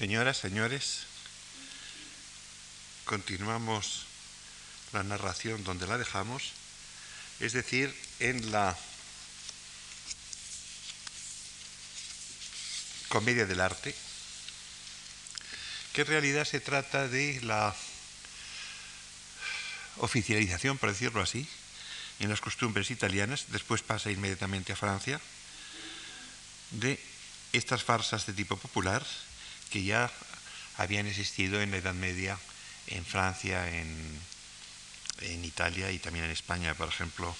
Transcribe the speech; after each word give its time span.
Señoras, 0.00 0.38
señores, 0.38 1.00
continuamos 3.04 4.06
la 4.94 5.02
narración 5.02 5.62
donde 5.62 5.86
la 5.86 5.98
dejamos, 5.98 6.52
es 7.38 7.52
decir, 7.52 7.94
en 8.18 8.50
la 8.50 8.74
comedia 13.10 13.44
del 13.44 13.60
arte, 13.60 13.94
que 15.92 16.00
en 16.00 16.06
realidad 16.06 16.46
se 16.46 16.60
trata 16.60 17.06
de 17.06 17.38
la 17.42 17.76
oficialización, 19.98 20.78
por 20.78 20.88
decirlo 20.88 21.20
así, 21.20 21.46
en 22.20 22.30
las 22.30 22.40
costumbres 22.40 22.90
italianas, 22.90 23.44
después 23.48 23.82
pasa 23.82 24.10
inmediatamente 24.10 24.72
a 24.72 24.76
Francia, 24.76 25.20
de 26.70 26.98
estas 27.52 27.84
farsas 27.84 28.24
de 28.24 28.32
tipo 28.32 28.56
popular 28.56 29.04
que 29.70 29.84
ya 29.84 30.10
habían 30.76 31.06
existido 31.06 31.60
en 31.60 31.70
la 31.70 31.78
Edad 31.78 31.94
Media 31.94 32.38
en 32.88 33.04
Francia, 33.04 33.68
en, 33.68 34.30
Italia 35.44 35.90
y 35.90 35.98
también 35.98 36.24
en 36.24 36.30
España, 36.30 36.74
por 36.74 36.88
ejemplo, 36.88 37.36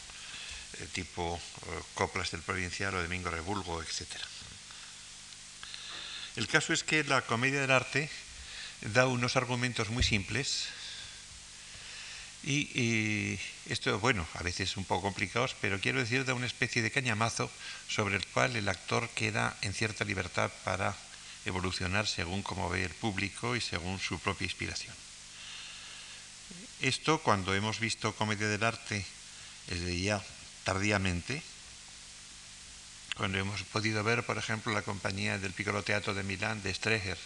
eh, 0.78 0.86
tipo 0.92 1.40
eh, 1.40 1.80
Coplas 1.94 2.30
del 2.30 2.42
Provincial 2.42 2.94
o 2.94 3.02
Domingo 3.02 3.30
Rebulgo, 3.30 3.82
etc. 3.82 4.04
El 6.36 6.46
caso 6.46 6.74
es 6.74 6.84
que 6.84 7.02
la 7.04 7.22
comedia 7.22 7.60
del 7.60 7.70
arte 7.70 8.10
da 8.92 9.06
unos 9.06 9.36
argumentos 9.36 9.88
muy 9.88 10.02
simples 10.02 10.68
y, 12.42 13.38
esto, 13.66 13.98
bueno, 13.98 14.26
a 14.34 14.42
veces 14.42 14.76
un 14.76 14.84
poco 14.84 15.02
complicados, 15.02 15.56
pero 15.60 15.80
quiero 15.80 16.00
decir, 16.00 16.24
da 16.24 16.34
una 16.34 16.46
especie 16.46 16.82
de 16.82 16.90
cañamazo 16.90 17.50
sobre 17.88 18.16
el 18.16 18.26
cual 18.28 18.56
el 18.56 18.68
actor 18.68 19.08
queda 19.10 19.56
en 19.60 19.74
cierta 19.74 20.04
libertad 20.04 20.50
para 20.64 20.96
evolucionar 21.44 22.06
según 22.06 22.42
como 22.42 22.68
ve 22.68 22.84
el 22.84 22.94
público 22.94 23.56
y 23.56 23.60
según 23.60 23.98
su 23.98 24.18
propia 24.18 24.44
inspiración. 24.44 24.94
Esto, 26.80 27.18
cuando 27.22 27.54
hemos 27.54 27.78
visto 27.78 28.14
comedia 28.14 28.48
del 28.48 28.64
arte, 28.64 29.04
desde 29.68 30.00
ya 30.00 30.24
tardíamente, 30.64 31.42
cuando 33.16 33.38
hemos 33.38 33.62
podido 33.64 34.02
ver, 34.02 34.24
por 34.24 34.38
ejemplo, 34.38 34.72
la 34.72 34.82
compañía 34.82 35.38
del 35.38 35.52
Piccolo 35.52 35.82
Teatro 35.82 36.14
de 36.14 36.22
Milán, 36.22 36.62
de 36.62 36.72
Streger, 36.72 37.18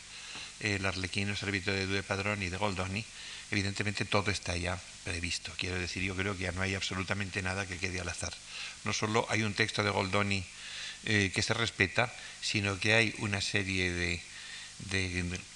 el 0.61 0.85
Arlequino 0.87 1.37
Servito 1.37 1.71
de 1.71 1.87
Due 1.87 2.03
Padroni 2.03 2.49
de 2.49 2.57
Goldoni, 2.57 3.05
evidentemente 3.51 4.05
todo 4.05 4.31
está 4.31 4.57
ya 4.57 4.81
previsto. 5.05 5.53
Quiero 5.57 5.79
decir, 5.79 6.03
yo 6.03 6.17
creo 6.17 6.37
que 6.37 6.45
ya 6.45 6.53
no 6.53 6.63
hay 6.63 6.75
absolutamente 6.75 7.43
nada 7.43 7.67
que 7.67 7.79
quede 7.79 8.01
al 8.01 8.09
azar. 8.09 8.35
No 8.85 8.93
solo 8.93 9.27
hay 9.29 9.43
un 9.43 9.55
texto 9.55 9.85
de 9.85 9.91
Goldoni 9.91 10.45
eh, 11.07 11.31
que 11.35 11.43
se 11.43 11.55
respeta, 11.55 12.13
sino 12.41 12.79
que 12.79 12.95
hay 12.95 13.15
una 13.19 13.41
serie 13.41 13.93
de, 13.93 14.23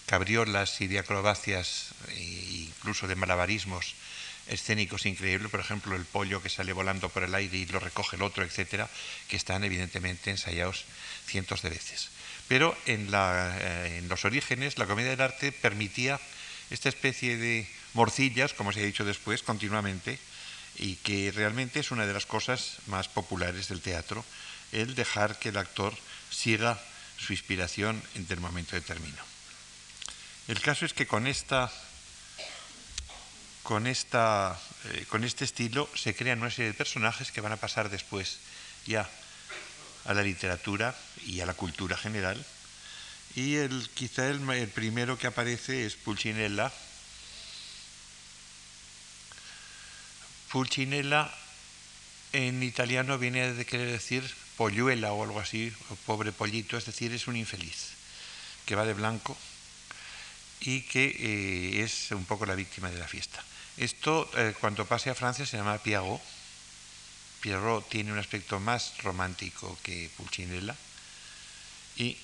cabriolas 0.07 0.81
y 0.81 0.87
de 0.87 0.99
acrobacias, 0.99 1.95
e 2.13 2.69
incluso 2.69 3.09
de 3.09 3.17
malabarismos 3.17 3.95
escénicos 4.49 5.05
increíbles, 5.05 5.51
por 5.51 5.61
ejemplo, 5.61 5.97
el 5.97 6.05
pollo 6.05 6.43
que 6.43 6.49
sale 6.49 6.73
volando 6.73 7.09
por 7.09 7.23
el 7.23 7.35
aire 7.35 7.59
y 7.59 7.67
lo 7.67 7.81
recoge 7.81 8.17
el 8.17 8.23
otro, 8.23 8.45
etcétera, 8.45 8.89
que 9.29 9.37
están 9.37 9.65
evidentemente 9.65 10.31
ensayados 10.31 10.85
cientos 11.27 11.63
de 11.63 11.71
veces. 11.71 12.09
Pero 12.49 12.77
en, 12.87 13.09
eh, 13.13 13.99
en 13.99 14.09
los 14.09 14.25
orígenes, 14.25 14.79
la 14.79 14.87
comedia 14.87 15.11
del 15.11 15.21
arte 15.21 15.53
permitía 15.53 16.19
esta 16.71 16.89
especie 16.89 17.37
de 17.37 17.69
morcillas, 17.95 18.55
como 18.55 18.73
se 18.73 18.81
ha 18.81 18.85
dicho 18.85 19.05
después, 19.05 19.43
continuamente, 19.43 20.19
y 20.77 20.97
que 20.97 21.33
realmente 21.35 21.81
es 21.81 21.91
una 21.91 22.07
de 22.07 22.13
las 22.13 22.27
cosas 22.27 22.79
más 22.87 23.09
populares 23.09 23.69
del 23.69 23.81
teatro, 23.81 24.25
el 24.73 24.95
dejar 24.95 25.39
que 25.39 25.51
el 25.51 25.57
actor 25.57 25.95
siga 26.31 26.81
su 27.17 27.33
inspiración 27.33 28.03
en 28.15 28.27
el 28.29 28.41
momento 28.41 28.77
determinado. 28.77 29.27
El 30.47 30.61
caso 30.61 30.87
es 30.87 30.95
que 30.95 31.07
con 31.07 31.27
esta 31.27 31.71
con, 33.69 33.87
esta, 33.87 34.59
eh, 34.85 35.05
con 35.11 35.25
este 35.25 35.45
estilo 35.45 35.91
se 35.95 36.15
crean 36.15 36.41
una 36.41 36.51
serie 36.51 36.73
de 36.73 36.79
personajes 36.79 37.31
que 37.31 37.43
van 37.43 37.53
a 37.53 37.59
pasar 37.59 37.91
después 37.91 38.39
ya 38.87 39.07
a 40.07 40.15
la 40.15 40.23
literatura 40.23 40.97
y 41.27 41.41
a 41.41 41.47
la 41.47 41.53
cultura 41.53 41.95
general. 41.95 42.43
Y 43.35 43.57
el, 43.57 43.91
quizá 43.93 44.27
el, 44.29 44.41
primero 44.69 45.19
que 45.19 45.27
aparece 45.27 45.85
es 45.85 45.97
Pulcinella, 45.97 46.73
Pulcinella 50.51 51.31
en 52.33 52.63
italiano 52.63 53.19
viene 53.19 53.45
a 53.45 53.65
querer 53.65 53.91
decir 53.91 54.25
polluela 54.59 55.15
o 55.15 55.23
algo 55.23 55.39
así, 55.39 55.71
o 55.89 55.95
pobre 56.03 56.35
pollito, 56.35 56.75
es 56.75 56.85
decir, 56.85 57.15
es 57.15 57.31
un 57.31 57.39
infeliz 57.39 57.95
que 58.67 58.75
va 58.75 58.85
de 58.85 58.93
blanco 58.93 59.39
y 60.61 60.83
que 60.83 61.07
eh, 61.07 61.85
es 61.87 62.11
un 62.11 62.27
poco 62.27 62.45
la 62.45 62.59
víctima 62.59 62.91
de 62.91 62.99
la 62.99 63.07
fiesta. 63.07 63.39
Esto, 63.79 64.29
eh, 64.35 64.59
cuando 64.59 64.85
pase 64.85 65.09
a 65.09 65.15
Francia, 65.15 65.47
se 65.47 65.57
llama 65.57 65.79
Piagot. 65.79 66.21
Pierrot 67.41 67.89
tiene 67.89 68.11
un 68.11 68.19
aspecto 68.19 68.59
más 68.59 68.99
romántico 68.99 69.79
que 69.85 70.11
Pulcinella. 70.17 70.75
Y 71.97 72.19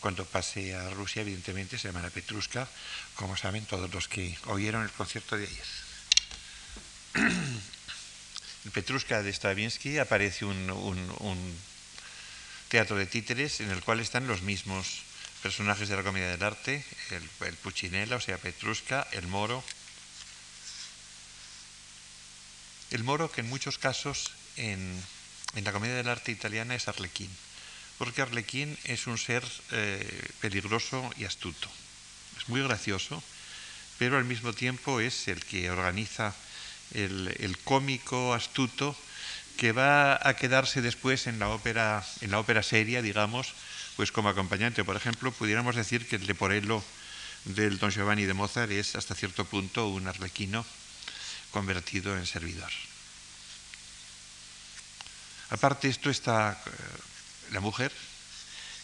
cuando 0.00 0.24
pase 0.24 0.74
a 0.74 0.88
Rusia, 0.90 1.20
evidentemente, 1.20 1.76
se 1.76 1.92
llama 1.92 2.08
Petrushka, 2.08 2.66
como 3.14 3.36
saben 3.36 3.66
todos 3.66 3.92
los 3.92 4.08
que 4.08 4.36
oyeron 4.46 4.82
el 4.82 4.90
concierto 4.90 5.36
de 5.36 5.46
ayer. 5.46 5.66
Petrushka 8.72 9.22
de 9.22 9.32
Stravinsky 9.32 9.98
aparece 9.98 10.46
un, 10.46 10.64
teatro 12.74 12.96
de 12.96 13.06
títeres 13.06 13.60
en 13.60 13.70
el 13.70 13.84
cual 13.84 14.00
están 14.00 14.26
los 14.26 14.42
mismos 14.42 15.04
personajes 15.44 15.88
de 15.88 15.94
la 15.94 16.02
comedia 16.02 16.26
del 16.26 16.42
arte, 16.42 16.84
el, 17.12 17.46
el 17.46 17.54
Puccinella, 17.54 18.16
o 18.16 18.20
sea, 18.20 18.36
Petrushka, 18.36 19.06
el 19.12 19.28
moro. 19.28 19.62
El 22.90 23.04
moro 23.04 23.30
que 23.30 23.42
en 23.42 23.48
muchos 23.48 23.78
casos 23.78 24.32
en, 24.56 25.00
la 25.54 25.70
comedia 25.70 25.94
del 25.94 26.08
arte 26.08 26.32
italiana 26.32 26.74
es 26.74 26.88
Arlequín, 26.88 27.30
porque 27.96 28.22
Arlequín 28.22 28.76
es 28.82 29.06
un 29.06 29.18
ser 29.18 29.44
eh, 29.70 30.32
peligroso 30.40 31.08
y 31.16 31.26
astuto. 31.26 31.70
Es 32.36 32.48
muy 32.48 32.60
gracioso, 32.60 33.22
pero 34.00 34.18
al 34.18 34.24
mismo 34.24 34.52
tiempo 34.52 34.98
es 34.98 35.28
el 35.28 35.44
que 35.44 35.70
organiza 35.70 36.34
el, 36.92 37.56
cómico 37.62 38.34
astuto 38.34 38.96
que 39.56 39.72
va 39.72 40.18
a 40.22 40.34
quedarse 40.34 40.82
después 40.82 41.26
en 41.26 41.38
la 41.38 41.48
ópera, 41.48 42.04
en 42.20 42.30
la 42.30 42.38
ópera 42.38 42.62
seria, 42.62 43.02
digamos, 43.02 43.54
pues 43.96 44.12
como 44.12 44.28
acompañante. 44.28 44.84
Por 44.84 44.96
ejemplo, 44.96 45.32
pudiéramos 45.32 45.76
decir 45.76 46.08
que 46.08 46.16
el 46.16 46.26
Leporello 46.26 46.82
del 47.44 47.78
Don 47.78 47.90
Giovanni 47.90 48.24
de 48.24 48.34
Mozart 48.34 48.72
es 48.72 48.96
hasta 48.96 49.14
cierto 49.14 49.44
punto 49.44 49.88
un 49.88 50.08
arlequino 50.08 50.64
convertido 51.50 52.16
en 52.16 52.26
servidor. 52.26 52.70
Aparte 55.50 55.88
esto 55.88 56.10
está 56.10 56.60
eh, 56.66 56.70
la 57.52 57.60
mujer, 57.60 57.92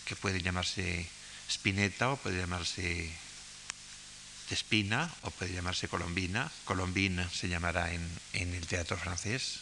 que 0.05 0.15
puede 0.15 0.43
llamarse 0.43 1.09
Spinetta 1.49 2.11
o 2.11 2.17
puede 2.17 2.39
llamarse 2.39 3.11
Espina, 4.51 5.11
o 5.23 5.31
puede 5.31 5.55
llamarse 5.55 5.89
Colombina, 5.89 6.51
Colombina 6.65 7.29
se 7.31 7.49
llamará 7.49 7.93
en, 7.93 8.03
el 8.33 8.67
teatro 8.67 8.97
francés. 8.97 9.61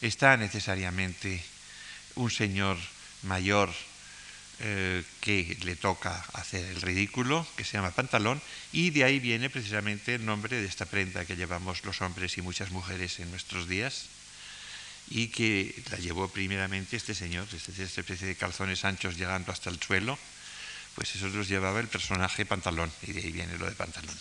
Está 0.00 0.36
necesariamente 0.36 1.42
un 2.14 2.30
señor 2.30 2.78
mayor 3.22 3.72
eh, 4.60 5.04
que 5.20 5.56
le 5.62 5.76
toca 5.76 6.24
hacer 6.32 6.64
el 6.64 6.82
ridículo, 6.82 7.46
que 7.56 7.62
se 7.62 7.74
llama 7.74 7.92
pantalón, 7.92 8.42
y 8.72 8.90
de 8.90 9.04
ahí 9.04 9.20
viene 9.20 9.50
precisamente 9.50 10.16
el 10.16 10.26
nombre 10.26 10.60
de 10.60 10.66
esta 10.66 10.84
prenda 10.84 11.24
que 11.24 11.36
llevamos 11.36 11.84
los 11.84 12.02
hombres 12.02 12.36
y 12.38 12.42
muchas 12.42 12.72
mujeres 12.72 13.20
en 13.20 13.30
nuestros 13.30 13.68
días, 13.68 14.06
y 15.10 15.28
que 15.28 15.80
la 15.92 15.98
llevó 15.98 16.28
primeramente 16.28 16.96
este 16.96 17.14
señor, 17.14 17.46
esta 17.54 18.00
especie 18.00 18.26
de 18.26 18.34
calzones 18.34 18.84
anchos 18.84 19.16
llegando 19.16 19.52
hasta 19.52 19.70
el 19.70 19.80
suelo, 19.80 20.18
pues 20.96 21.14
eso 21.14 21.28
los 21.28 21.46
llevaba 21.46 21.78
el 21.78 21.86
personaje 21.86 22.44
pantalón, 22.44 22.90
y 23.02 23.12
de 23.12 23.20
ahí 23.20 23.30
viene 23.30 23.56
lo 23.58 23.66
de 23.66 23.76
pantalón. 23.76 24.18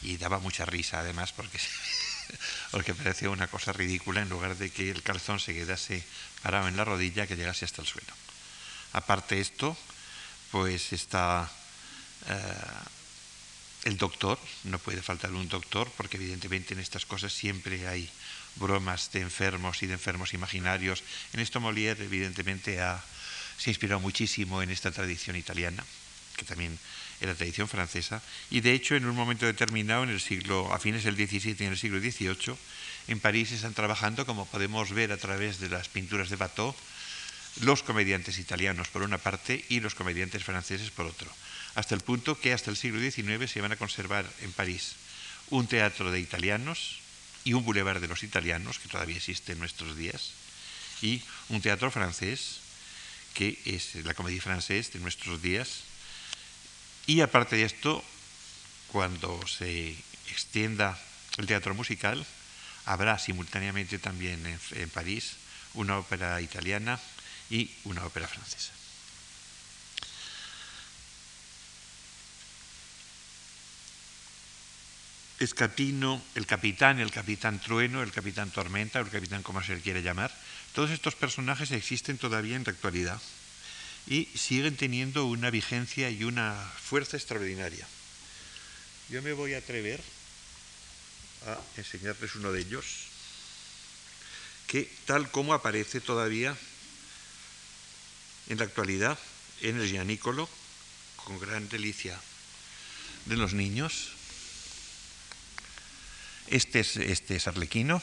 Y 0.00 0.16
daba 0.16 0.38
mucha 0.38 0.64
risa 0.64 1.00
además 1.00 1.32
porque, 1.32 1.58
porque 2.70 2.94
parecía 2.94 3.30
una 3.30 3.48
cosa 3.48 3.72
ridícula 3.72 4.22
en 4.22 4.28
lugar 4.28 4.56
de 4.56 4.70
que 4.70 4.90
el 4.90 5.02
calzón 5.02 5.40
se 5.40 5.54
quedase 5.54 6.04
parado 6.42 6.68
en 6.68 6.76
la 6.76 6.84
rodilla 6.84 7.26
que 7.26 7.36
llegase 7.36 7.64
hasta 7.64 7.82
el 7.82 7.88
suelo. 7.88 8.12
Aparte 8.92 9.40
esto, 9.40 9.76
pues 10.50 10.92
está 10.92 11.50
eh, 12.28 12.34
el 13.84 13.96
doctor, 13.96 14.38
no 14.64 14.78
puede 14.78 15.02
faltar 15.02 15.32
un 15.32 15.48
doctor 15.48 15.90
porque 15.96 16.16
evidentemente 16.16 16.74
en 16.74 16.80
estas 16.80 17.06
cosas 17.06 17.32
siempre 17.32 17.88
hay 17.88 18.08
bromas 18.56 19.10
de 19.12 19.20
enfermos 19.20 19.82
y 19.82 19.86
de 19.86 19.94
enfermos 19.94 20.34
imaginarios. 20.34 21.02
En 21.32 21.40
esto 21.40 21.60
Molière 21.60 22.04
evidentemente 22.04 22.76
se 22.76 22.82
ha 22.82 23.02
inspirado 23.66 24.00
muchísimo 24.00 24.62
en 24.62 24.70
esta 24.70 24.92
tradición 24.92 25.36
italiana, 25.36 25.84
que 26.36 26.44
también 26.44 26.78
era 27.22 27.34
tradición 27.34 27.68
francesa, 27.68 28.20
y 28.50 28.60
de 28.60 28.74
hecho 28.74 28.96
en 28.96 29.06
un 29.06 29.14
momento 29.14 29.46
determinado, 29.46 30.02
en 30.02 30.10
el 30.10 30.20
siglo, 30.20 30.74
a 30.74 30.78
fines 30.78 31.04
del 31.04 31.16
XVII 31.16 31.56
y 31.58 31.64
en 31.64 31.72
el 31.72 31.78
siglo 31.78 32.00
XVIII, 32.00 32.56
en 33.08 33.20
París 33.20 33.52
están 33.52 33.74
trabajando, 33.74 34.26
como 34.26 34.46
podemos 34.46 34.90
ver 34.90 35.12
a 35.12 35.16
través 35.16 35.60
de 35.60 35.68
las 35.68 35.88
pinturas 35.88 36.30
de 36.30 36.36
Bateau, 36.36 36.74
los 37.60 37.82
comediantes 37.82 38.38
italianos 38.38 38.88
por 38.88 39.02
una 39.02 39.18
parte 39.18 39.64
y 39.68 39.80
los 39.80 39.94
comediantes 39.94 40.44
franceses 40.44 40.90
por 40.90 41.06
otro, 41.06 41.30
hasta 41.74 41.94
el 41.94 42.00
punto 42.00 42.38
que 42.38 42.52
hasta 42.52 42.70
el 42.70 42.76
siglo 42.76 43.00
XIX 43.00 43.50
se 43.50 43.60
van 43.60 43.72
a 43.72 43.76
conservar 43.76 44.26
en 44.40 44.52
París 44.52 44.96
un 45.50 45.66
teatro 45.66 46.10
de 46.10 46.20
italianos 46.20 47.00
y 47.44 47.52
un 47.52 47.64
boulevard 47.64 48.00
de 48.00 48.08
los 48.08 48.22
italianos, 48.22 48.78
que 48.78 48.88
todavía 48.88 49.16
existe 49.16 49.52
en 49.52 49.58
nuestros 49.58 49.96
días, 49.96 50.32
y 51.02 51.22
un 51.48 51.60
teatro 51.60 51.90
francés, 51.90 52.60
que 53.34 53.58
es 53.64 53.96
la 54.04 54.14
comedia 54.14 54.40
francés 54.40 54.92
de 54.92 55.00
nuestros 55.00 55.42
días. 55.42 55.84
Y 57.06 57.20
aparte 57.20 57.56
de 57.56 57.64
esto, 57.64 58.02
cuando 58.88 59.44
se 59.46 59.96
extienda 60.30 60.98
el 61.38 61.46
teatro 61.46 61.74
musical, 61.74 62.24
habrá 62.84 63.18
simultáneamente 63.18 63.98
también 63.98 64.44
en, 64.72 64.90
París 64.90 65.36
una 65.74 65.98
ópera 65.98 66.40
italiana 66.40 67.00
y 67.50 67.70
una 67.84 68.04
ópera 68.04 68.28
francesa. 68.28 68.72
Escapino, 75.40 76.22
el 76.36 76.46
capitán, 76.46 77.00
el 77.00 77.10
capitán 77.10 77.58
trueno, 77.58 78.02
el 78.02 78.12
capitán 78.12 78.50
tormenta, 78.50 79.00
el 79.00 79.10
capitán 79.10 79.42
como 79.42 79.60
se 79.62 79.74
le 79.74 79.80
quiere 79.80 80.02
llamar, 80.02 80.32
todos 80.72 80.90
estos 80.90 81.16
personajes 81.16 81.72
existen 81.72 82.16
todavía 82.16 82.54
en 82.54 82.62
la 82.64 82.70
actualidad 82.70 83.20
y 84.06 84.26
siguen 84.34 84.76
teniendo 84.76 85.26
una 85.26 85.50
vigencia 85.50 86.10
y 86.10 86.24
una 86.24 86.54
fuerza 86.82 87.16
extraordinaria. 87.16 87.86
Yo 89.08 89.22
me 89.22 89.32
voy 89.32 89.54
a 89.54 89.58
atrever 89.58 90.00
a 91.46 91.58
enseñarles 91.76 92.34
uno 92.36 92.52
de 92.52 92.60
ellos, 92.60 92.84
que 94.66 94.90
tal 95.06 95.30
como 95.30 95.54
aparece 95.54 96.00
todavía 96.00 96.56
en 98.48 98.58
la 98.58 98.64
actualidad 98.64 99.18
en 99.60 99.80
el 99.80 99.88
Gianicolo, 99.88 100.48
con 101.16 101.38
gran 101.38 101.68
delicia 101.68 102.18
de 103.26 103.36
los 103.36 103.54
niños. 103.54 104.12
Este 106.48 106.80
es, 106.80 106.96
este 106.96 107.36
es 107.36 107.46
Arlequino, 107.46 108.02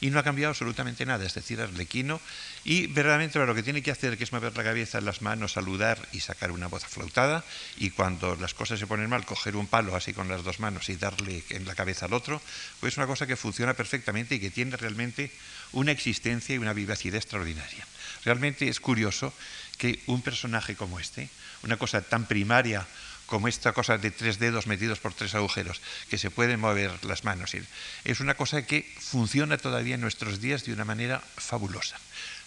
y 0.00 0.10
no 0.10 0.18
ha 0.18 0.22
cambiado 0.22 0.50
absolutamente 0.50 1.06
nada, 1.06 1.24
es 1.24 1.34
decir, 1.34 1.60
arlequino, 1.60 2.20
y 2.64 2.86
verdaderamente 2.88 3.38
lo 3.38 3.54
que 3.54 3.62
tiene 3.62 3.82
que 3.82 3.90
hacer 3.90 4.18
que 4.18 4.24
es 4.24 4.32
mover 4.32 4.56
la 4.56 4.64
cabeza, 4.64 5.00
las 5.00 5.22
manos, 5.22 5.52
saludar 5.52 5.98
y 6.12 6.20
sacar 6.20 6.50
una 6.50 6.68
voz 6.68 6.84
aflautada, 6.84 7.44
y 7.76 7.90
cuando 7.90 8.36
las 8.36 8.54
cosas 8.54 8.78
se 8.78 8.86
ponen 8.86 9.08
mal, 9.08 9.24
coger 9.24 9.56
un 9.56 9.66
palo 9.66 9.96
así 9.96 10.12
con 10.12 10.28
las 10.28 10.44
dos 10.44 10.60
manos 10.60 10.88
y 10.88 10.96
darle 10.96 11.42
en 11.50 11.66
la 11.66 11.74
cabeza 11.74 12.06
al 12.06 12.12
otro, 12.12 12.40
pues 12.80 12.94
es 12.94 12.96
una 12.98 13.06
cosa 13.06 13.26
que 13.26 13.36
funciona 13.36 13.74
perfectamente 13.74 14.36
y 14.36 14.40
que 14.40 14.50
tiene 14.50 14.76
realmente 14.76 15.30
una 15.72 15.92
existencia 15.92 16.54
y 16.54 16.58
una 16.58 16.72
vivacidad 16.72 17.16
extraordinaria. 17.16 17.86
Realmente 18.24 18.68
es 18.68 18.80
curioso 18.80 19.32
que 19.78 20.02
un 20.06 20.22
personaje 20.22 20.76
como 20.76 20.98
este, 20.98 21.28
una 21.62 21.76
cosa 21.76 22.00
tan 22.02 22.26
primaria 22.26 22.86
como 23.26 23.48
esta 23.48 23.72
cosa 23.72 23.98
de 23.98 24.10
tres 24.10 24.38
dedos 24.38 24.66
metidos 24.66 24.98
por 24.98 25.14
tres 25.14 25.34
agujeros, 25.34 25.80
que 26.10 26.18
se 26.18 26.30
pueden 26.30 26.60
mover 26.60 27.04
las 27.04 27.24
manos. 27.24 27.56
Es 28.04 28.20
una 28.20 28.34
cosa 28.34 28.66
que 28.66 28.86
funciona 28.98 29.58
todavía 29.58 29.94
en 29.94 30.00
nuestros 30.00 30.40
días 30.40 30.64
de 30.64 30.72
una 30.72 30.84
manera 30.84 31.22
fabulosa. 31.36 31.96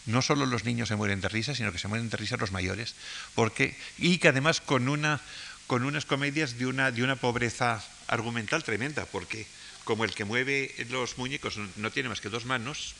No 0.05 0.21
solo 0.21 0.45
los 0.45 0.63
niños 0.63 0.87
se 0.87 0.95
mueren 0.95 1.19
de 1.19 1.27
risa, 1.27 1.53
sino 1.55 1.71
que 1.71 1.79
se 1.79 1.87
mueren 1.87 2.09
de 2.09 2.17
risa 2.17 2.37
los 2.37 2.51
mayores, 2.51 2.95
porque, 3.35 3.75
y 3.97 4.19
que 4.19 4.29
además 4.29 4.61
con, 4.61 4.87
una, 4.87 5.19
con 5.67 5.83
unas 5.83 6.05
comedias 6.05 6.57
de 6.57 6.65
una, 6.65 6.91
de 6.91 7.03
una 7.03 7.17
pobreza 7.17 7.83
argumental 8.07 8.63
tremenda, 8.63 9.05
porque 9.05 9.45
como 9.83 10.05
el 10.05 10.13
que 10.13 10.25
mueve 10.25 10.73
los 10.89 11.17
muñecos 11.17 11.57
no 11.75 11.91
tiene 11.91 12.09
más 12.09 12.21
que 12.21 12.29
dos 12.29 12.45
manos, 12.45 12.95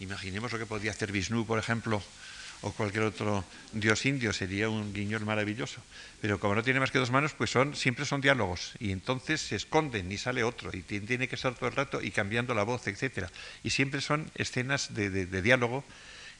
imaginemos 0.00 0.52
lo 0.52 0.58
que 0.58 0.66
podía 0.66 0.92
hacer 0.92 1.12
Vishnu, 1.12 1.46
por 1.46 1.58
ejemplo, 1.58 2.02
o 2.64 2.72
cualquier 2.72 3.04
otro 3.04 3.44
dios 3.72 4.06
indio, 4.06 4.32
sería 4.32 4.70
un 4.70 4.94
guiñol 4.94 5.26
maravilloso. 5.26 5.82
Pero 6.20 6.40
como 6.40 6.54
no 6.54 6.62
tiene 6.62 6.80
más 6.80 6.90
que 6.90 6.98
dos 6.98 7.10
manos, 7.10 7.34
pues 7.36 7.50
son, 7.50 7.76
siempre 7.76 8.06
son 8.06 8.22
diálogos, 8.22 8.72
y 8.80 8.90
entonces 8.90 9.42
se 9.42 9.56
esconden 9.56 10.10
y 10.10 10.16
sale 10.16 10.44
otro, 10.44 10.70
y 10.72 10.80
tiene 10.80 11.28
que 11.28 11.36
estar 11.36 11.54
todo 11.54 11.68
el 11.68 11.76
rato 11.76 12.00
y 12.00 12.10
cambiando 12.10 12.54
la 12.54 12.62
voz, 12.62 12.86
etc. 12.88 13.28
Y 13.62 13.70
siempre 13.70 14.00
son 14.00 14.30
escenas 14.34 14.94
de, 14.94 15.26
diálogo 15.42 15.84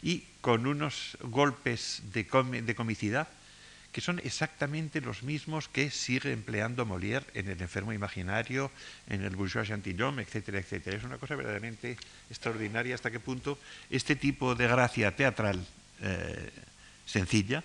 y 0.01 0.25
con 0.41 0.67
unos 0.67 1.19
golpes 1.21 2.03
de, 2.13 2.25
de 2.25 2.75
comicidad 2.75 3.29
que 3.93 4.01
son 4.01 4.19
exactamente 4.25 5.01
los 5.01 5.23
mismos 5.23 5.69
que 5.69 5.89
sigue 5.89 6.33
empleando 6.33 6.85
Molière 6.85 7.27
en 7.35 7.49
El 7.49 7.63
enfermo 7.63 7.93
imaginario, 7.93 8.73
en 9.09 9.23
El 9.23 9.37
bourgeois 9.37 9.69
gentilhomme, 9.69 10.23
etcétera, 10.23 10.59
etcétera. 10.59 10.97
Es 10.97 11.05
una 11.05 11.19
cosa 11.19 11.37
verdaderamente 11.37 11.97
extraordinaria 12.29 12.97
hasta 12.97 13.13
qué 13.13 13.21
punto 13.21 13.57
este 13.91 14.17
tipo 14.17 14.57
de 14.57 14.67
gracia 14.67 15.15
teatral 15.15 15.65
eh, 16.01 16.51
sencilla, 17.07 17.63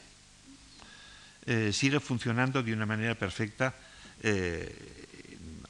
eh, 1.46 1.72
sigue 1.74 2.00
funcionando 2.00 2.62
de 2.62 2.74
una 2.74 2.86
manera 2.86 3.16
perfecta 3.16 3.74
eh, 4.22 4.70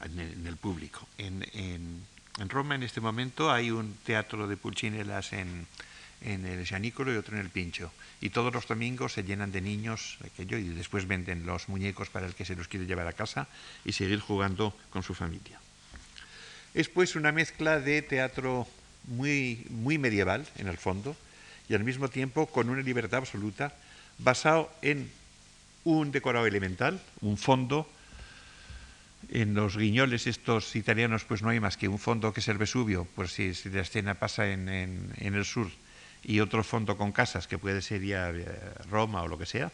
en, 0.04 0.46
el 0.46 0.56
público. 0.56 1.08
En, 1.16 2.04
Roma 2.48 2.74
en 2.74 2.82
este 2.82 3.00
momento 3.00 3.50
hay 3.50 3.70
un 3.70 3.96
teatro 4.04 4.48
de 4.48 4.56
pulchinelas 4.56 5.32
en, 5.32 5.66
el 6.20 6.66
Gianicolo 6.66 7.14
y 7.14 7.16
otro 7.16 7.36
en 7.36 7.40
el 7.40 7.50
Pincho. 7.50 7.92
Y 8.20 8.30
todos 8.30 8.52
los 8.52 8.66
domingos 8.66 9.14
se 9.14 9.24
llenan 9.24 9.52
de 9.52 9.60
niños 9.62 10.18
aquello, 10.24 10.58
y 10.58 10.68
después 10.68 11.06
venden 11.06 11.46
los 11.46 11.68
muñecos 11.68 12.10
para 12.10 12.26
el 12.26 12.34
que 12.34 12.44
se 12.44 12.56
los 12.56 12.68
quiere 12.68 12.86
llevar 12.86 13.06
a 13.06 13.14
casa 13.14 13.48
y 13.84 13.92
seguir 13.92 14.20
jugando 14.20 14.76
con 14.90 15.02
su 15.02 15.14
familia. 15.14 15.58
Es 16.74 16.88
pues 16.88 17.16
una 17.16 17.32
mezcla 17.32 17.80
de 17.80 18.02
teatro 18.02 18.68
muy, 19.04 19.66
muy 19.70 19.96
medieval, 19.96 20.46
en 20.56 20.68
el 20.68 20.76
fondo, 20.76 21.16
y 21.70 21.74
al 21.74 21.84
mismo 21.84 22.10
tiempo 22.10 22.46
con 22.46 22.68
una 22.68 22.82
libertad 22.82 23.20
absoluta, 23.20 23.72
basado 24.18 24.72
en 24.82 25.08
un 25.84 26.10
decorado 26.10 26.44
elemental, 26.46 27.00
un 27.20 27.38
fondo. 27.38 27.88
En 29.30 29.54
los 29.54 29.76
guiñoles 29.76 30.26
estos 30.26 30.74
italianos 30.74 31.22
pues 31.24 31.42
no 31.42 31.50
hay 31.50 31.60
más 31.60 31.76
que 31.76 31.86
un 31.86 32.00
fondo 32.00 32.32
que 32.32 32.40
es 32.40 32.48
el 32.48 32.58
Vesubio, 32.58 33.06
pues 33.14 33.32
si, 33.32 33.52
la 33.70 33.82
escena 33.82 34.14
pasa 34.14 34.50
en, 34.50 34.68
el 34.68 35.44
sur, 35.44 35.70
y 36.24 36.40
otro 36.40 36.64
fondo 36.64 36.96
con 36.96 37.12
casas 37.12 37.46
que 37.46 37.56
puede 37.56 37.82
ser 37.82 38.02
eh, 38.02 38.44
Roma 38.90 39.22
o 39.22 39.28
lo 39.28 39.38
que 39.38 39.46
sea. 39.46 39.70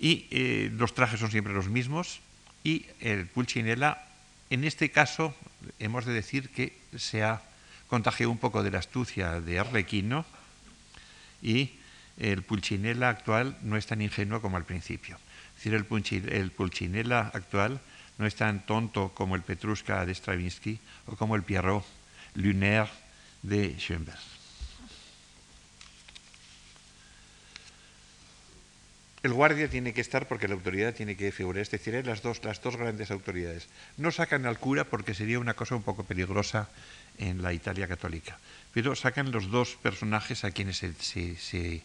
Y 0.00 0.26
eh, 0.30 0.70
los 0.72 0.94
trajes 0.94 1.20
son 1.20 1.30
siempre 1.30 1.52
los 1.52 1.68
mismos 1.68 2.20
y 2.64 2.86
el 2.98 3.26
Pulcinella, 3.26 4.06
en 4.48 4.64
este 4.64 4.90
caso, 4.90 5.34
hemos 5.78 6.06
de 6.06 6.14
decir 6.14 6.48
que 6.48 6.78
se 6.96 7.22
ha 7.22 7.42
contagiado 7.88 8.30
un 8.30 8.38
poco 8.38 8.62
de 8.62 8.70
la 8.70 8.78
astucia 8.78 9.42
de 9.42 9.58
Arlequino, 9.58 10.24
y 11.42 11.78
el 12.16 12.42
Pulcinella 12.42 13.08
actual 13.08 13.56
no 13.62 13.76
es 13.76 13.86
tan 13.86 14.02
ingenuo 14.02 14.40
como 14.40 14.56
al 14.56 14.64
principio. 14.64 15.16
Es 15.56 15.64
decir, 15.64 15.74
el, 15.74 16.32
el 16.32 16.50
Pulcinella 16.50 17.30
actual 17.32 17.80
no 18.18 18.26
es 18.26 18.34
tan 18.34 18.66
tonto 18.66 19.12
como 19.14 19.34
el 19.36 19.42
Petrushka 19.42 20.04
de 20.04 20.14
Stravinsky 20.14 20.78
o 21.06 21.16
como 21.16 21.36
el 21.36 21.42
Pierrot 21.42 21.84
Lunaire 22.34 22.90
de 23.42 23.74
Schoenberg. 23.78 24.29
El 29.22 29.34
guardia 29.34 29.68
tiene 29.68 29.92
que 29.92 30.00
estar 30.00 30.28
porque 30.28 30.48
la 30.48 30.54
autoridad 30.54 30.94
tiene 30.94 31.16
que 31.16 31.30
figurar, 31.30 31.60
es 31.60 31.70
decir, 31.70 32.06
las 32.06 32.22
dos, 32.22 32.42
las 32.42 32.62
dos 32.62 32.76
grandes 32.76 33.10
autoridades. 33.10 33.68
No 33.98 34.10
sacan 34.10 34.46
al 34.46 34.58
cura 34.58 34.84
porque 34.84 35.12
sería 35.12 35.38
una 35.38 35.54
cosa 35.54 35.76
un 35.76 35.82
poco 35.82 36.04
peligrosa 36.04 36.70
en 37.18 37.42
la 37.42 37.52
Italia 37.52 37.86
católica 37.86 38.38
pero 38.72 38.94
sacan 38.94 39.32
los 39.32 39.50
dos 39.50 39.76
personajes 39.82 40.44
a 40.44 40.50
quienes 40.50 40.78
se, 40.78 41.82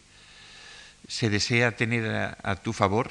desea 1.30 1.76
tener 1.76 2.36
a, 2.42 2.56
tu 2.62 2.72
favor, 2.72 3.10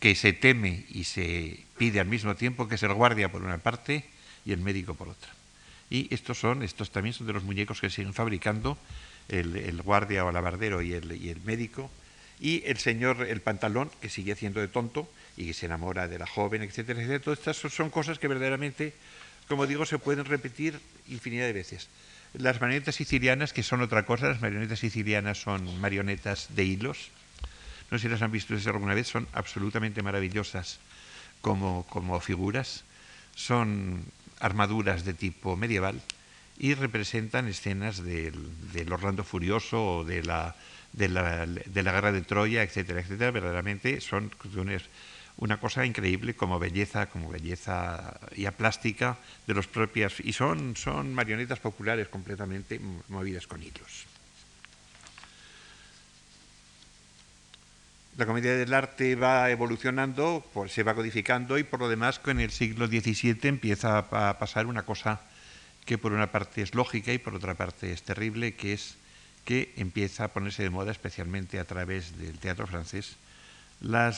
que 0.00 0.14
se 0.14 0.32
teme 0.32 0.86
y 0.88 1.04
se 1.04 1.64
pide 1.76 2.00
al 2.00 2.06
mismo 2.06 2.34
tiempo, 2.34 2.68
que 2.68 2.76
es 2.76 2.82
el 2.82 2.94
guardia 2.94 3.30
por 3.30 3.42
una 3.42 3.58
parte 3.58 4.04
y 4.46 4.52
el 4.52 4.60
médico 4.60 4.94
por 4.94 5.08
otra. 5.08 5.30
Y 5.90 6.12
estos 6.14 6.38
son, 6.38 6.62
estos 6.62 6.90
también 6.90 7.12
son 7.12 7.26
de 7.26 7.34
los 7.34 7.44
muñecos 7.44 7.80
que 7.80 7.90
siguen 7.90 8.14
fabricando, 8.14 8.78
el, 9.28 9.82
guardia 9.82 10.24
o 10.24 10.28
alabardero 10.28 10.80
y 10.80 10.94
el, 10.94 11.12
y 11.12 11.28
el 11.28 11.40
médico, 11.42 11.90
y 12.40 12.62
el 12.66 12.78
señor, 12.78 13.26
el 13.28 13.40
pantalón, 13.40 13.90
que 14.00 14.08
sigue 14.08 14.32
haciendo 14.32 14.60
de 14.60 14.68
tonto 14.68 15.08
y 15.36 15.46
que 15.46 15.54
se 15.54 15.66
enamora 15.66 16.08
de 16.08 16.18
la 16.18 16.26
joven, 16.26 16.62
etcétera, 16.62 17.00
etcétera. 17.00 17.22
Todas 17.22 17.38
estas 17.38 17.72
son 17.72 17.90
cosas 17.90 18.18
que 18.18 18.28
verdaderamente, 18.28 18.92
como 19.48 19.66
digo, 19.66 19.86
se 19.86 19.98
pueden 19.98 20.24
repetir 20.24 20.80
infinidad 21.08 21.46
de 21.46 21.52
veces. 21.52 21.88
Las 22.34 22.60
marionetas 22.60 22.96
sicilianas, 22.96 23.52
que 23.52 23.62
son 23.62 23.80
otra 23.80 24.04
cosa, 24.04 24.28
las 24.28 24.40
marionetas 24.40 24.80
sicilianas 24.80 25.38
son 25.38 25.80
marionetas 25.80 26.48
de 26.54 26.64
hilos. 26.64 27.10
No 27.90 27.98
sé 27.98 28.02
si 28.02 28.08
las 28.08 28.22
han 28.22 28.32
visto 28.32 28.54
alguna 28.66 28.94
vez, 28.94 29.06
son 29.06 29.28
absolutamente 29.32 30.02
maravillosas 30.02 30.80
como, 31.40 31.86
como 31.88 32.18
figuras. 32.20 32.84
Son 33.36 34.04
armaduras 34.40 35.04
de 35.04 35.14
tipo 35.14 35.56
medieval 35.56 36.00
y 36.58 36.74
representan 36.74 37.48
escenas 37.48 38.02
del, 38.02 38.34
del 38.72 38.92
Orlando 38.92 39.24
Furioso 39.24 39.98
o 39.98 40.04
de 40.04 40.22
la, 40.22 40.56
de 40.94 41.08
la, 41.08 41.46
de 41.46 41.82
la 41.82 41.92
guerra 41.92 42.12
de 42.12 42.22
Troya, 42.22 42.62
etcétera, 42.62 43.00
etcétera. 43.00 43.30
Verdaderamente 43.30 44.00
son 44.00 44.30
una 45.36 45.58
cosa 45.58 45.84
increíble 45.84 46.34
como 46.34 46.58
belleza, 46.58 47.06
como 47.06 47.28
belleza 47.28 48.18
ya 48.36 48.52
plástica 48.52 49.18
de 49.46 49.54
los 49.54 49.66
propias 49.66 50.20
y 50.20 50.32
son, 50.32 50.76
son 50.76 51.12
marionetas 51.12 51.58
populares 51.58 52.08
completamente 52.08 52.80
movidas 53.08 53.46
con 53.46 53.62
hilos. 53.62 54.06
la 58.16 58.26
comedia 58.26 58.56
del 58.56 58.72
arte 58.72 59.16
va 59.16 59.50
evolucionando, 59.50 60.44
pues 60.52 60.72
se 60.72 60.84
va 60.84 60.94
codificando 60.94 61.58
y 61.58 61.64
por 61.64 61.80
lo 61.80 61.88
demás 61.88 62.20
en 62.26 62.40
el 62.40 62.50
siglo 62.50 62.86
XVII 62.86 63.38
empieza 63.42 63.98
a 63.98 64.38
pasar 64.38 64.66
una 64.66 64.84
cosa 64.84 65.20
que 65.84 65.98
por 65.98 66.12
una 66.12 66.30
parte 66.30 66.62
es 66.62 66.74
lógica 66.74 67.12
y 67.12 67.18
por 67.18 67.34
otra 67.34 67.54
parte 67.54 67.92
es 67.92 68.02
terrible, 68.02 68.54
que 68.54 68.72
es 68.72 68.96
que 69.44 69.72
empieza 69.76 70.24
a 70.24 70.32
ponerse 70.32 70.62
de 70.62 70.70
moda, 70.70 70.92
especialmente 70.92 71.58
a 71.60 71.64
través 71.64 72.16
del 72.18 72.38
teatro 72.38 72.66
francés, 72.66 73.16
la 73.80 74.14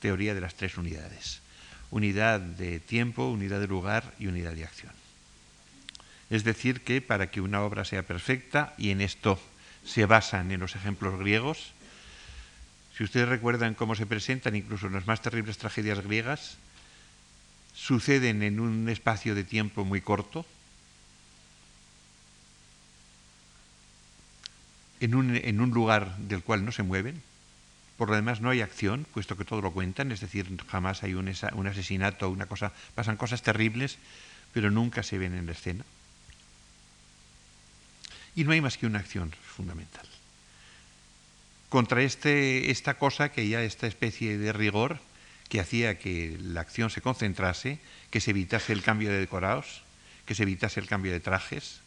teoría 0.00 0.34
de 0.34 0.40
las 0.40 0.54
tres 0.54 0.76
unidades. 0.76 1.40
Unidad 1.90 2.40
de 2.40 2.80
tiempo, 2.80 3.28
unidad 3.28 3.60
de 3.60 3.68
lugar 3.68 4.14
y 4.18 4.26
unidad 4.26 4.52
de 4.52 4.64
acción. 4.64 4.92
Es 6.30 6.44
decir, 6.44 6.80
que 6.80 7.02
para 7.02 7.30
que 7.30 7.42
una 7.42 7.62
obra 7.62 7.84
sea 7.84 8.02
perfecta, 8.02 8.72
y 8.78 8.90
en 8.90 9.02
esto 9.02 9.38
se 9.84 10.06
basan 10.06 10.50
en 10.50 10.60
los 10.60 10.74
ejemplos 10.74 11.18
griegos, 11.18 11.72
si 12.96 13.04
ustedes 13.04 13.28
recuerdan 13.28 13.74
cómo 13.74 13.94
se 13.94 14.06
presentan 14.06 14.56
incluso 14.56 14.88
las 14.88 15.06
más 15.06 15.20
terribles 15.20 15.58
tragedias 15.58 16.00
griegas, 16.00 16.56
suceden 17.74 18.42
en 18.42 18.60
un 18.60 18.88
espacio 18.88 19.34
de 19.34 19.44
tiempo 19.44 19.84
muy 19.84 20.00
corto, 20.00 20.46
en 25.02 25.60
un, 25.60 25.70
lugar 25.70 26.16
del 26.16 26.42
cual 26.42 26.64
no 26.64 26.70
se 26.70 26.84
mueven. 26.84 27.20
Por 27.96 28.08
lo 28.08 28.14
demás 28.14 28.40
no 28.40 28.50
hay 28.50 28.60
acción, 28.60 29.04
puesto 29.12 29.36
que 29.36 29.44
todo 29.44 29.60
lo 29.60 29.72
cuentan, 29.72 30.12
es 30.12 30.20
decir, 30.20 30.46
jamás 30.68 31.02
hay 31.02 31.14
un, 31.14 31.28
asesinato, 31.28 32.30
una 32.30 32.46
cosa, 32.46 32.72
pasan 32.94 33.16
cosas 33.16 33.42
terribles, 33.42 33.98
pero 34.52 34.70
nunca 34.70 35.02
se 35.02 35.18
ven 35.18 35.34
en 35.34 35.46
la 35.46 35.52
escena. 35.52 35.84
Y 38.36 38.44
no 38.44 38.52
hay 38.52 38.60
más 38.60 38.78
que 38.78 38.86
una 38.86 39.00
acción 39.00 39.32
fundamental. 39.44 40.06
Contra 41.68 42.02
este, 42.02 42.70
esta 42.70 42.94
cosa 42.94 43.30
que 43.30 43.48
ya 43.48 43.62
esta 43.62 43.86
especie 43.86 44.38
de 44.38 44.52
rigor 44.52 45.00
que 45.48 45.60
hacía 45.60 45.98
que 45.98 46.38
la 46.40 46.60
acción 46.60 46.90
se 46.90 47.02
concentrase, 47.02 47.78
que 48.10 48.20
se 48.20 48.30
evitase 48.30 48.72
el 48.72 48.82
cambio 48.82 49.10
de 49.10 49.18
decorados, 49.18 49.82
que 50.26 50.34
se 50.34 50.44
evitase 50.44 50.80
el 50.80 50.86
cambio 50.86 51.12
de 51.12 51.20
trajes, 51.20 51.80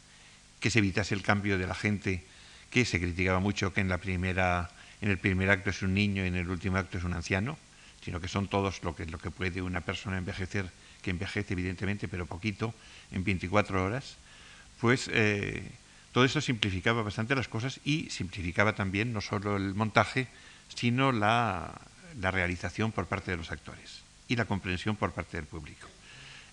que 0.60 0.69
se 0.69 0.79
evitase 0.79 1.15
el 1.15 1.24
cambio 1.24 1.57
de 1.57 1.67
la 1.67 1.75
gente 1.75 2.24
que 2.69 2.86
se 2.86 3.00
criticaba 3.00 3.39
mucho 3.39 3.74
que 3.74 3.81
en, 3.81 3.89
la 3.89 3.98
primera, 3.98 4.69
en 5.01 5.10
el 5.10 5.17
primer 5.17 5.50
acto 5.50 5.69
es 5.69 5.81
un 5.81 5.93
niño 5.93 6.24
y 6.24 6.27
en 6.27 6.36
el 6.36 6.50
último 6.50 6.77
acto 6.77 6.98
es 6.98 7.03
un 7.03 7.13
anciano, 7.13 7.57
sino 8.03 8.19
que 8.19 8.27
son 8.27 8.48
todos 8.48 8.84
lo 8.84 8.95
que, 8.95 9.05
lo 9.05 9.17
que 9.17 9.31
puede 9.31 9.62
una 9.62 9.81
persona 9.81 10.17
envejecer, 10.17 10.69
que 11.01 11.12
envejece 11.12 11.53
evidentemente, 11.53 12.07
pero 12.07 12.25
poquito, 12.25 12.74
en 13.12 13.24
24 13.24 13.84
horas, 13.84 14.17
pues 14.79 15.10
eh, 15.12 15.63
todo 16.12 16.25
eso 16.25 16.41
simplificaba 16.41 17.01
bastante 17.01 17.36
las 17.36 17.48
cosas 17.48 17.79
y 17.84 18.10
simplificaba 18.10 18.75
también 18.75 19.13
no 19.13 19.22
solo 19.22 19.57
el 19.57 19.74
montaje, 19.74 20.27
sino 20.74 21.12
la, 21.12 21.74
la 22.19 22.31
realización 22.31 22.91
por 22.91 23.07
parte 23.07 23.31
de 23.31 23.38
los 23.38 23.51
actores 23.51 24.01
y 24.27 24.36
la 24.36 24.45
comprensión 24.45 24.95
por 24.95 25.12
parte 25.12 25.38
del 25.38 25.45
público. 25.45 25.88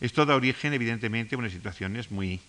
Esto 0.01 0.27
da 0.27 0.35
origen, 0.35 0.73
evidentemente, 0.73 1.35
a 1.35 1.39
unas 1.39 1.53
situaciones 1.53 2.11
muy, 2.11 2.41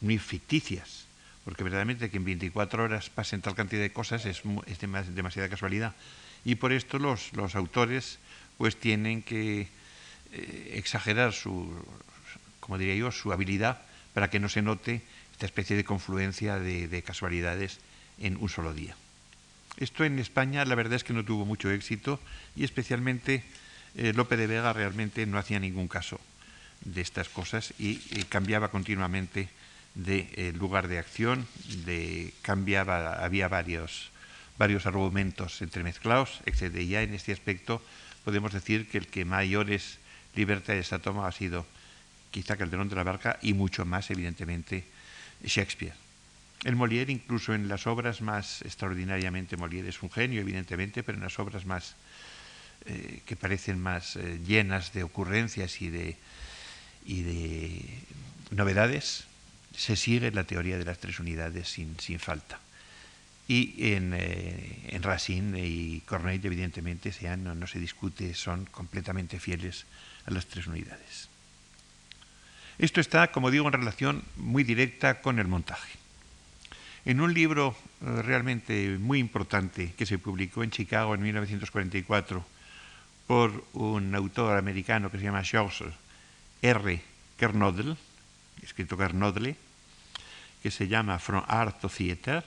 muy 0.00 0.18
ficticias, 0.18 1.05
porque 1.46 1.62
verdaderamente 1.62 2.10
que 2.10 2.16
en 2.16 2.24
24 2.24 2.82
horas 2.82 3.08
pasen 3.08 3.40
tal 3.40 3.54
cantidad 3.54 3.80
de 3.80 3.94
cosas 3.94 4.26
es, 4.26 4.42
demasiada 5.14 5.48
casualidad. 5.48 5.94
Y 6.44 6.56
por 6.56 6.72
esto 6.72 6.98
los, 6.98 7.30
autores 7.54 8.18
pues 8.58 8.74
tienen 8.74 9.22
que 9.22 9.68
eh, 10.32 10.72
exagerar 10.74 11.32
su, 11.32 11.70
como 12.58 12.78
diría 12.78 12.96
yo, 12.96 13.12
su 13.12 13.32
habilidad 13.32 13.80
para 14.12 14.28
que 14.28 14.40
no 14.40 14.48
se 14.48 14.60
note 14.60 15.02
esta 15.30 15.46
especie 15.46 15.76
de 15.76 15.84
confluencia 15.84 16.58
de, 16.58 17.02
casualidades 17.06 17.78
en 18.18 18.36
un 18.38 18.48
solo 18.48 18.74
día. 18.74 18.96
Esto 19.76 20.02
en 20.02 20.18
España 20.18 20.64
la 20.64 20.74
verdad 20.74 20.94
es 20.94 21.04
que 21.04 21.12
no 21.12 21.24
tuvo 21.24 21.46
mucho 21.46 21.70
éxito 21.70 22.18
y 22.56 22.64
especialmente 22.64 23.44
eh, 23.94 24.12
Lope 24.14 24.36
de 24.36 24.48
Vega 24.48 24.72
realmente 24.72 25.26
no 25.26 25.38
hacía 25.38 25.60
ningún 25.60 25.86
caso 25.86 26.18
de 26.84 27.02
estas 27.02 27.28
cosas 27.28 27.72
y 27.78 27.98
cambiaba 28.24 28.72
continuamente 28.72 29.48
de 29.96 30.28
eh, 30.36 30.52
lugar 30.52 30.88
de 30.88 30.98
acción, 30.98 31.46
de 31.84 32.32
cambiaba, 32.42 33.24
había 33.24 33.48
varios, 33.48 34.10
varios 34.58 34.86
argumentos 34.86 35.62
entremezclados, 35.62 36.40
etc. 36.44 36.76
Y 36.76 36.88
ya 36.88 37.02
en 37.02 37.14
este 37.14 37.32
aspecto 37.32 37.82
podemos 38.24 38.52
decir 38.52 38.88
que 38.88 38.98
el 38.98 39.08
que 39.08 39.24
mayores 39.24 39.98
libertades 40.34 40.92
ha 40.92 41.00
tomado 41.00 41.26
ha 41.26 41.32
sido 41.32 41.66
quizá 42.30 42.56
Calderón 42.56 42.90
de 42.90 42.96
la 42.96 43.04
Barca 43.04 43.38
y 43.40 43.54
mucho 43.54 43.86
más, 43.86 44.10
evidentemente, 44.10 44.84
Shakespeare. 45.42 45.94
El 46.64 46.76
Molière, 46.76 47.10
incluso 47.10 47.54
en 47.54 47.68
las 47.68 47.86
obras 47.86 48.20
más 48.20 48.60
extraordinariamente, 48.62 49.56
Molière 49.56 49.88
es 49.88 50.02
un 50.02 50.10
genio, 50.10 50.40
evidentemente, 50.40 51.02
pero 51.02 51.16
en 51.16 51.24
las 51.24 51.38
obras 51.38 51.64
más 51.64 51.96
eh, 52.84 53.22
que 53.24 53.36
parecen 53.36 53.80
más 53.80 54.16
eh, 54.16 54.40
llenas 54.46 54.92
de 54.92 55.04
ocurrencias 55.04 55.80
y 55.80 55.88
de, 55.88 56.16
y 57.06 57.22
de 57.22 57.98
novedades, 58.50 59.24
se 59.76 59.96
sigue 59.96 60.30
la 60.30 60.44
teoría 60.44 60.78
de 60.78 60.84
las 60.84 60.98
tres 60.98 61.20
unidades 61.20 61.68
sin, 61.68 61.98
sin 62.00 62.18
falta. 62.18 62.58
Y 63.48 63.92
en, 63.92 64.12
eh, 64.14 64.88
en, 64.88 65.02
Racine 65.02 65.64
y 65.64 66.00
Corneille, 66.00 66.46
evidentemente, 66.46 67.12
no, 67.36 67.54
no, 67.54 67.66
se 67.66 67.78
discute, 67.78 68.34
son 68.34 68.64
completamente 68.64 69.38
fieles 69.38 69.86
a 70.24 70.32
las 70.32 70.46
tres 70.46 70.66
unidades. 70.66 71.28
Esto 72.78 73.00
está, 73.00 73.30
como 73.30 73.50
digo, 73.50 73.66
en 73.66 73.72
relación 73.72 74.24
muy 74.36 74.64
directa 74.64 75.20
con 75.20 75.38
el 75.38 75.46
montaje. 75.46 75.98
En 77.04 77.20
un 77.20 77.32
libro 77.32 77.76
eh, 78.02 78.22
realmente 78.22 78.98
muy 78.98 79.20
importante 79.20 79.92
que 79.96 80.06
se 80.06 80.18
publicó 80.18 80.64
en 80.64 80.72
Chicago 80.72 81.14
en 81.14 81.22
1944 81.22 82.44
por 83.28 83.64
un 83.74 84.14
autor 84.14 84.58
americano 84.58 85.10
que 85.10 85.18
se 85.18 85.24
llama 85.24 85.44
George 85.44 85.84
R. 86.62 87.02
Kernodle, 87.38 87.96
escrito 88.62 88.96
Kernodle, 88.96 89.56
que 90.66 90.72
se 90.72 90.88
llama 90.88 91.20
From 91.20 91.44
Art 91.46 91.80
to 91.80 91.88
Theater, 91.88 92.42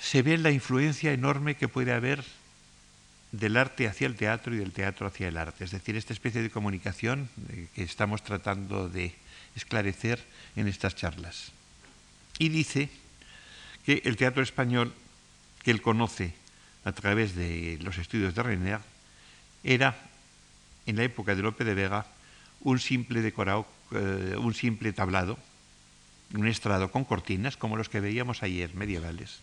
se 0.00 0.22
ve 0.22 0.38
la 0.38 0.50
influencia 0.50 1.12
enorme 1.12 1.56
que 1.56 1.68
puede 1.68 1.92
haber 1.92 2.24
del 3.30 3.58
arte 3.58 3.86
hacia 3.86 4.06
el 4.06 4.16
teatro 4.16 4.54
y 4.54 4.56
del 4.56 4.72
teatro 4.72 5.06
hacia 5.06 5.28
el 5.28 5.36
arte. 5.36 5.64
Es 5.64 5.72
decir, 5.72 5.94
esta 5.94 6.14
especie 6.14 6.40
de 6.40 6.48
comunicación 6.48 7.28
eh, 7.50 7.66
que 7.74 7.82
estamos 7.82 8.24
tratando 8.24 8.88
de 8.88 9.14
esclarecer 9.56 10.24
en 10.56 10.68
estas 10.68 10.96
charlas. 10.96 11.52
Y 12.38 12.48
dice 12.48 12.88
que 13.84 14.00
el 14.06 14.16
teatro 14.16 14.42
español, 14.42 14.94
que 15.62 15.70
él 15.70 15.82
conoce 15.82 16.32
a 16.86 16.92
través 16.92 17.34
de 17.34 17.78
los 17.82 17.98
estudios 17.98 18.34
de 18.34 18.42
René, 18.42 18.78
era, 19.64 20.00
en 20.86 20.96
la 20.96 21.02
época 21.02 21.34
de 21.34 21.42
Lope 21.42 21.64
de 21.64 21.74
Vega, 21.74 22.06
un 22.62 22.80
simple 22.80 23.20
decorado 23.20 23.66
eh, 23.92 24.36
un 24.38 24.54
simple 24.54 24.92
tablado, 24.92 25.38
un 26.34 26.46
estrado 26.46 26.92
con 26.92 27.04
cortinas, 27.04 27.56
como 27.56 27.76
los 27.76 27.88
que 27.88 28.00
veíamos 28.00 28.42
ayer, 28.42 28.74
medievales, 28.74 29.40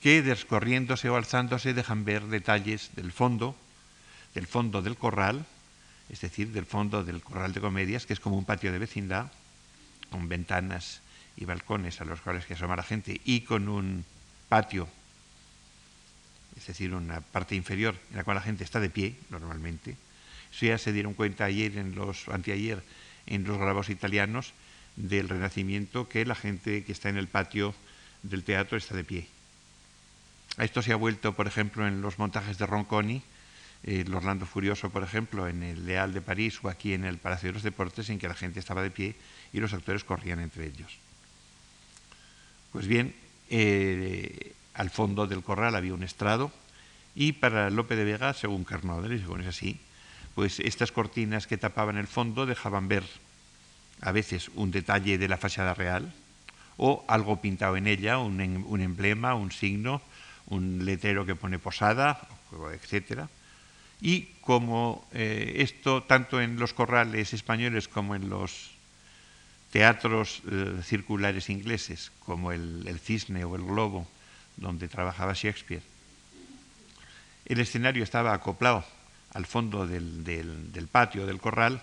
que 0.00 0.22
descorriéndose 0.22 1.08
o 1.08 1.16
alzándose 1.16 1.74
dejan 1.74 2.04
ver 2.04 2.24
detalles 2.26 2.90
del 2.96 3.12
fondo, 3.12 3.56
del 4.34 4.46
fondo 4.46 4.80
del 4.82 4.96
corral, 4.96 5.44
es 6.08 6.20
decir, 6.20 6.52
del 6.52 6.66
fondo 6.66 7.04
del 7.04 7.20
corral 7.20 7.52
de 7.52 7.60
comedias, 7.60 8.06
que 8.06 8.12
es 8.12 8.20
como 8.20 8.38
un 8.38 8.44
patio 8.44 8.72
de 8.72 8.78
vecindad, 8.78 9.30
con 10.10 10.28
ventanas 10.28 11.00
y 11.36 11.44
balcones 11.44 12.00
a 12.00 12.04
los 12.04 12.20
cuales 12.20 12.46
que 12.46 12.54
asoma 12.54 12.76
la 12.76 12.82
gente, 12.82 13.20
y 13.24 13.40
con 13.42 13.68
un 13.68 14.04
patio, 14.48 14.88
es 16.56 16.66
decir, 16.66 16.94
una 16.94 17.20
parte 17.20 17.54
inferior 17.54 17.96
en 18.10 18.16
la 18.16 18.24
cual 18.24 18.36
la 18.36 18.42
gente 18.42 18.64
está 18.64 18.80
de 18.80 18.88
pie 18.88 19.16
normalmente. 19.28 19.96
Eso 20.52 20.66
ya 20.66 20.78
se 20.78 20.92
dieron 20.92 21.12
cuenta 21.12 21.44
ayer 21.44 21.76
en 21.76 21.94
los 21.94 22.28
anteayer 22.28 22.82
en 23.26 23.44
los 23.44 23.58
grabados 23.58 23.90
italianos 23.90 24.52
del 24.96 25.28
Renacimiento 25.28 26.08
que 26.08 26.24
la 26.24 26.34
gente 26.34 26.84
que 26.84 26.92
está 26.92 27.08
en 27.08 27.16
el 27.16 27.28
patio 27.28 27.74
del 28.22 28.44
teatro 28.44 28.78
está 28.78 28.96
de 28.96 29.04
pie. 29.04 29.28
A 30.56 30.64
esto 30.64 30.80
se 30.82 30.92
ha 30.92 30.96
vuelto, 30.96 31.34
por 31.34 31.46
ejemplo, 31.46 31.86
en 31.86 32.00
los 32.00 32.18
montajes 32.18 32.56
de 32.58 32.66
Ronconi, 32.66 33.22
el 33.82 34.12
Orlando 34.14 34.46
Furioso, 34.46 34.90
por 34.90 35.02
ejemplo, 35.02 35.48
en 35.48 35.62
el 35.62 35.86
Leal 35.86 36.14
de 36.14 36.22
París 36.22 36.58
o 36.62 36.68
aquí 36.68 36.94
en 36.94 37.04
el 37.04 37.18
Palacio 37.18 37.50
de 37.50 37.54
los 37.54 37.62
Deportes, 37.62 38.08
en 38.08 38.18
que 38.18 38.28
la 38.28 38.34
gente 38.34 38.58
estaba 38.58 38.82
de 38.82 38.90
pie 38.90 39.14
y 39.52 39.60
los 39.60 39.74
actores 39.74 40.02
corrían 40.02 40.40
entre 40.40 40.66
ellos. 40.66 40.98
Pues 42.72 42.86
bien, 42.86 43.14
eh, 43.50 44.54
al 44.74 44.90
fondo 44.90 45.26
del 45.26 45.42
corral 45.42 45.76
había 45.76 45.94
un 45.94 46.02
estrado 46.02 46.50
y 47.14 47.32
para 47.32 47.70
Lope 47.70 47.96
de 47.96 48.04
Vega, 48.04 48.34
según 48.34 48.64
Carnodel, 48.64 49.12
y 49.12 49.20
según 49.20 49.42
es 49.42 49.46
así, 49.46 49.78
pues 50.36 50.60
estas 50.60 50.92
cortinas 50.92 51.46
que 51.46 51.56
tapaban 51.56 51.96
el 51.96 52.06
fondo 52.06 52.44
dejaban 52.44 52.88
ver 52.88 53.04
a 54.02 54.12
veces 54.12 54.50
un 54.54 54.70
detalle 54.70 55.16
de 55.16 55.28
la 55.28 55.38
fachada 55.38 55.72
real 55.72 56.12
o 56.76 57.02
algo 57.08 57.40
pintado 57.40 57.78
en 57.78 57.86
ella, 57.86 58.18
un, 58.18 58.38
emblema, 58.42 59.34
un 59.34 59.50
signo, 59.50 60.02
un 60.48 60.84
letrero 60.84 61.24
que 61.24 61.34
pone 61.34 61.58
posada, 61.58 62.20
etcétera. 62.70 63.30
Y 64.02 64.28
como 64.42 65.08
eh, 65.14 65.54
esto, 65.64 66.02
tanto 66.02 66.38
en 66.42 66.60
los 66.60 66.74
corrales 66.74 67.32
españoles 67.32 67.88
como 67.88 68.14
en 68.14 68.28
los 68.28 68.72
teatros 69.72 70.42
eh, 70.52 70.82
circulares 70.84 71.48
ingleses, 71.48 72.12
como 72.26 72.52
el, 72.52 73.00
cisne 73.02 73.46
o 73.46 73.56
el 73.56 73.64
globo, 73.64 74.06
donde 74.58 74.86
trabajaba 74.86 75.32
Shakespeare. 75.32 75.82
El 77.46 77.58
escenario 77.58 78.04
estaba 78.04 78.34
acoplado 78.34 78.84
al 79.36 79.44
fondo 79.44 79.86
del, 79.86 80.24
del 80.24 80.88
patio 80.88 81.26
del 81.26 81.38
corral, 81.38 81.82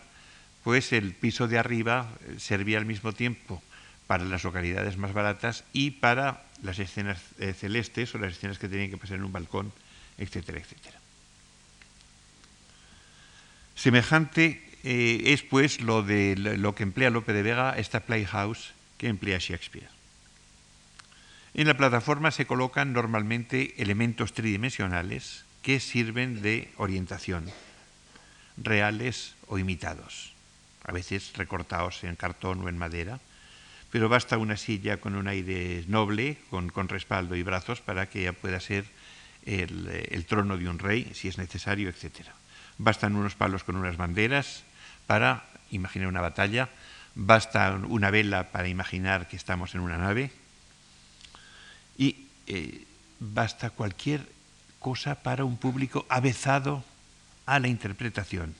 pues 0.64 0.92
el 0.92 1.14
piso 1.14 1.48
de 1.48 1.60
arriba 1.60 2.10
eh, 2.26 2.40
servía 2.40 2.80
al 2.80 2.86
mismo 2.86 3.14
tiempo 3.14 3.62
para 4.08 4.26
las 4.26 4.44
localidades 4.44 4.98
más 4.98 5.14
baratas 5.14 5.64
y 5.72 5.92
para 5.92 6.46
las 6.64 6.80
escenas 6.80 7.22
eh, 7.38 7.54
celestes 7.54 8.16
o 8.16 8.18
las 8.18 8.34
escenas 8.34 8.58
que 8.58 8.68
tenían 8.68 8.90
que 8.90 8.98
pasar 8.98 9.18
en 9.18 9.24
un 9.24 9.32
balcón, 9.32 9.72
etcétera, 10.18 10.60
etcétera. 10.60 11.00
Semejante 13.76 14.64
eh, 14.84 15.22
es 15.26 15.44
pues 15.44 15.80
lo 15.80 16.02
de 16.02 16.36
lo 16.36 16.74
que 16.74 16.84
emplea 16.84 17.12
Lope 17.12 17.34
de 17.34 17.44
Vega, 17.44 17.78
esta 17.78 18.00
playhouse 18.00 18.74
que 18.98 19.10
emplea 19.10 19.38
Shakespeare. 19.38 19.90
En 21.54 21.68
la 21.68 21.78
plataforma 21.78 22.32
se 22.32 22.48
colocan 22.48 22.94
normalmente 22.94 23.76
elementos 23.78 24.34
tridimensionales 24.34 25.46
que 25.64 25.80
sirven 25.80 26.44
de 26.44 26.70
orientación, 26.78 27.50
reales 28.58 29.34
o 29.48 29.58
imitados, 29.58 30.34
a 30.84 30.92
veces 30.92 31.32
recortados 31.36 32.04
en 32.04 32.16
cartón 32.16 32.62
o 32.62 32.70
en 32.70 32.78
madera, 32.78 33.20
pero 33.90 34.10
basta 34.10 34.38
una 34.38 34.58
silla 34.58 35.00
con 35.00 35.16
un 35.16 35.28
aire 35.28 35.86
noble, 35.88 36.38
con, 36.50 36.70
respaldo 36.90 37.36
y 37.36 37.44
brazos, 37.44 37.80
para 37.80 38.10
que 38.10 38.22
ella 38.22 38.34
pueda 38.34 38.60
ser 38.60 38.86
el, 39.46 40.26
trono 40.28 40.58
de 40.58 40.68
un 40.68 40.80
rey, 40.80 41.12
si 41.14 41.30
es 41.30 41.38
necesario, 41.38 41.90
etc. 41.90 42.28
Bastan 42.78 43.16
unos 43.16 43.36
palos 43.36 43.64
con 43.64 43.78
unas 43.78 43.96
banderas 43.96 44.64
para 45.08 45.46
imaginar 45.72 46.08
una 46.10 46.22
batalla, 46.22 46.70
basta 47.16 47.72
una 47.88 48.12
vela 48.12 48.52
para 48.52 48.68
imaginar 48.68 49.28
que 49.28 49.38
estamos 49.38 49.76
en 49.76 49.82
una 49.82 49.98
nave, 49.98 50.32
y 51.98 52.28
eh, 52.48 52.84
basta 53.20 53.70
cualquier 53.70 54.28
cosa 54.84 55.24
para 55.24 55.46
un 55.46 55.58
público 55.58 56.06
avezado 56.10 56.84
a 57.48 57.58
la 57.58 57.70
interpretación. 57.70 58.54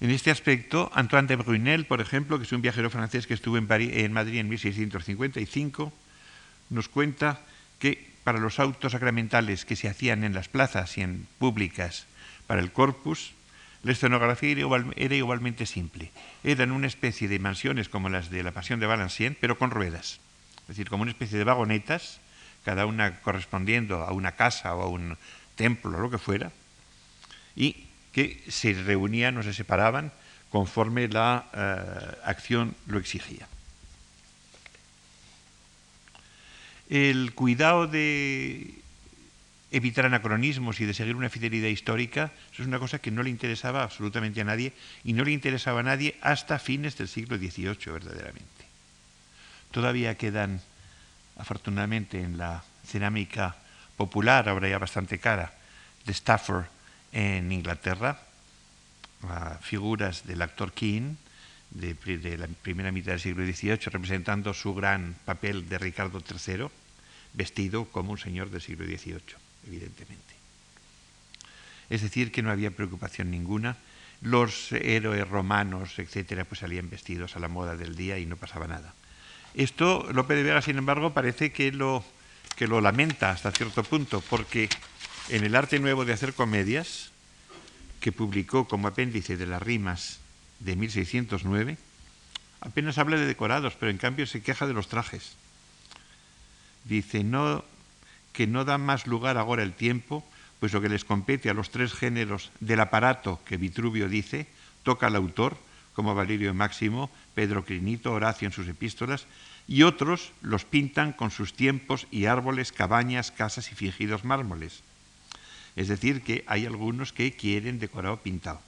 En 0.00 0.10
este 0.10 0.32
aspecto, 0.32 0.90
Antoine 0.92 1.28
de 1.28 1.36
Brunel, 1.36 1.86
por 1.86 2.00
ejemplo, 2.00 2.38
que 2.38 2.44
es 2.44 2.52
un 2.52 2.62
viajero 2.62 2.90
francés 2.90 3.28
que 3.28 3.34
estuvo 3.34 3.56
en, 3.56 3.70
en 3.70 4.12
Madrid 4.12 4.40
en 4.40 4.48
1655, 4.48 5.92
nos 6.70 6.88
cuenta 6.88 7.40
que 7.78 8.10
para 8.24 8.40
los 8.40 8.58
autos 8.58 8.92
sacramentales 8.92 9.64
que 9.64 9.76
se 9.76 9.88
hacían 9.88 10.24
en 10.24 10.34
las 10.34 10.48
plazas 10.48 10.98
y 10.98 11.02
en 11.02 11.28
públicas 11.38 12.06
para 12.46 12.60
el 12.60 12.72
corpus, 12.72 13.32
la 13.84 13.92
escenografía 13.92 14.50
era, 14.96 15.14
igualmente 15.14 15.66
simple. 15.66 16.10
Eran 16.42 16.72
una 16.72 16.86
especie 16.86 17.28
de 17.28 17.38
mansiones 17.38 17.90
como 17.90 18.08
las 18.08 18.30
de 18.30 18.42
la 18.42 18.52
Pasión 18.52 18.80
de 18.80 18.86
Valenciennes, 18.86 19.38
pero 19.40 19.58
con 19.58 19.70
ruedas. 19.70 20.20
Es 20.62 20.68
decir, 20.68 20.88
como 20.88 21.02
una 21.02 21.12
especie 21.12 21.36
de 21.36 21.44
vagonetas, 21.44 22.20
cada 22.64 22.86
una 22.86 23.20
correspondiendo 23.20 24.02
a 24.02 24.12
una 24.12 24.32
casa 24.32 24.74
o 24.74 24.82
a 24.82 24.88
un 24.88 25.16
templo 25.56 25.96
o 25.96 26.00
lo 26.00 26.10
que 26.10 26.18
fuera, 26.18 26.50
y 27.54 27.86
que 28.12 28.42
se 28.48 28.72
reunían 28.72 29.36
o 29.38 29.42
se 29.42 29.52
separaban 29.52 30.12
conforme 30.50 31.08
la 31.08 31.46
eh, 31.52 32.16
acción 32.24 32.74
lo 32.86 32.98
exigía. 32.98 33.48
El 36.88 37.34
cuidado 37.34 37.86
de 37.86 38.84
evitar 39.74 40.06
anacronismos 40.06 40.80
y 40.80 40.84
de 40.84 40.94
seguir 40.94 41.16
una 41.16 41.28
fidelidad 41.28 41.68
histórica, 41.68 42.30
eso 42.52 42.62
es 42.62 42.68
una 42.68 42.78
cosa 42.78 43.00
que 43.00 43.10
no 43.10 43.24
le 43.24 43.30
interesaba 43.30 43.82
absolutamente 43.82 44.40
a 44.40 44.44
nadie 44.44 44.72
y 45.02 45.12
no 45.12 45.24
le 45.24 45.32
interesaba 45.32 45.80
a 45.80 45.82
nadie 45.82 46.14
hasta 46.20 46.60
fines 46.60 46.96
del 46.96 47.08
siglo 47.08 47.36
XVIII 47.36 47.90
verdaderamente. 47.90 48.64
Todavía 49.72 50.14
quedan, 50.14 50.60
afortunadamente, 51.36 52.20
en 52.20 52.38
la 52.38 52.64
cerámica 52.86 53.56
popular, 53.96 54.48
ahora 54.48 54.68
ya 54.68 54.78
bastante 54.78 55.18
cara, 55.18 55.52
de 56.04 56.12
Stafford 56.12 56.66
en 57.12 57.50
Inglaterra, 57.52 58.20
figuras 59.62 60.26
del 60.26 60.42
actor 60.42 60.72
King 60.72 61.14
de, 61.70 62.38
la 62.38 62.46
primera 62.46 62.92
mitad 62.92 63.12
del 63.12 63.20
siglo 63.20 63.44
XVIII, 63.44 63.90
representando 63.90 64.54
su 64.54 64.74
gran 64.74 65.16
papel 65.24 65.68
de 65.68 65.78
Ricardo 65.78 66.22
III, 66.22 66.68
vestido 67.32 67.86
como 67.86 68.12
un 68.12 68.18
señor 68.18 68.50
del 68.50 68.60
siglo 68.60 68.84
XVIII, 68.84 69.20
evidentemente. 69.66 70.34
Es 71.90 72.02
decir, 72.02 72.32
que 72.32 72.42
no 72.42 72.50
había 72.50 72.70
preocupación 72.70 73.30
ninguna. 73.30 73.76
Los 74.20 74.72
héroes 74.72 75.28
romanos, 75.28 75.98
etcétera, 75.98 76.44
pues 76.44 76.60
salían 76.60 76.88
vestidos 76.88 77.36
a 77.36 77.40
la 77.40 77.48
moda 77.48 77.76
del 77.76 77.96
día 77.96 78.18
y 78.18 78.26
no 78.26 78.36
pasaba 78.36 78.66
nada. 78.66 78.94
Esto 79.54 80.08
Lope 80.12 80.34
de 80.34 80.42
Vega, 80.42 80.62
sin 80.62 80.78
embargo, 80.78 81.14
parece 81.14 81.52
que 81.52 81.70
lo, 81.70 82.04
que 82.56 82.66
lo 82.66 82.80
lamenta 82.80 83.30
hasta 83.30 83.52
cierto 83.52 83.84
punto, 83.84 84.20
porque 84.28 84.68
en 85.28 85.44
el 85.44 85.54
arte 85.54 85.78
nuevo 85.78 86.04
de 86.04 86.12
hacer 86.12 86.34
comedias, 86.34 87.12
que 88.00 88.12
publicó 88.12 88.66
como 88.66 88.88
apéndice 88.88 89.36
de 89.36 89.46
las 89.46 89.62
rimas 89.62 90.18
de 90.60 90.76
1609, 90.76 91.78
apenas 92.60 92.98
habla 92.98 93.16
de 93.16 93.26
decorados, 93.26 93.74
pero 93.78 93.90
en 93.90 93.98
cambio 93.98 94.26
se 94.26 94.42
queja 94.42 94.66
de 94.66 94.74
los 94.74 94.88
trajes. 94.88 95.36
Dice 96.84 97.24
no, 97.24 97.64
que 98.32 98.46
no 98.46 98.64
da 98.64 98.76
más 98.76 99.06
lugar 99.06 99.38
ahora 99.38 99.62
el 99.62 99.72
tiempo, 99.72 100.24
pues 100.60 100.72
lo 100.72 100.80
que 100.80 100.88
les 100.88 101.04
compete 101.04 101.48
a 101.48 101.54
los 101.54 101.70
tres 101.70 101.94
géneros 101.94 102.50
del 102.60 102.80
aparato 102.80 103.40
que 103.44 103.56
Vitruvio 103.56 104.08
dice, 104.08 104.48
toca 104.82 105.06
al 105.06 105.16
autor, 105.16 105.56
como 105.94 106.14
Valerio 106.14 106.52
Máximo, 106.52 107.10
Pedro 107.34 107.64
Crinito, 107.64 108.12
Horacio 108.12 108.46
en 108.46 108.52
sus 108.52 108.68
epístolas, 108.68 109.26
y 109.66 109.82
otros 109.82 110.32
los 110.42 110.64
pintan 110.64 111.12
con 111.12 111.30
sus 111.30 111.54
tiempos 111.54 112.06
y 112.10 112.26
árboles, 112.26 112.72
cabañas, 112.72 113.30
casas 113.30 113.72
y 113.72 113.74
fingidos 113.74 114.24
mármoles. 114.24 114.82
Es 115.76 115.88
decir, 115.88 116.22
que 116.22 116.44
hay 116.46 116.66
algunos 116.66 117.12
que 117.12 117.32
quieren 117.32 117.78
decorado 117.78 118.18
pintado, 118.18 118.60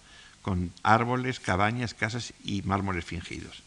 con 0.43 0.73
árboles, 0.83 1.39
cabañas, 1.39 1.95
casas 1.95 2.33
y 2.45 2.63
mármoles 2.63 3.05
fingidos. 3.05 3.63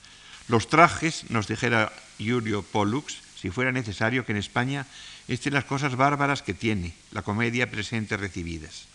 Los 0.47 0.67
trajes, 0.67 1.29
nos 1.29 1.47
dijera 1.47 1.93
Julio 2.17 2.63
Pollux, 2.63 3.17
si 3.39 3.51
fuera 3.51 3.71
necesario 3.71 4.25
que 4.25 4.33
en 4.33 4.39
España 4.39 4.85
estén 5.27 5.53
las 5.53 5.63
cosas 5.63 5.95
bárbaras 5.95 6.41
que 6.41 6.53
tiene 6.53 6.93
la 7.11 7.21
comedia 7.21 7.69
presente 7.69 8.17
recibidas. 8.17 8.87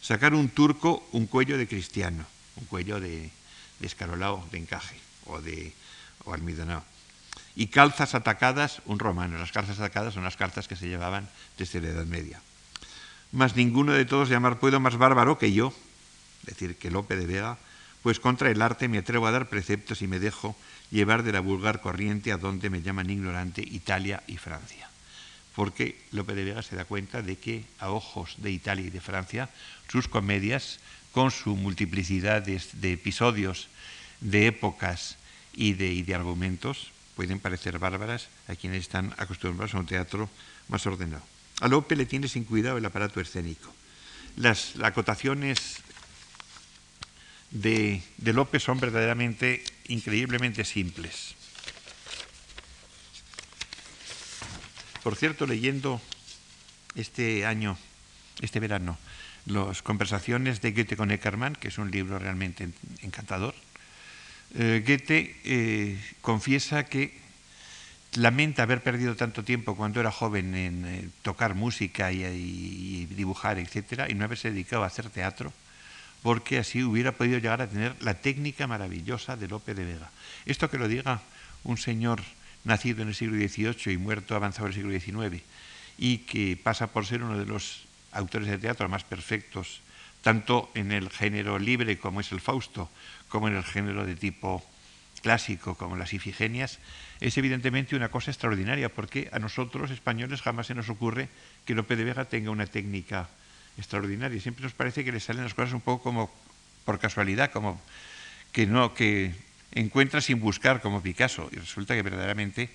Sacar 0.00 0.34
un 0.34 0.48
turco 0.48 1.06
un 1.12 1.26
cuello 1.26 1.56
de 1.58 1.68
cristiano, 1.68 2.24
un 2.56 2.64
cuello 2.64 2.98
de, 2.98 3.30
de 3.78 3.86
escarolao, 3.86 4.48
de 4.50 4.58
encaje 4.58 5.03
o 5.26 5.40
de 5.40 5.72
o 6.24 6.34
almidonado. 6.34 6.84
Y 7.56 7.68
calzas 7.68 8.14
atacadas, 8.14 8.82
un 8.86 8.98
romano. 8.98 9.38
Las 9.38 9.52
calzas 9.52 9.78
atacadas 9.78 10.14
son 10.14 10.24
las 10.24 10.36
calzas 10.36 10.66
que 10.66 10.76
se 10.76 10.88
llevaban 10.88 11.28
desde 11.56 11.80
la 11.80 11.88
Edad 11.88 12.06
Media 12.06 12.40
mas 13.34 13.56
ninguno 13.56 13.92
de 13.92 14.06
todos 14.06 14.30
llamar 14.30 14.60
puedo 14.60 14.78
más 14.78 14.96
bárbaro 14.96 15.38
que 15.38 15.52
yo, 15.52 15.74
decir 16.46 16.76
que 16.78 16.90
Lope 16.90 17.16
de 17.16 17.26
Vega, 17.26 17.58
pues 18.02 18.20
contra 18.20 18.48
el 18.48 18.62
arte 18.62 18.86
me 18.86 18.98
atrevo 18.98 19.26
a 19.26 19.32
dar 19.32 19.48
preceptos 19.48 20.02
y 20.02 20.06
me 20.06 20.20
dejo 20.20 20.54
llevar 20.92 21.24
de 21.24 21.32
la 21.32 21.40
vulgar 21.40 21.80
corriente 21.80 22.30
a 22.30 22.38
donde 22.38 22.70
me 22.70 22.80
llaman 22.80 23.10
ignorante 23.10 23.60
Italia 23.60 24.22
y 24.28 24.36
Francia. 24.36 24.88
Porque 25.56 26.00
Lope 26.12 26.34
de 26.34 26.44
Vega 26.44 26.62
se 26.62 26.76
da 26.76 26.84
cuenta 26.84 27.22
de 27.22 27.36
que 27.36 27.64
a 27.80 27.90
ojos 27.90 28.36
de 28.38 28.52
Italia 28.52 28.86
y 28.86 28.90
de 28.90 29.00
Francia, 29.00 29.50
sus 29.88 30.06
comedias, 30.06 30.78
con 31.10 31.32
su 31.32 31.56
multiplicidad 31.56 32.42
de, 32.42 32.92
episodios, 32.92 33.68
de 34.24 34.48
épocas 34.48 35.16
y 35.52 35.74
de, 35.74 35.92
y 35.92 36.02
de 36.02 36.14
argumentos, 36.14 36.90
pueden 37.14 37.38
parecer 37.38 37.78
bárbaras 37.78 38.28
a 38.48 38.56
quienes 38.56 38.80
están 38.80 39.14
acostumbrados 39.18 39.74
a 39.74 39.78
un 39.78 39.86
teatro 39.86 40.28
más 40.68 40.84
ordenado. 40.86 41.22
A 41.60 41.68
Lope 41.68 41.94
le 41.94 42.06
tiene 42.06 42.26
sin 42.26 42.44
cuidado 42.44 42.78
el 42.78 42.84
aparato 42.84 43.20
escénico. 43.20 43.72
Las 44.36 44.74
acotaciones 44.82 45.78
de, 47.52 48.02
de 48.16 48.32
Lope 48.32 48.58
son 48.58 48.80
verdaderamente 48.80 49.62
increíblemente 49.86 50.64
simples. 50.64 51.36
Por 55.04 55.16
cierto, 55.16 55.46
leyendo 55.46 56.00
este 56.94 57.44
año, 57.44 57.76
este 58.40 58.58
verano, 58.58 58.98
las 59.44 59.82
conversaciones 59.82 60.62
de 60.62 60.72
Goethe 60.72 60.96
con 60.96 61.10
Eckermann, 61.10 61.54
que 61.54 61.68
es 61.68 61.76
un 61.76 61.90
libro 61.90 62.18
realmente 62.18 62.70
encantador, 63.02 63.54
eh, 64.54 64.84
Goethe 64.86 65.36
eh, 65.44 65.98
confiesa 66.20 66.84
que 66.84 67.24
lamenta 68.14 68.62
haber 68.62 68.82
perdido 68.82 69.16
tanto 69.16 69.42
tiempo 69.42 69.76
cuando 69.76 70.00
era 70.00 70.12
joven 70.12 70.54
en 70.54 70.84
eh, 70.86 71.08
tocar 71.22 71.54
música 71.54 72.12
y, 72.12 73.06
dibujar, 73.06 73.58
etcétera, 73.58 74.06
y 74.08 74.14
no 74.14 74.24
haberse 74.24 74.50
dedicado 74.50 74.84
a 74.84 74.86
hacer 74.86 75.10
teatro, 75.10 75.52
porque 76.22 76.58
así 76.58 76.82
hubiera 76.82 77.12
podido 77.12 77.38
llegar 77.38 77.60
a 77.62 77.68
tener 77.68 77.94
la 78.00 78.14
técnica 78.14 78.66
maravillosa 78.66 79.36
de 79.36 79.48
Lope 79.48 79.74
de 79.74 79.84
Vega. 79.84 80.10
Esto 80.46 80.70
que 80.70 80.78
lo 80.78 80.88
diga 80.88 81.22
un 81.64 81.76
señor 81.76 82.22
nacido 82.64 83.02
en 83.02 83.08
el 83.08 83.14
siglo 83.14 83.36
XVIII 83.36 83.92
y 83.92 83.98
muerto 83.98 84.36
avanzado 84.36 84.66
en 84.68 84.72
el 84.72 85.00
siglo 85.02 85.26
XIX, 85.26 85.42
y 85.98 86.18
que 86.18 86.56
pasa 86.56 86.88
por 86.88 87.06
ser 87.06 87.22
uno 87.22 87.38
de 87.38 87.46
los 87.46 87.84
autores 88.12 88.48
de 88.48 88.58
teatro 88.58 88.88
más 88.88 89.04
perfectos, 89.04 89.80
tanto 90.24 90.70
en 90.74 90.90
el 90.90 91.10
género 91.10 91.58
libre 91.58 91.98
como 91.98 92.20
es 92.20 92.32
el 92.32 92.40
Fausto, 92.40 92.88
como 93.28 93.46
en 93.46 93.56
el 93.56 93.62
género 93.62 94.06
de 94.06 94.16
tipo 94.16 94.64
clásico 95.20 95.76
como 95.76 95.96
las 95.96 96.12
Ifigenias, 96.14 96.78
es 97.20 97.36
evidentemente 97.36 97.94
una 97.94 98.08
cosa 98.08 98.30
extraordinaria, 98.30 98.88
porque 98.88 99.28
a 99.32 99.38
nosotros, 99.38 99.90
españoles, 99.90 100.40
jamás 100.40 100.66
se 100.66 100.74
nos 100.74 100.88
ocurre 100.88 101.28
que 101.64 101.74
Lope 101.74 101.96
de 101.96 102.04
Vega 102.04 102.24
tenga 102.24 102.50
una 102.50 102.66
técnica 102.66 103.28
extraordinaria. 103.76 104.40
Siempre 104.40 104.64
nos 104.64 104.72
parece 104.72 105.04
que 105.04 105.12
le 105.12 105.20
salen 105.20 105.44
las 105.44 105.54
cosas 105.54 105.74
un 105.74 105.80
poco 105.80 106.02
como 106.02 106.32
por 106.84 106.98
casualidad, 106.98 107.52
como 107.52 107.80
que 108.52 108.66
no, 108.66 108.94
que 108.94 109.34
encuentra 109.72 110.20
sin 110.20 110.40
buscar, 110.40 110.80
como 110.80 111.02
Picasso. 111.02 111.48
Y 111.52 111.56
resulta 111.56 111.94
que 111.94 112.02
verdaderamente 112.02 112.70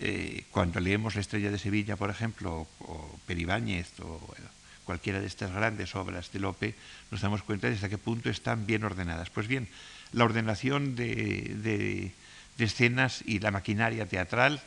eh, 0.00 0.44
cuando 0.50 0.80
leemos 0.80 1.14
La 1.14 1.20
estrella 1.20 1.50
de 1.50 1.58
Sevilla, 1.58 1.96
por 1.96 2.08
ejemplo, 2.08 2.66
o, 2.80 3.18
Peribáñez, 3.26 4.00
o 4.00 4.20
cualquiera 4.90 5.20
de 5.20 5.28
estas 5.28 5.52
grandes 5.52 5.94
obras 5.94 6.32
de 6.32 6.40
Lope, 6.40 6.74
nos 7.12 7.20
damos 7.20 7.44
cuenta 7.44 7.68
de 7.68 7.76
hasta 7.76 7.88
qué 7.88 7.96
punto 7.96 8.28
están 8.28 8.66
bien 8.66 8.82
ordenadas. 8.82 9.30
Pues 9.30 9.46
bien, 9.46 9.68
la 10.10 10.24
ordenación 10.24 10.96
de, 10.96 12.10
escenas 12.58 13.22
y 13.24 13.38
la 13.38 13.52
maquinaria 13.52 14.06
teatral, 14.06 14.60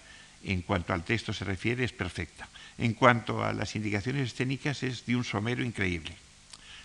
en 0.46 0.62
cuanto 0.62 0.94
al 0.94 1.04
texto 1.04 1.34
se 1.34 1.44
refiere, 1.44 1.84
es 1.84 1.92
perfecta. 1.92 2.48
En 2.78 2.94
cuanto 2.94 3.44
a 3.44 3.52
las 3.52 3.76
indicaciones 3.76 4.32
escénicas, 4.32 4.82
es 4.84 5.06
de 5.06 5.18
un 5.18 5.26
somero 5.26 5.62
increíble. 5.62 6.16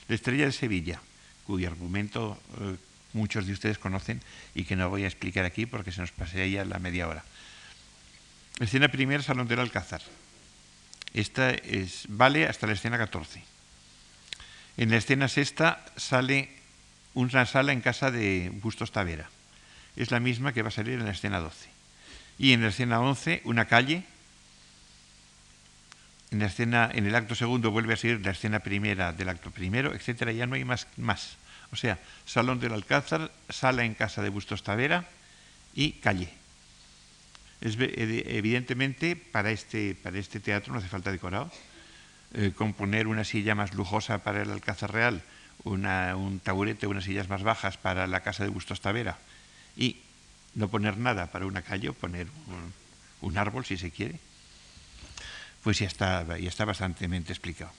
La 0.09 0.17
estrella 0.17 0.47
de 0.47 0.53
Sevilla, 0.53 1.01
cuyo 1.47 1.69
argumento 1.69 2.43
eh, 2.61 2.75
muchos 3.13 3.47
de 3.47 3.53
ustedes 3.53 3.79
conocen 3.79 4.21
y 4.53 4.65
que 4.65 4.75
no 4.75 4.91
voy 4.91 5.05
a 5.05 5.07
explicar 5.07 5.45
aquí 5.45 5.65
porque 5.65 5.93
se 5.93 6.01
nos 6.01 6.11
pasaría 6.11 6.65
la 6.65 6.81
media 6.81 7.07
hora. 7.07 7.23
Escena 8.59 8.89
primera, 8.89 9.23
Salón 9.23 9.47
del 9.47 9.61
Alcázar. 9.61 10.03
Esta 11.15 11.51
es, 11.51 12.05
vale 12.09 12.47
hasta 12.47 12.67
la 12.67 12.75
escena 12.75 12.99
14. 12.99 13.43
En 14.77 14.91
la 14.91 14.97
escena 14.97 15.29
sexta 15.29 15.85
sale 15.97 16.51
una 17.15 17.47
sala 17.47 17.73
en 17.73 17.81
casa 17.81 18.11
de 18.11 18.51
Bustos 18.63 18.93
Tavera. 18.93 19.29
Es 19.97 20.11
la 20.11 20.21
misma 20.21 20.53
que 20.53 20.63
va 20.63 20.69
a 20.69 20.73
salir 20.73 20.95
en 20.95 21.05
la 21.05 21.11
escena 21.11 21.41
12. 21.41 21.69
Y 22.39 22.53
en 22.53 22.63
la 22.63 22.69
escena 22.69 23.01
11, 23.01 23.43
una 23.45 23.65
calle. 23.65 24.05
En, 26.31 26.39
la 26.39 26.47
escena, 26.47 26.91
en 26.95 27.07
el 27.07 27.15
acto 27.15 27.35
segundo 27.35 27.73
vuelve 27.73 27.95
a 27.95 27.97
ser 27.97 28.25
la 28.25 28.31
escena 28.31 28.61
primera 28.61 29.13
del 29.13 29.31
acto 29.31 29.51
primero, 29.51 29.95
etcétera. 29.95 30.31
Ya 30.31 30.47
no 30.47 30.55
hay 30.55 30.65
más. 30.65 30.87
más. 30.97 31.37
O 31.73 31.77
sea, 31.77 31.99
Salón 32.25 32.61
del 32.61 32.73
Alcázar, 32.73 33.33
sala 33.49 33.85
en 33.85 33.95
casa 33.95 34.23
de 34.23 34.29
Bustos 34.29 34.63
Tavera 34.63 35.05
y 35.75 35.93
calle. 35.93 36.38
Es, 37.61 37.77
evidentemente, 37.79 39.17
para 39.17 39.51
este, 39.51 39.95
para 39.95 40.19
este 40.19 40.41
teatro 40.41 40.73
no 40.73 40.79
hace 40.79 40.89
falta 40.89 41.11
decorado. 41.11 41.51
Eh, 42.35 42.53
componer 42.55 43.07
una 43.07 43.25
silla 43.25 43.55
más 43.55 43.75
lujosa 43.75 44.19
para 44.19 44.43
el 44.43 44.51
Alcázar 44.51 44.93
Real, 44.93 45.23
un 45.65 46.41
taburete, 46.45 46.87
unas 46.87 47.05
sillas 47.05 47.29
más 47.29 47.43
bajas 47.43 47.79
para 47.79 48.07
la 48.07 48.21
casa 48.21 48.45
de 48.45 48.51
Bustos 48.51 48.81
Tavera 48.81 49.19
y 49.77 49.97
no 50.55 50.69
poner 50.69 50.99
nada 50.99 51.33
para 51.33 51.47
una 51.47 51.63
calle, 51.63 51.93
poner 51.93 52.27
un, 53.23 53.39
árbol 53.39 53.65
si 53.65 53.77
se 53.77 53.91
quiere, 53.91 54.21
pues 55.63 55.79
ya 55.79 55.87
está, 55.87 56.39
ya 56.39 56.49
está 56.49 56.65
bastante 56.65 57.07
explicado. 57.07 57.73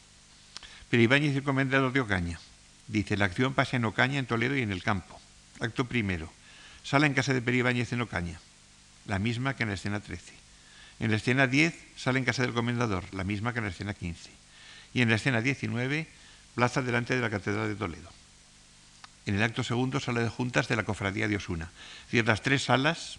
Pero 0.89 1.03
Ibáñez, 1.03 1.35
el 1.35 1.43
comendador 1.43 1.93
de 1.93 2.01
Ocaña, 2.01 2.39
dice, 2.87 3.17
la 3.17 3.25
acción 3.25 3.53
pasa 3.53 3.77
en 3.77 3.85
Ocaña, 3.85 4.19
en 4.19 4.25
Toledo 4.25 4.57
y 4.57 4.61
en 4.61 4.71
el 4.71 4.83
campo. 4.83 5.19
Acto 5.59 5.85
primero, 5.85 6.31
sala 6.83 7.05
en 7.05 7.13
casa 7.13 7.33
de 7.33 7.41
Peribáñez 7.41 7.93
en 7.93 8.01
Ocaña 8.01 8.39
la 9.09 9.19
misma 9.19 9.55
que 9.55 9.63
en 9.63 9.69
la 9.69 9.75
escena 9.75 9.99
13. 9.99 10.33
En 10.99 11.09
la 11.09 11.17
escena 11.17 11.47
10 11.47 11.73
sale 11.97 12.19
en 12.19 12.25
casa 12.25 12.43
del 12.43 12.53
comendador, 12.53 13.03
la 13.13 13.23
misma 13.23 13.53
que 13.53 13.59
en 13.59 13.65
la 13.65 13.71
escena 13.71 13.93
15. 13.93 14.29
Y 14.93 15.01
en 15.01 15.09
la 15.09 15.15
escena 15.15 15.41
19, 15.41 16.07
plaza 16.53 16.81
delante 16.81 17.15
de 17.15 17.21
la 17.21 17.29
Catedral 17.29 17.67
de 17.67 17.75
Toledo. 17.75 18.09
En 19.25 19.35
el 19.35 19.43
acto 19.43 19.63
segundo, 19.63 19.99
sala 19.99 20.21
de 20.21 20.29
juntas 20.29 20.67
de 20.67 20.75
la 20.75 20.83
Cofradía 20.83 21.27
de 21.27 21.35
Osuna. 21.35 21.65
Es 22.05 22.11
decir, 22.11 22.27
las 22.27 22.43
tres 22.43 22.63
salas 22.63 23.17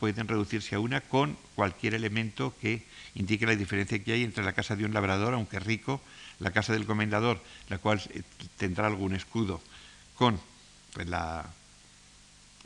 pueden 0.00 0.26
reducirse 0.26 0.74
a 0.74 0.80
una 0.80 1.00
con 1.00 1.38
cualquier 1.54 1.94
elemento 1.94 2.54
que 2.60 2.82
indique 3.14 3.46
la 3.46 3.56
diferencia 3.56 4.02
que 4.02 4.12
hay 4.12 4.24
entre 4.24 4.44
la 4.44 4.52
casa 4.52 4.74
de 4.74 4.84
un 4.84 4.92
labrador, 4.92 5.34
aunque 5.34 5.60
rico, 5.60 6.02
la 6.40 6.50
casa 6.50 6.72
del 6.72 6.84
comendador, 6.84 7.40
la 7.68 7.78
cual 7.78 8.02
eh, 8.12 8.22
tendrá 8.58 8.88
algún 8.88 9.14
escudo, 9.14 9.62
con 10.16 10.40
pues, 10.92 11.08
la, 11.08 11.46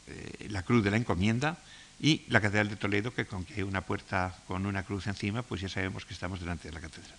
eh, 0.09 0.46
la 0.48 0.62
cruz 0.62 0.83
de 0.83 0.90
la 0.90 0.96
encomienda, 0.96 1.59
y 2.00 2.22
la 2.28 2.40
Catedral 2.40 2.70
de 2.70 2.76
Toledo, 2.76 3.12
que 3.12 3.26
con 3.26 3.44
que 3.44 3.62
una 3.62 3.82
puerta 3.82 4.34
con 4.46 4.64
una 4.64 4.84
cruz 4.84 5.06
encima, 5.06 5.42
pues 5.42 5.60
ya 5.60 5.68
sabemos 5.68 6.06
que 6.06 6.14
estamos 6.14 6.40
delante 6.40 6.68
de 6.68 6.74
la 6.74 6.80
catedral. 6.80 7.18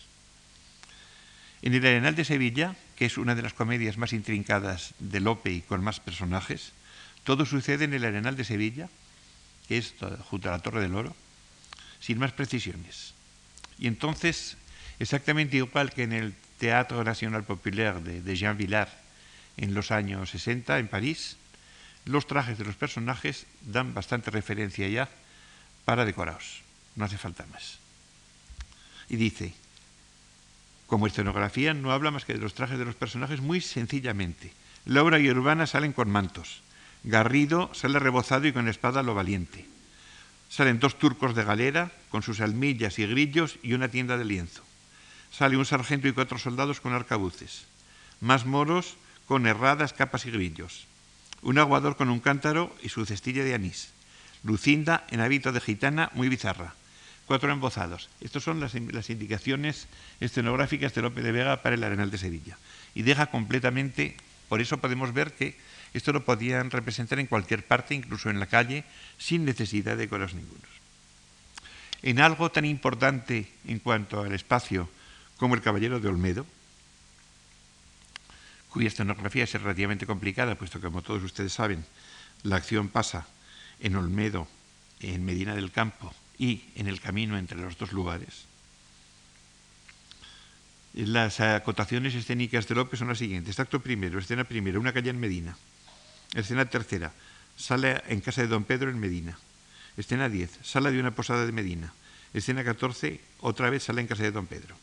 En 1.61 1.75
el 1.75 1.85
Arenal 1.85 2.15
de 2.15 2.25
Sevilla, 2.25 2.75
que 2.95 3.05
es 3.05 3.19
una 3.19 3.35
de 3.35 3.43
las 3.43 3.53
comedias 3.53 3.97
más 3.97 4.13
intrincadas 4.13 4.95
de 4.97 5.19
Lope 5.19 5.51
y 5.51 5.61
con 5.61 5.83
más 5.83 5.99
personajes, 5.99 6.71
todo 7.23 7.45
sucede 7.45 7.85
en 7.85 7.93
el 7.93 8.03
Arenal 8.03 8.35
de 8.35 8.43
Sevilla, 8.43 8.89
que 9.67 9.77
es 9.77 9.93
junto 10.29 10.49
a 10.49 10.53
la 10.53 10.59
Torre 10.59 10.81
del 10.81 10.95
Oro, 10.95 11.15
sin 11.99 12.17
más 12.17 12.31
precisiones. 12.31 13.13
Y 13.77 13.85
entonces, 13.85 14.57
exactamente 14.97 15.57
igual 15.57 15.91
que 15.93 16.03
en 16.03 16.13
el 16.13 16.33
Teatro 16.57 17.03
Nacional 17.03 17.43
Populaire 17.43 18.01
de, 18.01 18.21
de 18.23 18.35
Jean 18.35 18.57
Villard 18.57 18.89
en 19.57 19.75
los 19.75 19.91
años 19.91 20.31
60 20.31 20.79
en 20.79 20.87
París, 20.87 21.37
los 22.05 22.27
trajes 22.27 22.57
de 22.57 22.65
los 22.65 22.75
personajes 22.75 23.45
dan 23.61 23.93
bastante 23.93 24.31
referencia 24.31 24.87
ya 24.87 25.09
para 25.85 26.05
decorados. 26.05 26.61
No 26.95 27.05
hace 27.05 27.17
falta 27.17 27.45
más. 27.51 27.77
Y 29.09 29.15
dice, 29.17 29.53
como 30.87 31.07
escenografía 31.07 31.73
no 31.73 31.91
habla 31.91 32.11
más 32.11 32.25
que 32.25 32.33
de 32.33 32.39
los 32.39 32.53
trajes 32.53 32.79
de 32.79 32.85
los 32.85 32.95
personajes 32.95 33.41
muy 33.41 33.61
sencillamente. 33.61 34.51
Laura 34.85 35.19
y 35.19 35.29
Urbana 35.29 35.67
salen 35.67 35.93
con 35.93 36.09
mantos. 36.09 36.61
Garrido 37.03 37.73
sale 37.73 37.99
rebozado 37.99 38.47
y 38.47 38.53
con 38.53 38.67
espada 38.67 39.03
lo 39.03 39.13
valiente. 39.13 39.65
Salen 40.49 40.79
dos 40.79 40.99
turcos 40.99 41.35
de 41.35 41.43
galera 41.43 41.91
con 42.09 42.23
sus 42.23 42.41
almillas 42.41 42.99
y 42.99 43.05
grillos 43.05 43.57
y 43.63 43.73
una 43.73 43.87
tienda 43.87 44.17
de 44.17 44.25
lienzo. 44.25 44.63
Sale 45.31 45.55
un 45.55 45.65
sargento 45.65 46.07
y 46.07 46.11
cuatro 46.11 46.37
soldados 46.37 46.81
con 46.81 46.93
arcabuces. 46.93 47.65
Más 48.19 48.45
moros 48.45 48.95
con 49.27 49.47
herradas, 49.47 49.93
capas 49.93 50.25
y 50.25 50.31
grillos 50.31 50.87
un 51.41 51.58
aguador 51.58 51.95
con 51.95 52.10
un 52.10 52.19
cántaro 52.19 52.75
y 52.84 52.89
su 52.89 53.06
cestilla 53.06 53.43
de 53.43 53.54
anís. 53.54 53.89
Lucinda 54.43 55.06
en 55.10 55.21
hábito 55.21 55.51
de 55.51 55.62
gitana 55.62 56.10
muy 56.13 56.30
bizarra. 56.30 56.73
Cuatro 57.25 57.51
embozados. 57.51 58.10
Estas 58.19 58.43
son 58.43 58.60
las, 58.60 58.75
indicaciones 58.75 59.88
escenográficas 60.19 60.93
de 60.93 61.01
Lope 61.01 61.21
de 61.21 61.32
Vega 61.32 61.62
para 61.62 61.75
el 61.75 61.84
Arenal 61.84 62.12
de 62.12 62.17
Sevilla. 62.17 62.58
Y 62.93 63.04
deja 63.04 63.27
completamente, 63.27 64.17
por 64.49 64.60
eso 64.62 64.80
podemos 64.80 65.13
ver 65.13 65.34
que 65.34 65.56
esto 65.93 66.12
lo 66.12 66.25
podían 66.25 66.71
representar 66.71 67.19
en 67.19 67.27
cualquier 67.27 67.65
parte, 67.65 67.95
incluso 67.95 68.30
en 68.30 68.39
la 68.39 68.47
calle, 68.47 68.84
sin 69.17 69.45
necesidad 69.45 69.97
de 69.97 70.10
coros 70.10 70.34
ningunos. 70.34 70.69
En 72.01 72.19
algo 72.19 72.51
tan 72.51 72.65
importante 72.65 73.51
en 73.67 73.80
cuanto 73.80 74.21
al 74.21 74.34
espacio 74.34 74.89
como 75.38 75.56
el 75.56 75.62
Caballero 75.62 75.99
de 75.99 76.10
Olmedo, 76.10 76.45
cuya 78.71 78.88
escenografía 78.88 79.43
es 79.43 79.53
relativamente 79.53 80.07
complicada, 80.07 80.55
puesto 80.55 80.79
que, 80.79 80.88
como 80.88 81.01
todos 81.01 81.23
ustedes 81.23 81.53
saben, 81.53 81.86
la 82.43 82.55
acción 82.55 82.88
pasa 82.89 83.27
en 83.79 83.95
Olmedo, 83.95 84.47
en 85.01 85.25
Medina 85.25 85.55
del 85.55 85.71
Campo 85.71 86.13
y 86.38 86.63
en 86.75 86.88
el 86.88 87.01
camino 87.01 87.38
entre 87.38 87.57
los 87.57 87.77
dos 87.77 87.91
lugares. 87.91 88.45
Las 90.93 91.39
acotaciones 91.39 92.15
escénicas 92.15 92.67
de 92.67 92.75
López 92.75 92.99
son 92.99 93.07
las 93.07 93.17
siguientes. 93.17 93.60
Acto 93.60 93.79
primero, 93.79 94.19
escena 94.19 94.43
primera, 94.43 94.79
una 94.79 94.93
calle 94.93 95.10
en 95.10 95.19
Medina. 95.19 95.57
Escena 96.34 96.65
tercera, 96.65 97.13
sala 97.57 98.03
en 98.07 98.21
casa 98.21 98.41
de 98.41 98.47
don 98.47 98.63
Pedro 98.63 98.89
en 98.89 98.99
Medina. 98.99 99.38
Escena 99.97 100.29
10, 100.29 100.60
sala 100.63 100.91
de 100.91 100.99
una 100.99 101.12
posada 101.12 101.45
de 101.45 101.51
Medina. 101.51 101.93
Escena 102.34 102.63
14, 102.63 103.19
otra 103.39 103.69
vez 103.69 103.84
sala 103.84 104.01
en 104.01 104.07
casa 104.07 104.23
de 104.23 104.31
don 104.31 104.47
Pedro. 104.47 104.75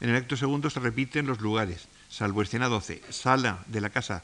En 0.00 0.10
el 0.10 0.16
acto 0.16 0.36
segundo 0.36 0.70
se 0.70 0.80
repiten 0.80 1.26
los 1.26 1.40
lugares, 1.40 1.86
salvo 2.14 2.42
escena 2.42 2.68
12, 2.68 3.02
sala 3.10 3.64
de 3.66 3.80
la 3.80 3.90
casa 3.90 4.22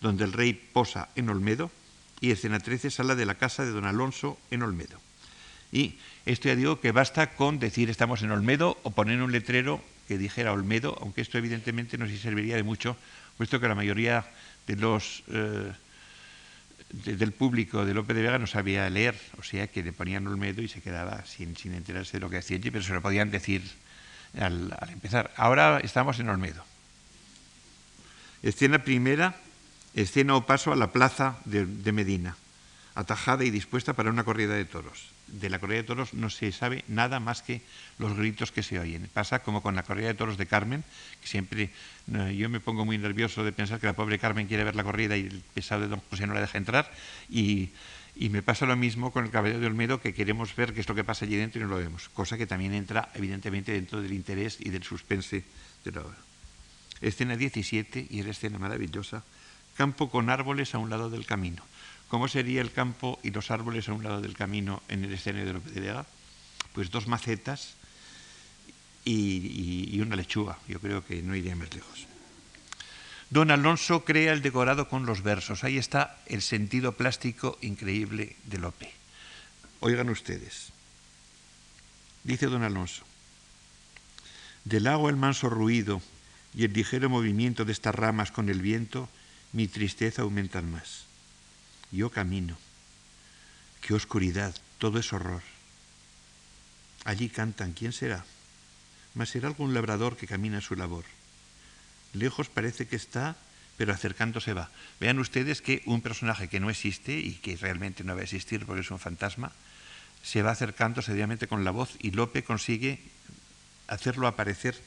donde 0.00 0.22
el 0.24 0.32
rey 0.32 0.52
posa 0.54 1.08
en 1.16 1.28
Olmedo, 1.28 1.70
y 2.20 2.30
escena 2.30 2.60
13, 2.60 2.90
sala 2.90 3.16
de 3.16 3.26
la 3.26 3.34
casa 3.34 3.64
de 3.64 3.72
don 3.72 3.84
Alonso 3.84 4.38
en 4.52 4.62
Olmedo. 4.62 5.00
Y 5.72 5.98
esto 6.24 6.46
ya 6.48 6.54
digo 6.54 6.80
que 6.80 6.92
basta 6.92 7.34
con 7.34 7.58
decir 7.58 7.90
estamos 7.90 8.22
en 8.22 8.30
Olmedo 8.30 8.78
o 8.84 8.92
poner 8.92 9.20
un 9.22 9.32
letrero 9.32 9.82
que 10.06 10.18
dijera 10.18 10.52
Olmedo, 10.52 10.96
aunque 11.00 11.20
esto 11.20 11.38
evidentemente 11.38 11.98
no 11.98 12.06
se 12.06 12.16
serviría 12.18 12.54
de 12.54 12.62
mucho, 12.62 12.96
puesto 13.36 13.58
que 13.58 13.66
la 13.66 13.74
mayoría 13.74 14.24
de 14.68 14.76
los 14.76 15.24
eh, 15.28 15.72
del 16.92 17.32
público 17.32 17.84
de 17.84 17.94
López 17.94 18.14
de 18.14 18.22
Vega 18.22 18.38
no 18.38 18.46
sabía 18.46 18.88
leer, 18.90 19.18
o 19.38 19.42
sea 19.42 19.66
que 19.66 19.82
le 19.82 19.92
ponían 19.92 20.26
Olmedo 20.28 20.62
y 20.62 20.68
se 20.68 20.80
quedaba 20.80 21.24
sin, 21.24 21.56
sin 21.56 21.74
enterarse 21.74 22.18
de 22.18 22.20
lo 22.20 22.30
que 22.30 22.36
hacía 22.36 22.58
allí, 22.58 22.70
pero 22.70 22.84
se 22.84 22.94
lo 22.94 23.02
podían 23.02 23.32
decir 23.32 23.62
al 24.38 24.76
empezar. 24.92 25.32
Ahora 25.36 25.80
estamos 25.82 26.20
en 26.20 26.28
Olmedo. 26.28 26.71
Escena 28.42 28.82
primera, 28.82 29.36
escena 29.94 30.34
o 30.34 30.46
paso 30.46 30.72
a 30.72 30.76
la 30.76 30.90
plaza 30.90 31.38
de, 31.44 31.92
Medina, 31.92 32.36
atajada 32.94 33.44
y 33.44 33.50
dispuesta 33.50 33.94
para 33.94 34.10
una 34.10 34.24
corrida 34.24 34.54
de 34.54 34.64
toros. 34.64 35.10
De 35.28 35.48
la 35.48 35.58
corrida 35.58 35.78
de 35.78 35.88
toros 35.88 36.12
no 36.12 36.28
se 36.28 36.52
sabe 36.52 36.84
nada 36.88 37.20
más 37.20 37.40
que 37.40 37.62
los 37.98 38.16
gritos 38.16 38.52
que 38.52 38.62
se 38.62 38.78
oyen. 38.78 39.08
Pasa 39.14 39.40
como 39.40 39.62
con 39.62 39.76
la 39.76 39.84
corrida 39.84 40.08
de 40.08 40.14
toros 40.14 40.36
de 40.36 40.46
Carmen, 40.46 40.84
que 41.22 41.28
siempre 41.28 41.70
yo 42.06 42.50
me 42.50 42.60
pongo 42.60 42.84
muy 42.84 42.98
nervioso 42.98 43.44
de 43.44 43.52
pensar 43.52 43.80
que 43.80 43.86
la 43.86 43.94
pobre 43.94 44.18
Carmen 44.18 44.48
quiere 44.48 44.64
ver 44.64 44.76
la 44.76 44.84
corrida 44.84 45.16
y 45.16 45.22
el 45.22 45.42
pesado 45.54 45.82
de 45.82 45.88
don 45.88 46.02
José 46.10 46.26
no 46.26 46.34
la 46.34 46.40
deja 46.40 46.58
entrar. 46.58 46.90
Y, 47.30 47.70
Y 48.14 48.28
me 48.28 48.42
pasa 48.42 48.66
lo 48.66 48.76
mismo 48.76 49.10
con 49.10 49.24
el 49.24 49.30
Caballero 49.30 49.60
de 49.60 49.66
Olmedo, 49.66 50.00
que 50.00 50.12
queremos 50.12 50.54
ver 50.54 50.74
qué 50.74 50.80
es 50.80 50.88
lo 50.88 50.94
que 50.94 51.04
pasa 51.04 51.24
allí 51.24 51.36
dentro 51.36 51.60
y 51.60 51.64
no 51.64 51.70
lo 51.70 51.78
vemos, 51.78 52.10
cosa 52.10 52.36
que 52.36 52.46
también 52.46 52.74
entra 52.74 53.08
evidentemente 53.14 53.72
dentro 53.72 54.02
del 54.02 54.12
interés 54.12 54.58
y 54.60 54.68
del 54.68 54.82
suspense 54.82 55.44
de 55.84 55.92
la 55.92 56.02
obra. 56.02 56.31
Escena 57.02 57.36
17, 57.36 58.06
y 58.08 58.20
es 58.20 58.24
la 58.24 58.30
escena 58.30 58.58
maravillosa, 58.58 59.24
campo 59.76 60.10
con 60.10 60.30
árboles 60.30 60.74
a 60.74 60.78
un 60.78 60.88
lado 60.88 61.10
del 61.10 61.26
camino. 61.26 61.62
¿Cómo 62.08 62.28
sería 62.28 62.60
el 62.60 62.72
campo 62.72 63.18
y 63.22 63.30
los 63.30 63.50
árboles 63.50 63.88
a 63.88 63.92
un 63.92 64.04
lado 64.04 64.20
del 64.20 64.34
camino 64.34 64.82
en 64.88 65.04
el 65.04 65.12
escenario 65.12 65.46
de 65.46 65.52
Lope 65.54 65.70
de 65.70 65.80
Vega? 65.80 66.06
Pues 66.72 66.90
dos 66.90 67.06
macetas 67.06 67.74
y, 69.04 69.88
y 69.92 70.00
una 70.00 70.16
lechuga. 70.16 70.58
Yo 70.68 70.78
creo 70.78 71.04
que 71.04 71.22
no 71.22 71.34
iría 71.34 71.56
más 71.56 71.74
lejos. 71.74 72.06
Don 73.30 73.50
Alonso 73.50 74.04
crea 74.04 74.34
el 74.34 74.42
decorado 74.42 74.88
con 74.88 75.06
los 75.06 75.22
versos. 75.22 75.64
Ahí 75.64 75.78
está 75.78 76.18
el 76.26 76.42
sentido 76.42 76.92
plástico 76.92 77.58
increíble 77.62 78.36
de 78.44 78.58
Lope. 78.58 78.92
Oigan 79.80 80.10
ustedes. 80.10 80.70
Dice 82.24 82.46
don 82.46 82.62
Alonso, 82.62 83.02
del 84.64 84.86
agua 84.86 85.10
el 85.10 85.16
manso 85.16 85.48
ruido 85.48 86.00
y 86.54 86.64
el 86.64 86.72
ligero 86.72 87.08
movimiento 87.08 87.64
de 87.64 87.72
estas 87.72 87.94
ramas 87.94 88.30
con 88.30 88.48
el 88.48 88.60
viento, 88.60 89.08
mi 89.52 89.68
tristeza 89.68 90.22
aumentan 90.22 90.70
más. 90.70 91.06
Yo 91.90 92.10
camino. 92.10 92.56
Qué 93.80 93.94
oscuridad, 93.94 94.54
todo 94.78 94.98
es 94.98 95.12
horror. 95.12 95.42
Allí 97.04 97.28
cantan, 97.28 97.72
¿quién 97.72 97.92
será? 97.92 98.24
Mas 99.14 99.30
será 99.30 99.48
algún 99.48 99.74
labrador 99.74 100.16
que 100.16 100.26
camina 100.26 100.60
su 100.60 100.76
labor 100.76 101.04
lejos 102.12 102.48
parece 102.48 102.86
que 102.86 102.96
está, 102.96 103.36
pero 103.76 103.92
acercándose 103.92 104.52
va. 104.52 104.70
Vean 105.00 105.18
ustedes 105.18 105.62
que 105.62 105.82
un 105.86 106.02
personaje 106.02 106.48
que 106.48 106.60
no 106.60 106.70
existe 106.70 107.18
y 107.18 107.34
que 107.34 107.56
realmente 107.56 108.04
no 108.04 108.14
va 108.14 108.20
a 108.20 108.24
existir 108.24 108.66
porque 108.66 108.82
es 108.82 108.90
un 108.90 108.98
fantasma, 108.98 109.52
se 110.22 110.42
va 110.42 110.52
acercando 110.52 111.02
seriamente 111.02 111.48
con 111.48 111.64
la 111.64 111.70
voz 111.70 111.96
y 111.98 112.12
Lope 112.12 112.44
consigue 112.44 113.00
hacerlo 113.88 114.26
aparecer 114.26 114.80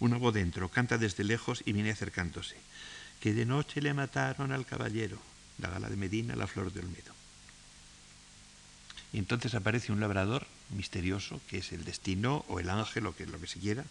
una 0.00 0.16
voz 0.16 0.34
dentro, 0.34 0.68
canta 0.68 0.98
desde 0.98 1.24
lejos 1.24 1.62
y 1.64 1.72
viene 1.72 1.90
acercándose. 1.90 2.56
Que 3.20 3.34
de 3.34 3.44
noche 3.44 3.80
le 3.82 3.94
mataron 3.94 4.50
al 4.50 4.66
caballero, 4.66 5.18
la 5.58 5.68
gala 5.68 5.88
de 5.88 5.96
Medina, 5.96 6.34
la 6.34 6.46
flor 6.46 6.72
de 6.72 6.80
Olmedo. 6.80 7.14
Y 9.12 9.18
entonces 9.18 9.54
aparece 9.54 9.92
un 9.92 10.00
labrador 10.00 10.46
misterioso, 10.70 11.40
que 11.48 11.58
es 11.58 11.72
el 11.72 11.84
destino 11.84 12.44
o 12.48 12.60
el 12.60 12.70
ángel 12.70 13.06
o 13.06 13.14
que, 13.14 13.26
lo 13.26 13.40
que 13.40 13.46
se 13.46 13.58
quiera, 13.58 13.84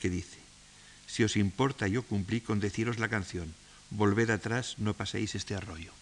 que 0.00 0.10
dice, 0.10 0.38
si 1.06 1.22
os 1.24 1.36
importa, 1.36 1.86
yo 1.86 2.02
cumplí 2.02 2.40
con 2.40 2.60
deciros 2.60 2.98
la 2.98 3.08
canción. 3.08 3.54
Volved 3.90 4.30
atrás, 4.30 4.74
no 4.78 4.94
paséis 4.94 5.34
este 5.34 5.54
arroyo. 5.54 5.92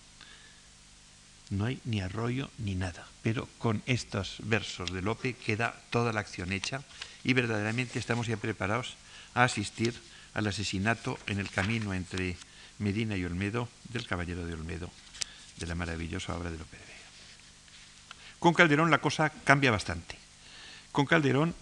No 1.50 1.66
hay 1.66 1.80
ni 1.84 2.00
arroyo 2.00 2.50
ni 2.56 2.74
nada, 2.74 3.06
pero 3.22 3.48
con 3.58 3.82
estos 3.84 4.38
versos 4.44 4.92
de 4.92 5.02
Lope 5.02 5.34
queda 5.34 5.78
toda 5.90 6.12
la 6.12 6.20
acción 6.20 6.52
hecha 6.52 6.82
y 7.22 7.34
verdaderamente 7.34 7.98
estamos 7.98 8.26
ya 8.26 8.38
preparados 8.38 8.96
a 9.34 9.44
asistir 9.44 9.94
al 10.34 10.46
asesinato 10.46 11.18
en 11.26 11.38
el 11.38 11.50
camino 11.50 11.94
entre 11.94 12.36
Medina 12.78 13.16
y 13.16 13.24
Olmedo 13.24 13.68
del 13.90 14.06
Caballero 14.06 14.46
de 14.46 14.54
Olmedo, 14.54 14.90
de 15.58 15.66
la 15.66 15.74
maravillosa 15.74 16.36
obra 16.36 16.50
de 16.50 16.58
Lope 16.58 16.76
de 16.76 16.82
Vega. 16.82 16.94
Con 18.38 18.54
Calderón 18.54 18.90
la 18.90 19.00
cosa 19.00 19.30
cambia 19.30 19.70
bastante. 19.70 20.18
Con 20.92 21.06
Calderón 21.06 21.54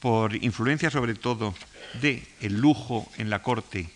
por 0.00 0.34
influencia 0.34 0.90
sobre 0.90 1.14
todo 1.14 1.54
de 2.00 2.26
el 2.40 2.58
lujo 2.58 3.10
en 3.18 3.30
la 3.30 3.42
corte, 3.42 3.90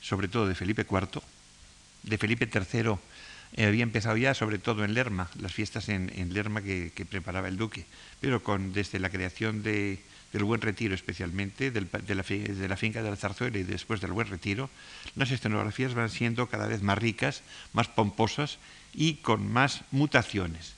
sobre 0.00 0.28
todo 0.28 0.46
de 0.46 0.54
Felipe 0.54 0.86
IV, 0.88 1.22
de 2.02 2.18
Felipe 2.18 2.48
III 2.52 2.96
eh, 3.54 3.66
había 3.66 3.82
empezado 3.82 4.16
ya, 4.16 4.34
sobre 4.34 4.58
todo 4.58 4.84
en 4.84 4.94
Lerma, 4.94 5.28
las 5.38 5.52
fiestas 5.52 5.88
en, 5.88 6.32
Lerma 6.32 6.62
que, 6.62 7.06
preparaba 7.08 7.48
el 7.48 7.56
duque, 7.56 7.86
pero 8.20 8.42
con, 8.42 8.72
desde 8.72 8.98
la 8.98 9.10
creación 9.10 9.62
del 10.32 10.44
Buen 10.44 10.60
Retiro 10.60 10.94
especialmente, 10.94 11.70
de, 11.70 11.80
la, 12.14 12.22
finca 12.76 13.02
de 13.02 13.10
la 13.10 13.16
Zarzuela 13.16 13.58
y 13.58 13.64
después 13.64 14.00
del 14.00 14.12
Buen 14.12 14.28
Retiro, 14.28 14.70
las 15.16 15.30
escenografías 15.30 15.94
van 15.94 16.10
siendo 16.10 16.48
cada 16.48 16.66
vez 16.66 16.82
más 16.82 16.98
ricas, 16.98 17.42
más 17.72 17.88
pomposas 17.88 18.58
y 18.94 19.14
con 19.14 19.50
más 19.50 19.82
mutaciones 19.90 20.74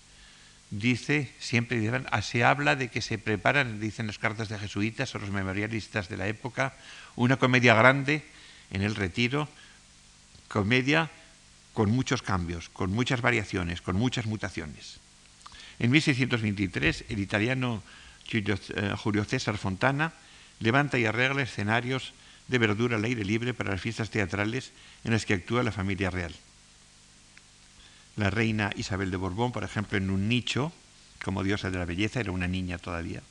dice, 0.71 1.31
siempre 1.39 1.91
ah, 2.11 2.23
se 2.23 2.45
habla 2.45 2.77
de 2.77 2.89
que 2.89 3.01
se 3.01 3.19
preparan, 3.19 3.81
dicen 3.81 4.07
las 4.07 4.19
cartas 4.19 4.49
de 4.49 4.59
jesuitas 4.59 5.15
o 5.15 5.19
los 5.19 5.31
memorialistas 5.31 6.09
de 6.09 6.17
la 6.17 6.27
época, 6.27 6.75
una 7.17 7.37
comedia 7.37 7.75
grande 7.75 8.25
en 8.71 8.83
el 8.83 8.95
retiro, 8.95 9.49
comedia 10.49 11.11
con 11.73 11.91
muchos 11.91 12.23
cambios, 12.23 12.69
con 12.69 12.91
muchas 12.91 13.21
variaciones, 13.21 13.83
con 13.83 13.97
muchas 13.97 14.27
mutaciones. 14.27 14.99
En 15.79 15.91
1623, 15.91 17.05
el 17.09 17.19
italiano 17.19 17.83
Julio 18.31 19.25
César 19.25 19.59
Fontana 19.59 20.13
levanta 20.61 20.99
y 20.99 21.07
arregla 21.07 21.43
escenarios 21.43 22.13
de 22.49 22.59
verdura 22.59 22.97
al 22.97 23.05
aire 23.05 23.25
libre 23.25 23.55
para 23.55 23.73
las 23.73 23.81
fiestas 23.81 24.11
teatrales 24.11 24.73
en 25.05 25.13
las 25.13 25.27
que 25.27 25.35
actúa 25.35 25.63
la 25.63 25.73
familia 25.73 26.11
real 26.11 26.35
la 28.17 28.31
reina 28.31 28.71
Isabel 28.77 29.11
de 29.11 29.17
Borbón, 29.17 29.53
por 29.53 29.65
ejemplo, 29.65 29.99
en 29.99 30.11
un 30.11 30.29
nicho 30.29 30.73
como 31.23 31.43
diosa 31.43 31.71
de 31.71 31.79
la 31.79 31.85
belleza, 31.85 32.21
era 32.21 32.33
una 32.33 32.49
niña 32.49 32.79
todavía, 32.79 33.23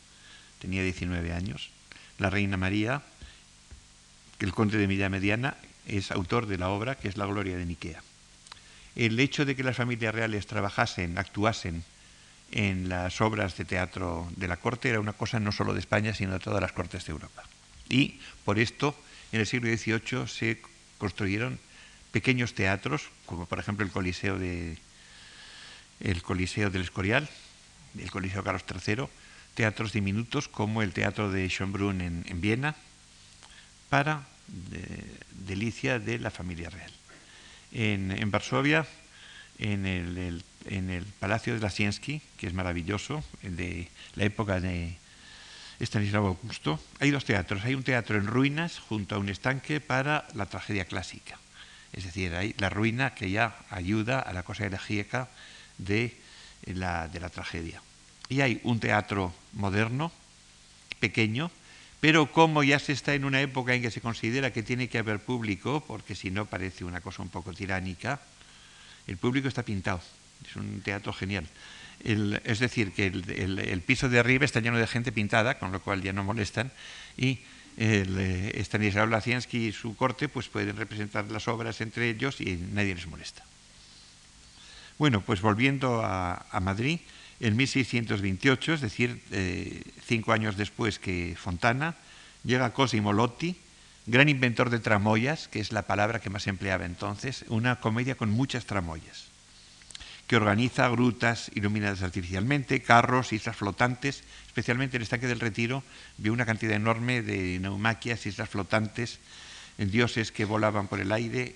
tenía 0.60 0.84
19 0.84 1.32
años. 1.32 1.69
La 2.17 2.29
reina 2.29 2.58
María, 2.58 3.03
el 4.39 4.53
conde 4.53 4.77
de 4.77 4.88
Milla 4.88 5.10
Mediana, 5.10 5.56
es 5.88 6.12
autor 6.12 6.47
de 6.47 6.58
la 6.58 6.69
obra 6.69 6.95
que 6.95 7.08
es 7.08 7.17
La 7.17 7.25
Gloria 7.25 7.58
de 7.58 7.65
Niquea. 7.65 8.01
El 8.95 9.19
hecho 9.19 9.45
de 9.45 9.56
que 9.56 9.63
las 9.63 9.77
familias 9.77 10.13
reales 10.13 10.47
trabajasen, 10.47 11.17
actuasen 11.17 11.84
en 12.54 12.88
las 12.88 13.20
obras 13.20 13.58
de 13.58 13.66
teatro 13.66 14.30
de 14.36 14.48
la 14.48 14.58
corte 14.58 14.89
era 14.89 15.00
una 15.00 15.13
cosa 15.13 15.39
no 15.39 15.52
solo 15.52 15.74
de 15.74 15.80
España, 15.80 16.13
sino 16.13 16.34
de 16.34 16.39
todas 16.39 16.62
las 16.62 16.72
cortes 16.72 17.04
de 17.06 17.12
Europa. 17.12 17.44
Y 17.89 18.20
por 18.46 18.60
esto, 18.60 18.96
en 19.32 19.39
el 19.42 19.48
siglo 19.48 19.76
XVIII 19.76 20.28
se 20.28 20.62
construyeron 21.00 21.58
pequeños 22.12 22.54
teatros, 22.54 23.10
como 23.26 23.48
por 23.48 23.58
ejemplo 23.58 23.84
el 23.84 23.92
Coliseo, 23.92 24.38
de, 24.38 24.78
el 26.00 26.22
Coliseo 26.22 26.70
del 26.70 26.84
Escorial, 26.84 27.28
el 27.98 28.12
Coliseo 28.12 28.44
Carlos 28.44 28.63
III, 28.70 29.06
teatros 29.56 29.92
diminutos 29.92 30.48
como 30.48 30.84
el 30.84 30.94
Teatro 30.94 31.32
de 31.32 31.48
Schönbrunn 31.50 32.02
en, 32.02 32.24
en 32.28 32.39
Viena, 32.39 32.76
para 33.89 34.28
delicia 35.32 35.98
de 35.98 36.20
la 36.20 36.30
familia 36.30 36.70
real. 36.70 36.92
En, 37.72 38.12
en 38.12 38.30
Varsovia, 38.30 38.86
en 39.58 39.86
el, 39.86 40.44
en 40.65 40.89
el, 40.89 41.04
Palacio 41.06 41.54
de 41.54 41.60
Lasiensky, 41.60 42.21
que 42.38 42.47
es 42.47 42.54
maravilloso, 42.54 43.23
de 43.41 43.89
la 44.15 44.26
época 44.26 44.60
de 44.60 44.95
Stanislao 45.80 46.28
Augusto, 46.28 46.80
hay 46.99 47.12
dos 47.12 47.26
teatros. 47.26 47.63
Hay 47.65 47.76
un 47.76 47.84
teatro 47.84 48.17
en 48.17 48.28
ruinas 48.28 48.80
junto 48.80 49.15
a 49.15 49.17
un 49.19 49.30
estanque 49.30 49.80
para 49.80 50.28
la 50.34 50.45
tragedia 50.45 50.86
clásica 50.86 51.38
es 51.93 52.06
decir, 52.06 52.34
hay 52.34 52.56
la 52.58 52.69
ruina 52.69 53.13
que 53.13 53.30
ya 53.30 53.56
ayuda 53.69 54.19
a 54.19 54.34
la 54.34 54.43
cosa 54.43 54.65
elegíaca 54.65 55.30
de 55.78 56.17
la, 56.65 57.08
de 57.08 57.19
la 57.19 57.30
tragedia. 57.30 57.82
Y 58.30 58.41
hay 58.41 58.60
un 58.63 58.80
teatro 58.80 59.34
moderno, 59.54 60.12
pequeño, 60.99 61.52
pero 61.99 62.32
como 62.32 62.63
ya 62.63 62.80
se 62.80 62.93
está 62.93 63.13
en 63.13 63.26
una 63.26 63.41
época 63.41 63.76
en 63.76 63.82
que 63.82 63.91
se 63.91 64.02
considera 64.02 64.52
que 64.52 64.63
tiene 64.63 64.89
que 64.89 64.97
haber 64.97 65.19
público, 65.19 65.84
porque 65.88 66.15
si 66.15 66.32
no 66.32 66.47
parece 66.47 66.84
una 66.84 66.99
cosa 66.99 67.21
un 67.21 67.30
poco 67.30 67.54
tiránica, 67.54 68.19
el 69.06 69.17
público 69.17 69.47
está 69.47 69.63
pintado. 69.63 70.02
Es 70.48 70.56
un 70.56 70.82
teatro 70.82 71.13
genial. 71.13 71.48
es 72.04 72.60
decir, 72.60 72.91
que 72.91 73.08
el, 73.08 73.82
piso 73.86 74.10
de 74.10 74.19
arriba 74.19 74.46
está 74.46 74.60
lleno 74.60 74.78
de 74.78 74.88
gente 74.88 75.12
pintada, 75.12 75.58
con 75.58 75.72
lo 75.72 75.82
cual 75.82 76.02
ya 76.02 76.13
no 76.13 76.24
molestan, 76.24 76.72
y 77.17 77.39
eh, 77.78 79.06
Laciensky 79.10 79.67
y 79.67 79.72
su 79.72 79.96
corte 79.96 80.30
pues 80.30 80.48
pueden 80.48 80.76
representar 80.76 81.32
las 81.32 81.48
obras 81.48 81.82
entre 81.82 82.10
ellos 82.10 82.41
y 82.41 82.58
nadie 82.74 82.96
les 82.96 83.08
molesta. 83.08 83.43
Bueno, 85.00 85.22
pues 85.22 85.41
volviendo 85.41 86.02
a, 86.04 86.46
Madrid, 86.62 87.00
en 87.39 87.56
1628, 87.56 88.74
es 88.74 88.82
decir, 88.82 89.22
eh, 89.32 89.82
cinco 90.06 90.34
años 90.34 90.56
después 90.56 91.00
que 91.00 91.36
Fontana, 91.38 91.96
llega 92.43 92.74
Cosimo 92.74 93.12
Lotti, 93.12 93.56
gran 94.06 94.30
inventor 94.30 94.69
de 94.69 94.80
tramoyas, 94.80 95.48
que 95.48 95.60
es 95.60 95.72
la 95.72 95.84
palabra 95.84 96.19
que 96.19 96.30
más 96.30 96.46
empleaba 96.48 96.86
entonces, 96.86 97.46
una 97.48 97.80
comedia 97.80 98.15
con 98.15 98.30
muchas 98.30 98.65
tramoyas 98.65 99.33
que 100.27 100.38
organiza 100.38 100.88
grutas 100.88 101.51
iluminadas 101.53 102.01
artificialmente, 102.01 102.81
carros, 102.81 103.33
islas 103.33 103.55
flotantes, 103.55 104.23
especialmente 104.47 104.95
en 104.95 105.01
el 105.01 105.03
estanque 105.03 105.27
del 105.27 105.39
Retiro, 105.39 105.83
vio 106.17 106.31
una 106.31 106.45
cantidad 106.45 106.75
enorme 106.75 107.21
de 107.21 107.59
neumaquias, 107.59 108.25
islas 108.25 108.49
flotantes, 108.49 109.19
dioses 109.77 110.31
que 110.31 110.45
volaban 110.45 110.88
por 110.88 110.99
el 110.99 111.12
aire, 111.12 111.55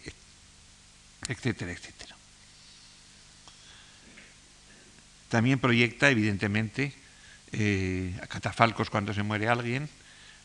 etcétera, 1.28 1.72
etcétera. 1.72 2.16
También 5.30 5.60
proyecta, 5.60 6.10
evidentemente, 6.10 6.94
eh, 7.52 8.20
catafalcos 8.30 8.90
cuando 8.90 9.14
se 9.14 9.24
muere 9.24 9.48
alguien, 9.48 9.90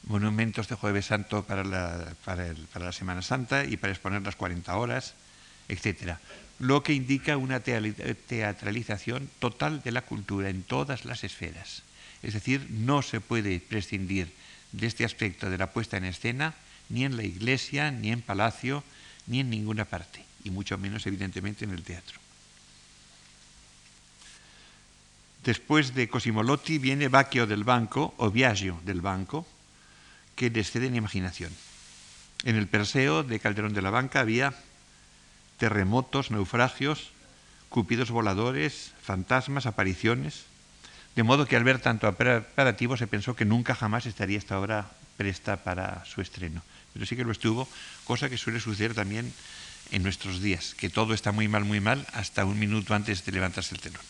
monumentos 0.05 0.69
de 0.69 0.75
Jueves 0.75 1.07
Santo 1.07 1.45
para 1.45 1.65
la, 1.65 2.15
para 2.25 2.55
la 2.79 2.93
Semana 2.93 3.23
Santa 3.23 3.65
y 3.65 3.77
para 3.77 3.93
exponer 3.93 4.23
las 4.23 4.37
40 4.37 4.77
horas, 4.77 5.15
etcétera 5.69 6.21
lo 6.63 6.85
que 6.85 6.95
indica 6.95 7.37
una 7.37 7.59
teatralización 7.59 9.29
total 9.41 9.83
de 9.83 9.91
la 9.91 10.03
cultura 10.03 10.49
en 10.49 10.63
todas 10.63 11.05
las 11.05 11.25
esferas. 11.25 11.83
Es 12.23 12.35
decir, 12.35 12.69
no 12.71 13.03
se 13.03 13.21
puede 13.21 13.59
prescindir 13.59 14.31
de 14.71 14.87
este 14.87 15.05
aspecto 15.05 15.51
de 15.51 15.59
la 15.59 15.73
puesta 15.73 15.97
en 15.97 16.05
escena 16.05 16.55
ni 16.89 17.05
en 17.05 17.17
la 17.17 17.25
iglesia, 17.25 17.91
ni 17.91 18.13
en 18.13 18.23
palacio, 18.23 18.85
ni 19.27 19.41
en 19.41 19.51
ninguna 19.51 19.87
parte, 19.87 20.25
y 20.45 20.51
mucho 20.51 20.79
menos 20.79 21.05
evidentemente 21.05 21.65
en 21.65 21.73
el 21.73 21.83
teatro. 21.83 22.21
Después 25.43 25.97
de 25.97 26.09
Cosimolotti 26.09 26.79
viene 26.79 27.09
Bacchio 27.09 27.49
del 27.49 27.65
Banco, 27.65 28.15
o 28.19 28.31
Biagio 28.31 28.81
del 28.85 29.01
Banco, 29.01 29.45
que 30.37 30.49
descede 30.49 30.87
en 30.87 30.95
imaginación. 30.95 31.51
En 32.45 32.55
el 32.55 32.69
Perseo 32.69 33.25
de 33.25 33.41
Calderón 33.41 33.75
de 33.75 33.83
la 33.83 33.91
Banca 33.91 34.21
había 34.21 34.55
terremotos, 35.63 36.33
naufragios, 36.35 37.15
cupidos 37.69 38.11
voladores, 38.11 38.99
fantasmas, 38.99 39.71
apariciones, 39.71 40.51
de 41.15 41.23
modo 41.23 41.47
que 41.47 41.55
al 41.55 41.63
ver 41.63 41.79
tanto 41.79 42.11
aparativo 42.11 42.97
se 42.97 43.07
pensó 43.07 43.39
que 43.39 43.45
nunca 43.47 43.79
jamás 43.79 44.07
estaría 44.07 44.43
esta 44.43 44.59
obra 44.59 44.91
presta 45.17 45.63
para 45.63 46.05
su 46.05 46.21
estreno. 46.21 46.67
Pero 46.93 47.07
sí 47.07 47.15
que 47.15 47.23
lo 47.23 47.31
estuvo, 47.31 47.69
cosa 48.03 48.27
que 48.29 48.43
suele 48.43 48.59
suceder 48.59 48.93
también 48.93 49.33
en 49.93 50.03
nuestros 50.03 50.43
días, 50.43 50.75
que 50.75 50.91
todo 50.91 51.15
está 51.15 51.31
muy 51.31 51.47
mal, 51.47 51.63
muy 51.63 51.79
mal, 51.79 52.09
hasta 52.13 52.45
un 52.45 52.59
minuto 52.59 52.93
antes 52.93 53.25
de 53.25 53.31
levantarse 53.31 53.77
el 53.77 53.81
telón. 53.81 54.03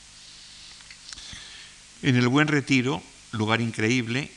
En 2.00 2.16
el 2.16 2.28
Buen 2.28 2.48
Retiro, 2.48 3.02
lugar 3.32 3.60
increíble, 3.60 4.32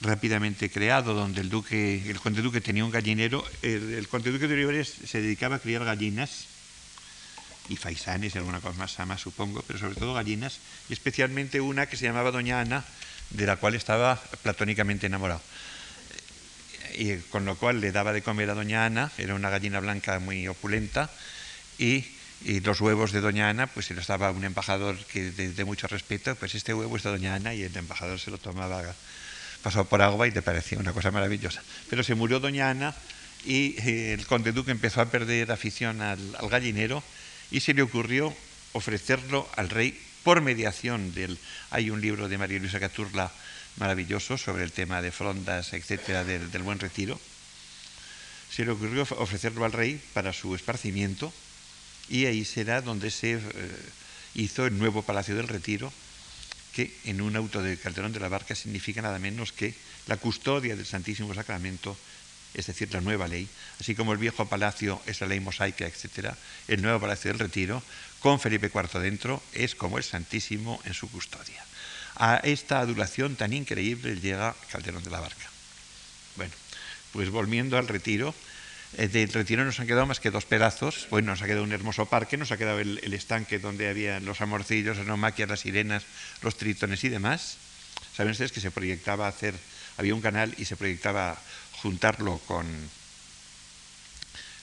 rápidamente 0.00 0.68
creado, 0.68 1.14
donde 1.14 1.42
el 1.42 1.48
duque, 1.48 2.10
el 2.10 2.18
conde 2.18 2.42
duque 2.42 2.60
tenía 2.60 2.84
un 2.84 2.90
gallinero, 2.90 3.44
el, 3.62 4.08
conde 4.08 4.32
duque 4.32 4.48
de 4.48 4.54
Olivares 4.54 4.92
se 5.06 5.22
dedicaba 5.22 5.56
a 5.56 5.58
criar 5.60 5.84
gallinas 5.84 6.55
y 7.68 7.76
faisanes 7.76 8.34
y 8.34 8.38
alguna 8.38 8.60
cosa 8.60 8.78
más, 8.78 8.98
más 9.06 9.20
supongo, 9.20 9.62
pero 9.66 9.78
sobre 9.78 9.96
todo 9.96 10.14
gallinas, 10.14 10.58
y 10.88 10.92
especialmente 10.92 11.60
una 11.60 11.86
que 11.86 11.96
se 11.96 12.04
llamaba 12.04 12.30
Doña 12.30 12.60
Ana, 12.60 12.84
de 13.30 13.46
la 13.46 13.56
cual 13.56 13.74
estaba 13.74 14.20
platónicamente 14.42 15.06
enamorado. 15.06 15.40
Y 16.98 17.16
con 17.30 17.44
lo 17.44 17.56
cual 17.56 17.80
le 17.80 17.92
daba 17.92 18.12
de 18.12 18.22
comer 18.22 18.50
a 18.50 18.54
Doña 18.54 18.86
Ana, 18.86 19.10
era 19.18 19.34
una 19.34 19.50
gallina 19.50 19.80
blanca 19.80 20.18
muy 20.18 20.48
opulenta, 20.48 21.10
y, 21.78 22.04
los 22.62 22.80
huevos 22.80 23.12
de 23.12 23.20
Doña 23.20 23.48
Ana, 23.48 23.66
pues 23.66 23.86
se 23.86 23.94
los 23.94 24.06
daba 24.06 24.30
un 24.30 24.44
embajador 24.44 24.96
que 25.06 25.30
de, 25.30 25.64
mucho 25.64 25.88
respeto, 25.88 26.34
pues 26.36 26.54
este 26.54 26.74
huevo 26.74 26.96
es 26.96 27.02
de 27.02 27.10
Doña 27.10 27.34
Ana, 27.34 27.54
y 27.54 27.62
el 27.62 27.76
embajador 27.76 28.20
se 28.20 28.30
lo 28.30 28.38
tomaba 28.38 28.82
pasado 29.62 29.86
por 29.86 30.00
agua 30.02 30.28
y 30.28 30.30
le 30.30 30.42
parecía 30.42 30.78
una 30.78 30.92
cosa 30.92 31.10
maravillosa. 31.10 31.62
Pero 31.90 32.04
se 32.04 32.14
murió 32.14 32.38
Doña 32.38 32.70
Ana 32.70 32.94
y 33.44 33.74
eh, 33.78 34.12
el 34.12 34.26
conde 34.26 34.52
duque 34.52 34.70
empezó 34.70 35.00
a 35.00 35.06
perder 35.06 35.50
afición 35.50 36.02
al 36.02 36.18
gallinero 36.48 37.02
y 37.50 37.60
se 37.60 37.74
le 37.74 37.82
ocurrió 37.82 38.34
ofrecerlo 38.72 39.48
al 39.56 39.70
rey 39.70 39.98
por 40.22 40.40
mediación 40.40 41.14
del... 41.14 41.38
Hay 41.70 41.90
un 41.90 42.00
libro 42.00 42.28
de 42.28 42.38
María 42.38 42.58
Luisa 42.58 42.80
Caturla 42.80 43.32
maravilloso 43.76 44.38
sobre 44.38 44.64
el 44.64 44.72
tema 44.72 45.02
de 45.02 45.12
frondas, 45.12 45.72
etcétera, 45.72 46.24
del, 46.24 46.62
buen 46.62 46.78
retiro. 46.78 47.20
Se 48.50 48.64
le 48.64 48.72
ocurrió 48.72 49.02
ofrecerlo 49.02 49.64
al 49.64 49.72
rey 49.72 50.00
para 50.14 50.32
su 50.32 50.54
esparcimiento 50.54 51.32
y 52.08 52.26
ahí 52.26 52.44
será 52.44 52.80
donde 52.80 53.10
se 53.10 53.34
eh, 53.34 53.40
hizo 54.34 54.66
el 54.66 54.78
nuevo 54.78 55.02
Palacio 55.02 55.36
del 55.36 55.48
Retiro, 55.48 55.92
que 56.72 56.94
en 57.04 57.20
un 57.20 57.36
auto 57.36 57.62
de 57.62 57.76
Calderón 57.76 58.12
de 58.12 58.20
la 58.20 58.28
Barca 58.28 58.54
significa 58.54 59.02
nada 59.02 59.18
menos 59.18 59.52
que 59.52 59.74
la 60.06 60.16
custodia 60.16 60.76
del 60.76 60.86
Santísimo 60.86 61.34
Sacramento 61.34 61.96
es 62.56 62.66
decir, 62.66 62.92
la 62.92 63.00
nueva 63.00 63.28
ley, 63.28 63.48
así 63.80 63.94
como 63.94 64.12
el 64.12 64.18
viejo 64.18 64.48
palacio 64.48 65.00
es 65.06 65.20
la 65.20 65.26
ley 65.26 65.40
mosaica, 65.40 65.86
etc., 65.86 66.34
el 66.68 66.82
nuevo 66.82 67.00
palacio 67.00 67.30
del 67.30 67.38
retiro, 67.38 67.82
con 68.20 68.40
Felipe 68.40 68.70
IV 68.74 69.00
dentro, 69.00 69.42
es 69.52 69.74
como 69.74 69.98
el 69.98 70.04
Santísimo 70.04 70.80
en 70.84 70.94
su 70.94 71.10
custodia. 71.10 71.62
A 72.16 72.36
esta 72.42 72.80
adulación 72.80 73.36
tan 73.36 73.52
increíble 73.52 74.18
llega 74.18 74.56
Calderón 74.72 75.04
de 75.04 75.10
la 75.10 75.20
Barca. 75.20 75.50
Bueno, 76.36 76.52
pues 77.12 77.30
volviendo 77.30 77.76
al 77.76 77.88
retiro, 77.88 78.34
eh, 78.96 79.08
del 79.08 79.32
retiro 79.32 79.64
nos 79.64 79.80
han 79.80 79.86
quedado 79.86 80.06
más 80.06 80.20
que 80.20 80.30
dos 80.30 80.46
pedazos. 80.46 81.06
Bueno, 81.10 81.32
nos 81.32 81.42
ha 81.42 81.46
quedado 81.46 81.64
un 81.64 81.72
hermoso 81.72 82.06
parque, 82.06 82.36
nos 82.36 82.50
ha 82.52 82.56
quedado 82.56 82.80
el, 82.80 83.12
estanque 83.12 83.58
donde 83.58 83.88
había 83.88 84.20
los 84.20 84.40
amorcillos, 84.40 84.96
las 84.96 85.06
naumaquias, 85.06 85.48
las 85.48 85.60
sirenas, 85.60 86.04
los 86.42 86.56
tritones 86.56 87.04
y 87.04 87.10
demás. 87.10 87.58
Saben 88.16 88.32
ustedes 88.32 88.52
que 88.52 88.60
se 88.60 88.70
proyectaba 88.70 89.28
hacer, 89.28 89.54
había 89.98 90.14
un 90.14 90.22
canal 90.22 90.54
y 90.56 90.64
se 90.64 90.76
proyectaba 90.76 91.38
juntarlo 91.86 92.38
con, 92.48 92.66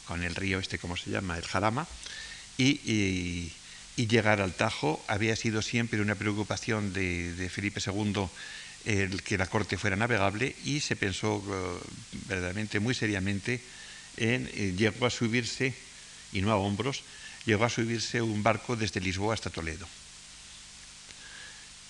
con 0.05 0.23
el 0.23 0.35
río 0.35 0.59
este, 0.59 0.77
¿cómo 0.77 0.97
se 0.97 1.09
llama? 1.09 1.37
El 1.37 1.45
Jarama, 1.45 1.87
y, 2.57 3.53
llegar 3.95 4.41
al 4.41 4.53
Tajo. 4.53 5.01
Había 5.07 5.37
sido 5.37 5.61
siempre 5.61 6.01
una 6.01 6.15
preocupación 6.15 6.91
de, 6.91 7.49
Felipe 7.49 7.79
II 7.79 8.27
el 8.83 9.23
que 9.23 9.37
la 9.37 9.47
corte 9.47 9.77
fuera 9.77 9.95
navegable 9.95 10.53
y 10.65 10.81
se 10.81 10.97
pensó 10.97 11.41
eh, 11.47 11.87
verdaderamente 12.27 12.81
muy 12.81 12.93
seriamente 12.93 13.61
en, 14.17 14.51
eh, 14.53 14.73
llegó 14.77 15.05
a 15.05 15.09
subirse, 15.09 15.73
y 16.33 16.41
no 16.41 16.51
a 16.51 16.57
hombros, 16.57 17.03
llegó 17.45 17.63
a 17.63 17.69
subirse 17.69 18.21
un 18.21 18.43
barco 18.43 18.75
desde 18.75 18.99
Lisboa 18.99 19.35
hasta 19.35 19.49
Toledo 19.49 19.87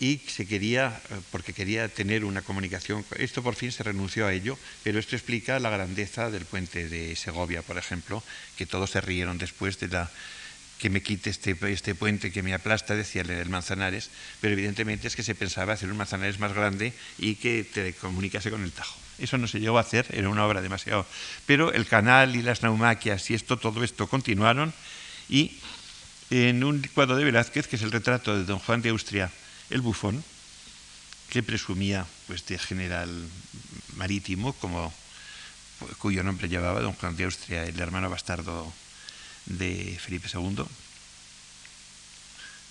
y 0.04 0.20
se 0.28 0.46
quería, 0.46 1.00
eh, 1.12 1.16
porque 1.32 1.54
quería 1.54 1.88
tener 1.88 2.26
una 2.26 2.42
comunicación, 2.42 3.06
esto 3.16 3.42
por 3.42 3.56
fin 3.56 3.72
se 3.72 3.84
renunció 3.84 4.28
a 4.28 4.34
ello, 4.34 4.60
pero 4.84 5.00
esto 5.00 5.16
explica 5.16 5.60
la 5.60 5.70
grandeza 5.70 6.30
del 6.30 6.44
puente 6.44 6.90
de 6.90 7.16
Segovia, 7.16 7.62
por 7.62 7.78
ejemplo, 7.78 8.22
que 8.58 8.66
todos 8.66 8.90
se 8.92 9.00
rieron 9.00 9.38
después 9.38 9.80
de 9.80 9.88
la 9.88 10.12
que 10.78 10.90
me 10.90 11.02
quite 11.02 11.30
este, 11.30 11.56
este 11.72 11.96
puente 11.96 12.34
que 12.34 12.44
me 12.44 12.54
aplasta, 12.54 12.98
decía 12.98 13.22
el 13.22 13.48
Manzanares, 13.48 14.10
pero 14.42 14.52
evidentemente 14.52 15.08
es 15.08 15.16
que 15.16 15.24
se 15.24 15.36
pensaba 15.36 15.72
hacer 15.72 15.90
un 15.90 15.96
Manzanares 15.96 16.38
más 16.38 16.52
grande 16.52 16.92
y 17.18 17.36
que 17.36 17.64
te 17.64 17.94
comunicase 17.94 18.52
con 18.52 18.62
el 18.62 18.74
Tajo. 18.74 19.00
Eso 19.20 19.38
no 19.38 19.48
se 19.48 19.62
llegó 19.62 19.78
a 19.78 19.82
hacer, 19.82 20.06
era 20.12 20.28
una 20.28 20.46
obra 20.46 20.62
demasiado. 20.62 21.06
Pero 21.46 21.72
el 21.72 21.86
canal 21.86 22.36
y 22.36 22.42
las 22.42 22.62
naumaquias 22.62 23.32
y 23.32 23.36
esto, 23.36 23.56
todo 23.56 23.82
esto 23.86 24.08
continuaron 24.08 24.74
y 25.30 25.60
en 26.30 26.66
un 26.66 26.82
cuadro 26.94 27.16
de 27.16 27.24
Velázquez, 27.24 27.68
que 27.68 27.78
es 27.78 27.84
el 27.84 27.92
retrato 27.92 28.38
de 28.38 28.44
don 28.44 28.60
Juan 28.60 28.82
de 28.82 28.90
Austria, 28.90 29.32
el 29.70 29.82
bufón, 29.82 30.24
que 31.30 31.44
presumía 31.44 32.06
pues, 32.28 32.46
de 32.46 32.60
general 32.60 33.10
marítimo, 33.96 34.54
como, 34.54 34.94
cuyo 35.98 36.24
nombre 36.24 36.50
llevaba 36.50 36.82
don 36.82 36.94
Juan 36.94 37.16
de 37.16 37.26
Austria, 37.26 37.66
el 37.66 37.80
hermano 37.80 38.10
bastardo 38.10 38.72
de 39.46 39.98
Felipe 40.00 40.30
II, 40.32 40.64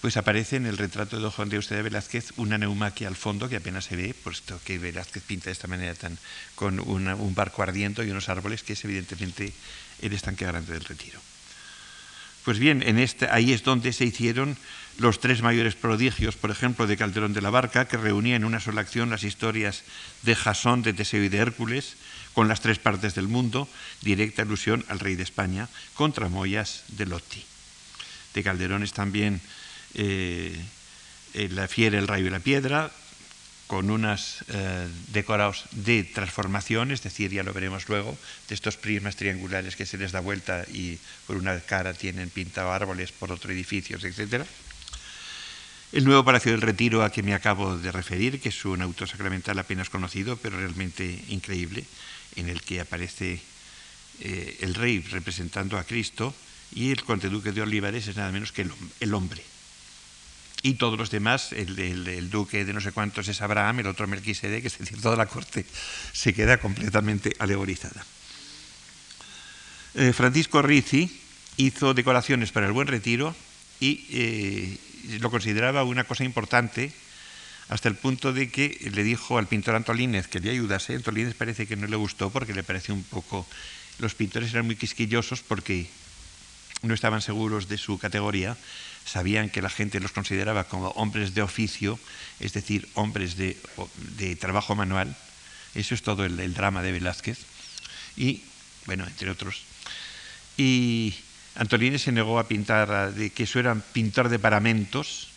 pues 0.01 0.17
aparece 0.17 0.57
en 0.57 0.67
el 0.67 0.79
retrato 0.79 1.17
de 1.17 1.23
don 1.23 1.31
Juan 1.31 1.49
de 1.49 1.57
Austria 1.57 1.77
de 1.77 1.85
Velázquez 1.85 2.33
una 2.37 2.59
neumaquia 2.59 3.07
al 3.07 3.15
fondo 3.15 3.49
que 3.49 3.57
apenas 3.57 3.85
se 3.85 3.95
ve, 3.95 4.15
puesto 4.15 4.61
que 4.65 4.79
Velázquez 4.79 5.23
pinta 5.23 5.47
de 5.47 5.53
esta 5.53 5.69
manera 5.69 5.95
tan 5.95 6.19
con 6.57 6.81
un 6.81 7.35
barco 7.35 7.63
ardiendo 7.63 8.03
y 8.03 8.11
unos 8.11 8.29
árboles 8.29 8.65
que 8.65 8.73
es 8.73 8.85
evidentemente 8.85 9.53
el 10.01 10.13
estanque 10.13 10.45
grande 10.45 10.73
del 10.73 10.85
retiro. 10.85 11.21
Pues 12.45 12.59
bien, 12.59 12.83
en 12.83 12.99
ahí 13.31 13.53
es 13.53 13.63
donde 13.63 13.93
se 13.93 14.05
hicieron 14.05 14.59
los 14.99 15.21
tres 15.21 15.43
mayores 15.43 15.75
prodigios, 15.75 16.37
por 16.37 16.51
ejemplo, 16.51 16.87
de 16.87 16.97
Calderón 16.97 17.33
de 17.33 17.43
la 17.43 17.51
Barca, 17.51 17.89
que 17.89 17.97
reunía 17.97 18.37
en 18.37 18.45
una 18.45 18.61
sola 18.61 18.81
acción 18.81 19.11
las 19.11 19.25
historias 19.25 19.83
de 20.23 20.35
Jasón, 20.35 20.83
de 20.83 20.93
Teseo 20.93 21.25
y 21.25 21.29
de 21.29 21.39
Hércules, 21.39 21.97
con 22.35 22.49
las 22.49 22.61
tres 22.61 22.79
partes 22.79 23.15
del 23.15 23.29
mundo, 23.29 23.69
directa 24.03 24.43
alusión 24.43 24.85
al 24.89 25.01
rey 25.01 25.17
de 25.17 25.23
España, 25.23 25.69
contra 25.95 26.29
Moyas 26.29 26.85
de 26.89 27.07
Lotti. 27.07 27.45
De 28.35 28.43
Calderón 28.43 28.83
es 28.83 28.93
también 28.93 29.41
eh, 29.95 30.59
La 31.35 31.69
fiera, 31.69 31.99
el 31.99 32.09
rayo 32.09 32.27
y 32.27 32.31
la 32.31 32.41
piedra, 32.41 32.91
con 33.73 33.91
unos 33.91 34.45
eh, 34.49 34.87
decorados 35.09 35.65
de 35.71 36.05
transformación, 36.05 36.93
es 36.93 37.03
decir, 37.03 37.31
ya 37.31 37.43
lo 37.43 37.55
veremos 37.55 37.89
luego, 37.89 38.19
de 38.49 38.55
estos 38.55 38.77
prismas 38.77 39.17
triangulares 39.17 39.77
que 39.77 39.87
se 39.87 39.97
les 39.97 40.13
da 40.13 40.21
vuelta 40.21 40.67
y 40.69 40.99
por 41.27 41.37
una 41.37 41.59
cara 41.61 41.95
tienen 41.95 42.29
pintado 42.29 42.71
árboles, 42.71 43.13
por 43.13 43.33
otro 43.33 43.51
edificios, 43.51 44.05
etc. 44.05 44.45
El 45.93 46.05
nuevo 46.05 46.25
Palacio 46.25 46.53
del 46.53 46.63
Retiro 46.63 47.05
a 47.05 47.11
que 47.11 47.23
me 47.23 47.35
acabo 47.35 47.77
de 47.77 47.93
referir, 47.93 48.41
que 48.41 48.49
es 48.49 48.65
un 48.65 48.81
auto 48.81 49.07
sacramental 49.07 49.59
apenas 49.59 49.91
conocido, 49.91 50.37
pero 50.37 50.57
realmente 50.57 51.25
increíble, 51.29 51.85
en 52.37 52.49
el 52.49 52.63
que 52.63 52.81
aparece 52.81 53.41
eh, 54.21 54.57
el 54.61 54.75
rey 54.75 55.01
representando 55.01 55.79
a 55.79 55.85
Cristo 55.85 56.35
y 56.75 56.91
el 56.91 57.05
conde 57.05 57.29
duque 57.29 57.53
de 57.53 57.61
Olivares 57.61 58.09
es 58.09 58.17
nada 58.17 58.33
menos 58.33 58.53
que 58.53 58.67
el 59.01 59.15
hombre 59.15 59.43
y 60.63 60.75
todos 60.75 60.99
los 60.99 61.11
demás, 61.11 61.53
el, 61.53 62.31
duque 62.31 62.65
de 62.65 62.73
no 62.73 62.81
sé 62.81 62.93
cuántos 62.93 63.27
es 63.29 63.43
Abraham, 63.43 63.81
el 63.81 63.89
otro 63.89 64.07
Melquisedec, 64.07 64.65
es 64.65 64.79
decir, 64.79 65.01
toda 65.01 65.17
la 65.17 65.27
corte 65.27 65.67
se 66.13 66.33
queda 66.33 66.59
completamente 66.59 67.35
alegorizada. 67.39 68.05
Eh, 69.95 70.13
Francisco 70.13 70.63
Rizzi 70.63 71.21
hizo 71.57 71.95
decoraciones 71.95 72.53
para 72.53 72.67
el 72.67 72.73
Buen 72.73 72.87
Retiro 72.87 73.35
y 73.81 74.07
eh, 74.11 74.79
lo 75.21 75.31
consideraba 75.31 75.85
una 75.85 76.05
cosa 76.05 76.25
importante 76.25 76.93
hasta 77.69 77.89
el 77.89 77.95
punto 77.95 78.33
de 78.33 78.51
que 78.51 78.91
le 78.93 79.03
dijo 79.03 79.39
al 79.39 79.47
pintor 79.47 79.75
Antolínez 79.75 80.27
que 80.27 80.41
le 80.41 80.51
ayudase. 80.51 80.95
Antolínez 80.95 81.35
parece 81.35 81.67
que 81.67 81.77
no 81.77 81.87
le 81.87 81.97
gustó 81.97 82.31
porque 82.31 82.55
le 82.55 82.63
pareció 82.63 82.95
un 82.95 83.05
poco... 83.05 83.47
Los 83.99 84.15
pintores 84.15 84.53
eran 84.53 84.67
muy 84.67 84.77
quisquillosos 84.77 85.43
porque 85.43 85.89
no 86.83 86.95
estaban 86.95 87.23
seguros 87.23 87.69
de 87.69 87.79
su 87.79 87.99
categoría, 87.99 88.57
sabían 89.05 89.51
que 89.51 89.63
la 89.63 89.71
gente 89.71 90.01
los 90.01 90.13
consideraba 90.13 90.65
como 90.65 90.89
hombres 90.91 91.35
de 91.35 91.43
oficio, 91.43 91.99
es 92.41 92.53
decir, 92.53 92.89
hombres 92.95 93.37
de, 93.37 93.57
trabajo 94.37 94.75
manual. 94.75 95.17
Eso 95.75 95.95
es 95.95 96.03
todo 96.03 96.25
el, 96.25 96.55
drama 96.55 96.83
de 96.83 96.93
Velázquez. 96.93 97.39
Y, 98.17 98.43
bueno, 98.87 99.07
entre 99.07 99.31
otros. 99.31 99.63
Y 100.57 101.15
Antolini 101.55 101.99
se 101.99 102.13
negó 102.13 102.39
a 102.39 102.49
pintar, 102.49 103.13
de 103.13 103.31
que 103.31 103.45
eso 103.45 103.59
era 103.59 103.75
pintor 103.75 104.29
de 104.29 104.39
paramentos. 104.39 105.29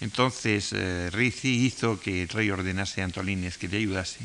Entonces 0.00 0.72
eh, 0.72 1.10
Rizzi 1.10 1.66
hizo 1.66 2.00
que 2.00 2.22
el 2.22 2.28
rey 2.28 2.50
ordenase 2.50 3.02
a 3.02 3.04
Antolines 3.04 3.58
que 3.58 3.68
le 3.68 3.78
ayudase. 3.78 4.20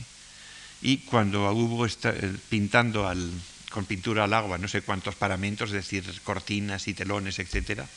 Y 0.81 0.99
cuando 0.99 1.51
hubo 1.51 1.85
eh, 1.85 2.35
pintando 2.49 3.07
al, 3.07 3.31
con 3.69 3.85
pintura 3.85 4.25
al 4.25 4.33
agua 4.33 4.57
no 4.57 4.67
sé 4.67 4.81
cuántos 4.81 5.15
paramentos, 5.15 5.69
es 5.69 5.75
decir, 5.75 6.03
cortinas 6.23 6.87
y 6.87 6.93
telones, 6.93 7.39
etcétera, 7.39 7.87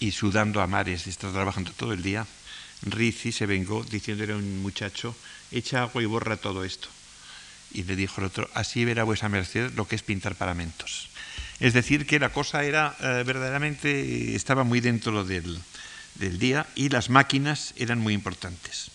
y 0.00 0.10
sudando 0.10 0.60
a 0.60 0.66
mares, 0.66 1.06
está 1.06 1.30
trabajando 1.30 1.70
todo 1.72 1.92
el 1.92 2.02
día, 2.02 2.26
Rizzi 2.82 3.30
se 3.30 3.46
vengó 3.46 3.84
diciéndole 3.84 4.32
a 4.32 4.36
un 4.36 4.60
muchacho, 4.60 5.14
echa 5.52 5.82
agua 5.82 6.02
y 6.02 6.06
borra 6.06 6.36
todo 6.36 6.64
esto. 6.64 6.88
Y 7.70 7.84
le 7.84 7.94
dijo 7.94 8.20
el 8.20 8.26
otro, 8.26 8.50
así 8.54 8.84
verá 8.84 9.04
vuesa 9.04 9.28
merced 9.28 9.72
lo 9.74 9.86
que 9.86 9.94
es 9.94 10.02
pintar 10.02 10.34
paramentos. 10.34 11.08
Es 11.62 11.74
decir, 11.74 12.06
que 12.06 12.18
la 12.18 12.30
cosa 12.30 12.64
era 12.64 12.96
eh, 12.98 13.22
verdaderamente, 13.24 14.34
estaba 14.34 14.64
muy 14.64 14.80
dentro 14.80 15.22
del, 15.22 15.60
del 16.16 16.40
día 16.40 16.66
y 16.74 16.88
las 16.88 17.08
máquinas 17.08 17.72
eran 17.76 18.00
muy 18.00 18.14
importantes. 18.14 18.90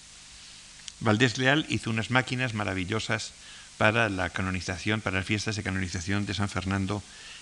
Valdés 1.00 1.38
Leal 1.38 1.66
hizo 1.70 1.90
unas 1.90 2.12
máquinas 2.12 2.54
maravillosas 2.54 3.32
para 3.78 4.10
la 4.10 4.32
canonización, 4.32 5.00
para 5.00 5.20
las 5.20 5.26
fiestas 5.26 5.56
de 5.56 5.64
canonización 5.64 6.26
de 6.26 6.34
San 6.34 6.50
Fernando 6.50 7.02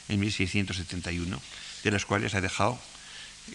en 0.09 0.19
1671, 0.19 1.41
de 1.83 1.91
las 1.91 2.05
cuales 2.05 2.35
ha 2.35 2.41
dejado 2.41 2.79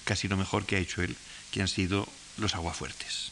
casi 0.02 0.26
lo 0.26 0.36
mejor 0.36 0.66
que 0.66 0.74
ha 0.74 0.80
hecho 0.80 1.02
él, 1.02 1.16
que 1.52 1.60
han 1.60 1.68
sido 1.68 2.08
los 2.36 2.56
aguafuertes. 2.56 3.30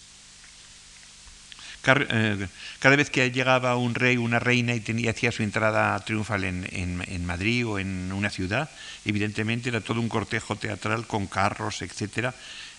Eh, 1.97 2.47
cada 2.80 2.97
vez 2.97 3.09
que 3.09 3.30
llegaba 3.30 3.76
un 3.76 3.95
rey 3.95 4.16
o 4.16 4.22
una 4.22 4.39
reina 4.39 4.74
y 4.74 4.80
tenía, 4.80 5.11
hacía 5.11 5.32
su 5.32 5.43
entrada 5.43 5.99
triunfal 6.05 6.45
en, 6.45 7.24
Madrid 7.24 7.66
o 7.66 7.78
en 7.78 8.12
una 8.12 8.30
ciudad, 8.30 8.70
evidentemente 9.05 9.70
era 9.70 9.80
todo 9.80 10.01
un 10.01 10.09
cortejo 10.09 10.57
teatral 10.57 11.07
con 11.07 11.26
carros, 11.26 11.82
etc. 11.82 12.34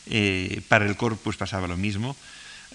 Eh, 0.08 0.62
para 0.68 0.86
el 0.86 0.96
corpus 0.96 1.38
pasaba 1.38 1.68
lo 1.68 1.78
mismo. 1.78 2.16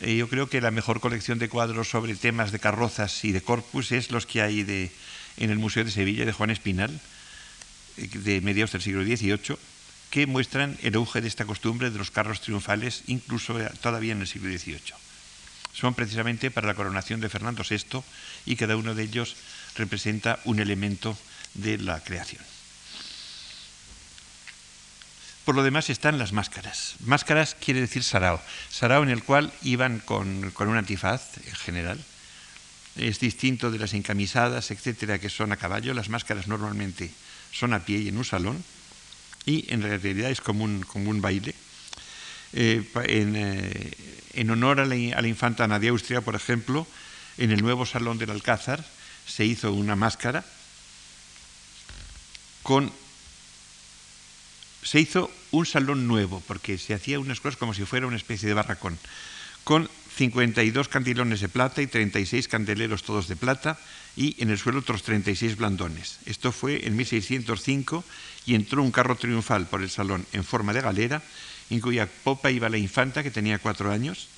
Eh, 0.00 0.16
yo 0.16 0.28
creo 0.28 0.48
que 0.48 0.60
la 0.60 0.70
mejor 0.70 1.00
colección 1.00 1.38
de 1.38 1.48
cuadros 1.48 1.88
sobre 1.88 2.16
temas 2.16 2.50
de 2.50 2.58
carrozas 2.58 3.24
y 3.24 3.32
de 3.32 3.40
corpus 3.40 3.92
es 3.92 4.10
los 4.10 4.26
que 4.26 4.42
hay 4.42 4.64
de, 4.64 4.90
en 5.36 5.50
el 5.50 5.58
Museo 5.58 5.84
de 5.84 5.90
Sevilla 5.90 6.24
de 6.24 6.32
Juan 6.32 6.50
Espinal, 6.50 7.00
de 7.96 8.40
mediados 8.40 8.72
del 8.72 8.82
siglo 8.82 9.04
XVIII, 9.04 9.56
que 10.10 10.26
muestran 10.26 10.76
el 10.82 10.96
auge 10.96 11.20
de 11.20 11.28
esta 11.28 11.44
costumbre 11.44 11.90
de 11.90 11.98
los 11.98 12.10
carros 12.10 12.40
triunfales, 12.40 13.04
incluso 13.06 13.54
todavía 13.80 14.12
en 14.12 14.20
el 14.20 14.26
siglo 14.26 14.50
XVIII. 14.50 15.03
Son 15.74 15.94
precisamente 15.94 16.50
para 16.50 16.66
la 16.66 16.74
coronación 16.74 17.20
de 17.20 17.28
Fernando 17.28 17.64
VI 17.68 18.02
y 18.46 18.56
cada 18.56 18.76
uno 18.76 18.94
de 18.94 19.02
ellos 19.02 19.36
representa 19.76 20.38
un 20.44 20.60
elemento 20.60 21.18
de 21.54 21.78
la 21.78 22.02
creación. 22.02 22.42
Por 25.44 25.54
lo 25.54 25.62
demás 25.62 25.90
están 25.90 26.18
las 26.18 26.32
máscaras. 26.32 26.94
Máscaras 27.00 27.54
quiere 27.54 27.80
decir 27.80 28.02
sarao. 28.02 28.40
Sarao 28.70 29.02
en 29.02 29.10
el 29.10 29.22
cual 29.22 29.52
iban 29.62 29.98
con, 29.98 30.50
con 30.52 30.68
un 30.68 30.78
antifaz 30.78 31.36
en 31.44 31.54
general. 31.54 32.00
Es 32.96 33.20
distinto 33.20 33.70
de 33.70 33.78
las 33.78 33.92
encamisadas, 33.92 34.70
etcétera, 34.70 35.18
que 35.18 35.28
son 35.28 35.52
a 35.52 35.58
caballo. 35.58 35.92
Las 35.92 36.08
máscaras 36.08 36.46
normalmente 36.46 37.10
son 37.52 37.74
a 37.74 37.84
pie 37.84 37.98
y 37.98 38.08
en 38.08 38.16
un 38.16 38.24
salón 38.24 38.64
y 39.44 39.66
en 39.72 39.82
realidad 39.82 40.30
es 40.30 40.40
como 40.40 40.64
un, 40.64 40.82
como 40.82 41.10
un 41.10 41.20
baile. 41.20 41.54
Eh, 42.56 42.84
eh, 42.94 43.90
en, 44.34 44.50
honor 44.50 44.78
a 44.78 44.86
la, 44.86 45.26
infanta 45.26 45.64
Ana 45.64 45.80
de 45.80 45.88
Austria, 45.88 46.20
por 46.20 46.36
ejemplo, 46.36 46.86
en 47.36 47.50
el 47.50 47.62
nuevo 47.62 47.84
salón 47.84 48.16
del 48.18 48.30
Alcázar 48.30 48.84
se 49.26 49.44
hizo 49.44 49.72
una 49.72 49.96
máscara 49.96 50.44
con... 52.62 52.92
Se 54.84 55.00
hizo 55.00 55.30
un 55.50 55.66
salón 55.66 56.06
nuevo, 56.06 56.42
porque 56.46 56.78
se 56.78 56.94
hacía 56.94 57.18
unas 57.18 57.40
cosas 57.40 57.56
como 57.56 57.74
si 57.74 57.84
fuera 57.84 58.06
una 58.06 58.16
especie 58.16 58.46
de 58.46 58.54
barracón, 58.54 58.98
con 59.64 59.88
52 60.16 60.88
cantilones 60.88 61.40
de 61.40 61.48
plata 61.48 61.82
y 61.82 61.86
36 61.86 62.46
candeleros 62.46 63.02
todos 63.02 63.26
de 63.26 63.34
plata 63.34 63.78
y 64.14 64.36
en 64.40 64.50
el 64.50 64.58
suelo 64.58 64.80
otros 64.80 65.02
36 65.02 65.56
blandones. 65.56 66.18
Esto 66.26 66.52
fue 66.52 66.86
en 66.86 66.94
1605 66.96 68.04
y 68.46 68.54
entró 68.54 68.82
un 68.82 68.92
carro 68.92 69.16
triunfal 69.16 69.66
por 69.66 69.82
el 69.82 69.90
salón 69.90 70.26
en 70.32 70.44
forma 70.44 70.72
de 70.72 70.82
galera, 70.82 71.22
en 71.70 71.80
cuya 71.80 72.08
popa 72.24 72.50
iba 72.50 72.68
la 72.68 72.78
infanta 72.78 73.22
que 73.22 73.30
tenía 73.30 73.58
cuatro 73.58 73.90
años, 73.90 74.28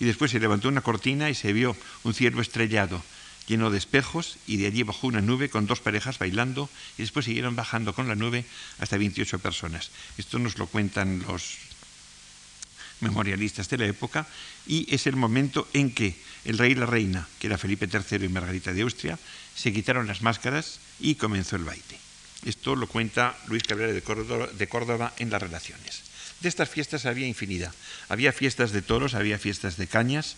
y 0.00 0.04
después 0.04 0.30
se 0.30 0.40
levantó 0.40 0.68
una 0.68 0.80
cortina 0.80 1.30
y 1.30 1.34
se 1.34 1.52
vio 1.52 1.76
un 2.02 2.14
cielo 2.14 2.40
estrellado 2.40 3.02
lleno 3.46 3.70
de 3.70 3.78
espejos 3.78 4.38
y 4.46 4.56
de 4.56 4.66
allí 4.66 4.82
bajó 4.82 5.06
una 5.06 5.20
nube 5.20 5.48
con 5.48 5.66
dos 5.66 5.80
parejas 5.80 6.18
bailando 6.18 6.70
y 6.98 7.02
después 7.02 7.24
siguieron 7.24 7.56
bajando 7.56 7.94
con 7.94 8.08
la 8.08 8.14
nube 8.14 8.44
hasta 8.78 8.96
28 8.96 9.38
personas. 9.40 9.90
Esto 10.18 10.38
nos 10.38 10.58
lo 10.58 10.66
cuentan 10.66 11.22
los 11.26 11.56
memorialistas 13.00 13.68
de 13.68 13.78
la 13.78 13.86
época 13.86 14.26
y 14.66 14.92
es 14.94 15.06
el 15.06 15.16
momento 15.16 15.68
en 15.72 15.92
que 15.92 16.16
el 16.44 16.58
rey 16.58 16.72
y 16.72 16.76
la 16.76 16.86
reina, 16.86 17.28
que 17.38 17.48
era 17.48 17.58
Felipe 17.58 17.88
III 17.90 18.24
y 18.24 18.28
Margarita 18.28 18.72
de 18.72 18.82
Austria, 18.82 19.18
se 19.54 19.72
quitaron 19.72 20.06
las 20.06 20.22
máscaras 20.22 20.78
y 21.00 21.16
comenzó 21.16 21.56
el 21.56 21.64
baile. 21.64 21.98
Esto 22.44 22.74
lo 22.74 22.86
cuenta 22.86 23.36
Luis 23.48 23.62
Cabrera 23.62 23.92
de 23.92 24.68
Córdoba, 24.68 25.12
en 25.18 25.30
las 25.30 25.42
relaciones. 25.42 26.02
De 26.42 26.48
estas 26.48 26.68
fiestas 26.68 27.06
había 27.06 27.28
infinidad. 27.28 27.72
Había 28.08 28.32
fiestas 28.32 28.72
de 28.72 28.82
toros, 28.82 29.14
había 29.14 29.38
fiestas 29.38 29.76
de 29.76 29.86
cañas. 29.86 30.34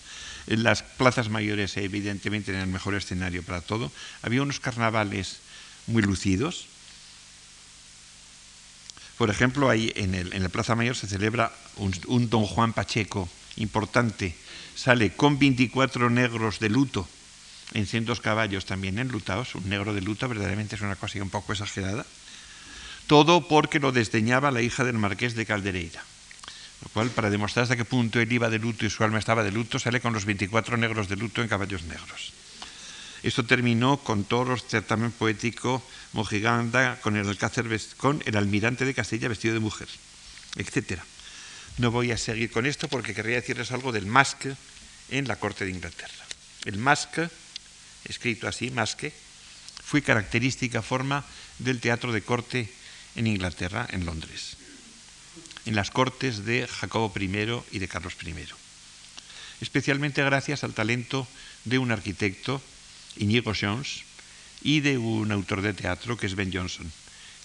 En 0.47 0.63
las 0.63 0.83
plazas 0.83 1.31
mayores, 1.31 1.79
evidentemente, 1.79 2.51
eran 2.51 2.65
el 2.65 2.73
mejor 2.73 2.95
escenario 2.95 3.43
para 3.43 3.63
todo. 3.63 3.91
Había 4.21 4.43
unos 4.43 4.61
carnavales 4.61 5.39
muy 5.87 6.03
lucidos. 6.03 6.67
Por 9.17 9.31
ejemplo, 9.31 9.71
ahí 9.71 9.93
en, 9.97 10.43
la 10.43 10.49
Plaza 10.51 10.75
Mayor 10.75 10.95
se 10.95 11.07
celebra 11.07 11.53
un, 11.77 11.95
un 12.09 12.29
Don 12.29 12.45
Juan 12.45 12.75
Pacheco 12.75 13.31
importante. 13.57 14.37
Sale 14.77 15.17
con 15.17 15.39
24 15.39 16.11
negros 16.11 16.59
de 16.59 16.69
luto 16.69 17.09
en 17.73 17.87
cientos 17.87 18.21
caballos 18.21 18.67
también 18.67 18.99
enlutados, 18.99 19.55
un 19.55 19.69
negro 19.69 19.95
de 19.95 20.03
luto 20.03 20.29
verdaderamente 20.29 20.77
es 20.77 20.83
una 20.83 20.97
cosa 20.97 21.23
un 21.23 21.31
poco 21.31 21.53
exagerada, 21.53 22.05
todo 23.07 23.49
porque 23.49 23.81
lo 23.81 23.93
desdeñaba 23.93 24.51
la 24.51 24.63
hija 24.63 24.85
del 24.85 24.99
marqués 24.99 25.35
de 25.35 25.47
Caldereira. 25.47 26.03
Lo 26.83 26.89
cual, 26.91 27.11
para 27.11 27.31
demostrar 27.31 27.65
hasta 27.65 27.77
qué 27.77 27.85
punto 27.85 28.21
él 28.21 28.33
iba 28.33 28.51
de 28.51 28.59
luto 28.59 28.85
y 28.85 28.91
su 28.91 29.05
alma 29.05 29.19
estaba 29.19 29.43
de 29.43 29.53
luto, 29.53 29.79
sale 29.79 30.01
con 30.01 30.13
los 30.13 30.25
24 30.25 30.77
negros 30.77 31.09
de 31.09 31.17
luto 31.17 31.41
en 31.41 31.49
caballos 31.49 31.85
negros. 31.85 32.33
Esto 33.23 33.45
terminó 33.45 33.97
con 33.97 34.25
toros, 34.25 34.67
certamen 34.69 35.11
poético, 35.11 35.83
mojiganda, 36.13 37.01
con 37.01 37.17
el 37.17 37.27
alcácer, 37.27 37.65
con 37.97 38.23
el 38.27 38.37
almirante 38.37 38.85
de 38.85 38.93
Castilla 38.93 39.29
vestido 39.29 39.55
de 39.55 39.61
mujer, 39.61 39.89
etc. 40.57 41.01
No 41.79 41.91
voy 41.91 42.13
a 42.13 42.19
seguir 42.19 42.51
con 42.51 42.67
esto 42.67 42.87
porque 42.89 43.15
querría 43.15 43.37
decirles 43.37 43.73
algo 43.73 43.93
del 43.93 44.05
masque 44.05 44.55
en 45.09 45.27
la 45.27 45.37
corte 45.37 45.65
de 45.65 45.71
Inglaterra. 45.71 46.13
El 46.67 46.77
masque 46.77 47.31
escrito 48.05 48.47
así, 48.47 48.71
más 48.71 48.95
que, 48.95 49.13
fue 49.83 50.03
característica 50.03 50.83
forma 50.83 51.25
del 51.59 51.81
teatro 51.81 52.13
de 52.13 52.23
corte 52.23 52.73
en 53.17 53.27
Inglaterra, 53.27 53.87
en 53.91 54.05
Londres, 54.05 54.57
en 55.67 55.75
las 55.75 55.91
cortes 55.91 56.45
de 56.45 56.67
Jacobo 56.67 57.13
I 57.19 57.31
y 57.73 57.79
de 57.79 57.89
Carlos 57.89 58.15
I. 58.25 58.35
Especialmente 59.61 60.23
gracias 60.23 60.65
al 60.65 60.75
talento 60.75 61.27
de 61.65 61.79
un 61.79 61.93
arquitecto, 61.93 62.61
Inigo 63.17 63.53
Jones, 63.59 64.05
y 64.63 64.81
de 64.81 64.99
un 64.99 65.31
autor 65.31 65.63
de 65.63 65.75
teatro, 65.75 66.17
que 66.17 66.27
es 66.27 66.35
Ben 66.35 66.53
Jonson, 66.53 66.91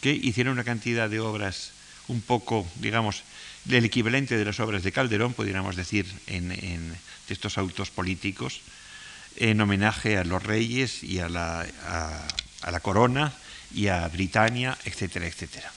que 0.01 0.11
hicieron 0.11 0.53
una 0.53 0.63
cantidad 0.63 1.09
de 1.09 1.19
obras 1.19 1.71
un 2.07 2.21
poco, 2.21 2.67
digamos, 2.75 3.23
del 3.65 3.85
equivalente 3.85 4.37
de 4.37 4.45
las 4.45 4.59
obras 4.59 4.83
de 4.83 4.91
Calderón, 4.91 5.33
podríamos 5.33 5.75
decir, 5.75 6.05
en, 6.27 6.49
de 6.49 6.97
estos 7.27 7.57
autos 7.57 7.91
políticos, 7.91 8.61
en 9.35 9.61
homenaje 9.61 10.17
a 10.17 10.23
los 10.23 10.41
reyes 10.41 11.03
y 11.03 11.19
a, 11.19 11.29
la 11.29 12.79
corona 12.81 13.33
y 13.73 13.87
a 13.87 14.07
Britania, 14.07 14.77
etcétera, 14.85 15.27
etcétera. 15.27 15.71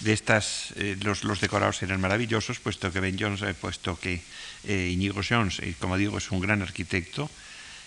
De 0.00 0.12
estas, 0.12 0.72
eh, 0.76 0.96
los, 1.02 1.40
decorados 1.40 1.82
eran 1.82 2.00
maravillosos, 2.00 2.58
puesto 2.60 2.90
que 2.90 3.00
Ben 3.00 3.18
Jones, 3.20 3.42
eh, 3.42 3.52
puesto 3.52 3.98
que 4.00 4.22
eh, 4.64 4.90
Inigo 4.92 5.20
Jones, 5.20 5.60
como 5.78 5.96
digo, 5.96 6.18
es 6.18 6.30
un 6.30 6.40
gran 6.40 6.62
arquitecto, 6.62 7.30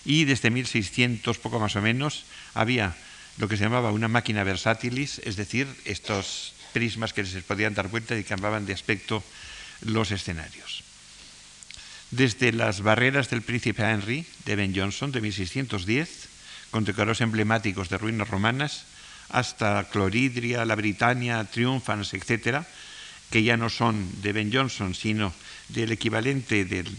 y 0.06 0.26
desde 0.26 0.52
1600, 0.52 1.38
poco 1.40 1.60
más 1.60 1.76
o 1.76 1.82
menos, 1.82 2.26
había 2.54 2.96
lo 3.38 3.48
que 3.48 3.58
se 3.58 3.64
llamaba 3.64 3.92
una 3.92 4.08
máquina 4.08 4.44
versátilis, 4.44 5.20
es 5.26 5.36
decir, 5.36 5.68
estos 5.86 6.54
prismas 6.72 7.14
que 7.14 7.26
se 7.26 7.42
podían 7.42 7.74
dar 7.74 7.88
vuelta 7.88 8.18
y 8.18 8.24
cambiaban 8.24 8.66
de 8.66 8.74
aspecto 8.74 9.24
los 9.82 10.12
escenarios 10.12 10.84
desde 12.16 12.52
las 12.52 12.82
barreras 12.82 13.30
del 13.30 13.42
príncipe 13.42 13.84
Henry 13.84 14.26
de 14.46 14.56
Ben 14.56 14.76
Jonson 14.76 15.12
de 15.12 15.22
1610, 15.22 16.23
con 16.74 16.86
decorados 16.86 17.22
emblemáticos 17.22 17.88
de 17.90 18.00
ruinas 18.00 18.28
romanas, 18.28 18.86
hasta 19.30 19.88
Cloridria, 19.92 20.66
la 20.66 20.74
Britannia, 20.74 21.46
Triumphans, 21.46 22.16
etcétera, 22.16 22.66
que 23.30 23.44
ya 23.44 23.58
no 23.58 23.70
son 23.70 24.10
de 24.24 24.34
Ben 24.34 24.52
Jonson, 24.52 24.96
sino 24.96 25.32
del 25.70 25.92
equivalente 25.92 26.66
del, 26.66 26.90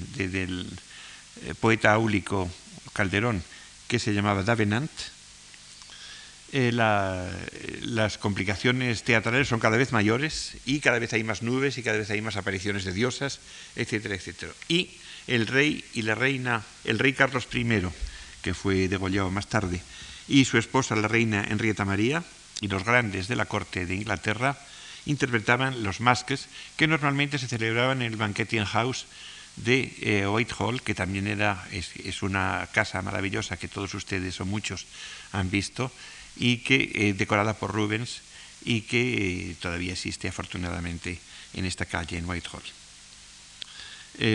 eh, 1.42 1.54
poeta 1.58 1.92
áulico 1.92 2.48
Calderón, 2.92 3.42
que 3.88 3.98
se 3.98 4.14
llamaba 4.14 4.44
Davenant, 4.44 4.92
eh, 6.52 6.70
las 6.70 8.16
complicaciones 8.18 9.02
teatrales 9.02 9.48
son 9.48 9.58
cada 9.58 9.76
vez 9.76 9.90
mayores 9.90 10.56
y 10.64 10.78
cada 10.78 11.00
vez 11.00 11.12
hay 11.14 11.24
más 11.24 11.42
nubes 11.42 11.78
y 11.78 11.82
cada 11.82 11.98
vez 11.98 12.10
hay 12.10 12.22
más 12.22 12.36
apariciones 12.36 12.84
de 12.84 12.92
diosas, 12.92 13.40
etcétera, 13.74 14.14
etcétera. 14.14 14.52
Y 14.68 14.92
el 15.26 15.48
rey 15.48 15.84
y 15.94 16.02
la 16.02 16.14
reina, 16.14 16.62
el 16.84 17.00
rey 17.00 17.12
Carlos 17.12 17.48
I, 17.52 17.64
que 18.44 18.52
fue 18.52 18.88
degollado 18.88 19.30
más 19.30 19.48
tarde, 19.48 19.80
y 20.28 20.44
su 20.44 20.58
esposa, 20.58 20.94
la 20.94 21.08
reina 21.08 21.48
Henrietta 21.48 21.86
María, 21.86 22.22
y 22.60 22.68
los 22.68 22.84
grandes 22.84 23.26
de 23.26 23.36
la 23.36 23.46
corte 23.46 23.86
de 23.86 23.94
Inglaterra, 23.94 24.58
interpretaban 25.06 25.82
los 25.82 26.00
masques 26.00 26.48
que 26.76 26.86
normalmente 26.86 27.38
se 27.38 27.48
celebraban 27.48 28.02
en 28.02 28.12
el 28.12 28.16
Banqueting 28.16 28.64
House 28.64 29.06
de 29.56 29.96
eh, 30.00 30.26
Whitehall, 30.26 30.82
que 30.82 30.94
también 30.94 31.26
era, 31.26 31.66
es, 31.72 32.22
una 32.22 32.68
casa 32.72 33.00
maravillosa 33.00 33.56
que 33.56 33.68
todos 33.68 33.94
ustedes 33.94 34.40
o 34.40 34.44
muchos 34.44 34.86
han 35.32 35.50
visto, 35.50 35.90
y 36.36 36.58
que 36.58 36.90
eh, 36.94 37.14
decorada 37.14 37.54
por 37.54 37.72
Rubens 37.72 38.20
y 38.64 38.82
que 38.82 39.50
eh, 39.50 39.56
todavía 39.60 39.92
existe 39.92 40.28
afortunadamente 40.28 41.18
en 41.54 41.64
esta 41.64 41.86
calle, 41.86 42.18
en 42.18 42.28
Whitehall. 42.28 42.64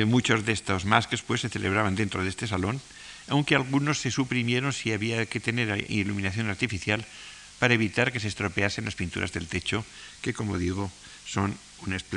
muchos 0.07 0.45
de 0.45 0.53
estos 0.53 0.85
masques 0.85 1.21
pues, 1.21 1.41
se 1.41 1.49
celebraban 1.49 1.95
dentro 1.95 2.23
de 2.23 2.29
este 2.29 2.47
salón, 2.47 2.81
aunque 3.29 3.55
algunos 3.55 3.99
se 3.99 4.11
suprimieron 4.11 4.73
si 4.73 4.91
había 4.91 5.25
que 5.25 5.39
tener 5.39 5.85
iluminación 5.89 6.49
artificial 6.49 7.05
para 7.59 7.73
evitar 7.73 8.11
que 8.11 8.19
se 8.19 8.27
estropeasen 8.27 8.85
las 8.85 8.95
pinturas 8.95 9.31
del 9.31 9.47
techo, 9.47 9.85
que 10.21 10.33
como 10.33 10.57
digo 10.57 10.91
son, 11.25 11.57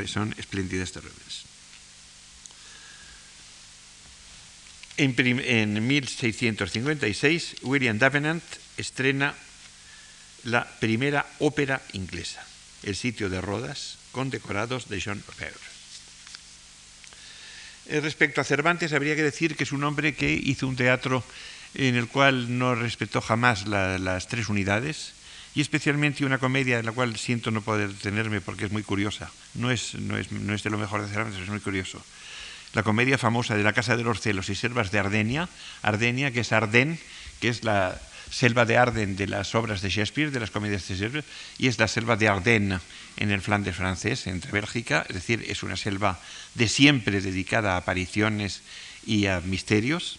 son 0.07 0.35
espléndidas 0.39 0.93
de 0.95 1.01
Rubens. 1.01 1.45
En, 4.97 5.15
en 5.19 5.87
1656, 5.87 7.57
William 7.63 7.99
Davenant 7.99 8.45
estrena 8.77 9.35
la 10.45 10.69
primera 10.81 11.27
ópera 11.39 11.83
inglesa, 11.93 12.45
El 12.83 12.97
sitio 12.97 13.29
de 13.29 13.41
Rodas, 13.41 13.99
con 14.13 14.31
decorados 14.31 14.89
de 14.89 15.01
John 15.01 15.23
Fevre. 15.23 15.72
Eh, 17.87 18.01
respecto 18.01 18.41
a 18.41 18.45
Cervantes, 18.45 18.93
habría 18.93 19.17
que 19.17 19.23
decir 19.23 19.57
que 19.57 19.65
es 19.65 19.73
un 19.73 19.85
hombre 19.85 20.15
que 20.15 20.33
hizo 20.33 20.69
un 20.69 20.77
teatro 20.77 21.25
en 21.75 21.97
el 21.97 22.07
cual 22.09 22.59
no 22.59 22.75
respetó 22.75 23.21
jamás 23.21 23.67
las 23.67 24.29
tres 24.29 24.49
unidades 24.49 25.15
y 25.55 25.61
especialmente 25.61 26.25
una 26.25 26.39
comedia 26.39 26.79
en 26.79 26.87
la 26.87 26.93
cual 26.93 27.17
siento 27.17 27.51
no 27.51 27.63
poder 27.63 27.89
detenerme 27.89 28.41
porque 28.41 28.67
es 28.67 28.73
muy 28.73 28.83
curiosa. 28.83 29.31
No 29.55 29.71
es, 29.71 29.95
no 29.95 30.17
es, 30.17 30.31
no 30.33 30.55
es 30.55 30.63
de 30.63 30.71
lo 30.71 30.79
mejor 30.79 31.03
de 31.03 31.09
Cervantes, 31.09 31.41
es 31.41 31.49
muy 31.49 31.61
curioso. 31.61 32.03
La 32.73 32.83
comedia 32.83 33.19
famosa 33.19 33.57
de 33.57 33.63
la 33.63 33.73
Casa 33.73 33.97
de 33.97 34.05
los 34.05 34.21
Celos 34.21 34.49
y 34.49 34.55
Selvas 34.55 34.91
de 34.91 34.99
Ardenia, 34.99 35.49
Ardenia, 35.83 36.31
que 36.31 36.41
es 36.41 36.53
Arden, 36.53 36.99
que 37.41 37.49
es 37.49 37.65
la 37.65 38.01
selva 38.33 38.65
de 38.65 38.79
Arden 38.79 39.15
de 39.15 39.27
las 39.27 39.55
obras 39.55 39.83
de 39.83 39.91
Shakespeare, 39.91 40.31
de 40.31 40.41
las 40.41 40.51
comedias 40.51 40.89
de 40.89 40.97
Shakespeare, 40.97 41.25
y 41.59 41.69
es 41.69 41.79
la 41.79 41.87
selva 41.87 42.17
de 42.17 42.29
Ardennes 42.29 42.81
en 43.19 43.31
el 43.31 43.43
Flandes 43.43 43.77
francés, 43.77 44.27
entre 44.27 44.51
Bélgica, 44.51 45.05
es 45.09 45.15
decir, 45.15 45.45
es 45.47 45.63
una 45.63 45.77
selva 45.77 46.19
de 46.55 46.69
siempre 46.69 47.21
dedicada 47.21 47.75
a 47.75 47.77
apariciones 47.77 48.63
y 49.07 49.27
a 49.27 49.41
misterios. 49.41 50.19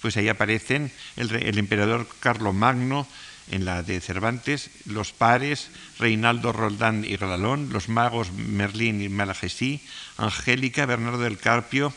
Pues 0.00 0.16
ahí 0.16 0.28
aparecen 0.28 0.90
el, 1.16 1.34
el 1.34 1.58
emperador 1.58 2.08
Carlos 2.20 2.54
Magno, 2.54 3.06
en 3.50 3.66
la 3.66 3.82
de 3.82 4.00
Cervantes, 4.00 4.70
los 4.86 5.12
pares, 5.12 5.68
Reinaldo 5.98 6.50
Roldán 6.52 7.04
y 7.04 7.16
Rodalón, 7.16 7.68
los 7.72 7.90
magos 7.90 8.32
Merlín 8.32 9.02
y 9.02 9.10
Malagesí, 9.10 9.82
Angélica, 10.16 10.86
Bernardo 10.86 11.18
del 11.18 11.36
Carpio, 11.36 11.92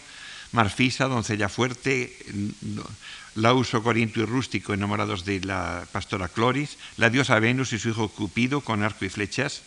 Marfisa, 0.52 1.06
Doncella 1.06 1.48
Fuerte, 1.48 2.18
Lauso, 3.38 3.83
Corinto 3.83 4.19
y 4.19 4.25
Rústico, 4.25 4.73
enamorados 4.73 5.23
de 5.23 5.39
la 5.41 5.85
pastora 5.91 6.27
Cloris, 6.27 6.77
la 6.97 7.11
diosa 7.11 7.39
Venus 7.39 7.71
y 7.71 7.77
su 7.77 7.89
hijo 7.89 8.09
Cupido 8.09 8.61
con 8.61 8.81
arco 8.81 9.05
y 9.05 9.09
flechas, 9.09 9.61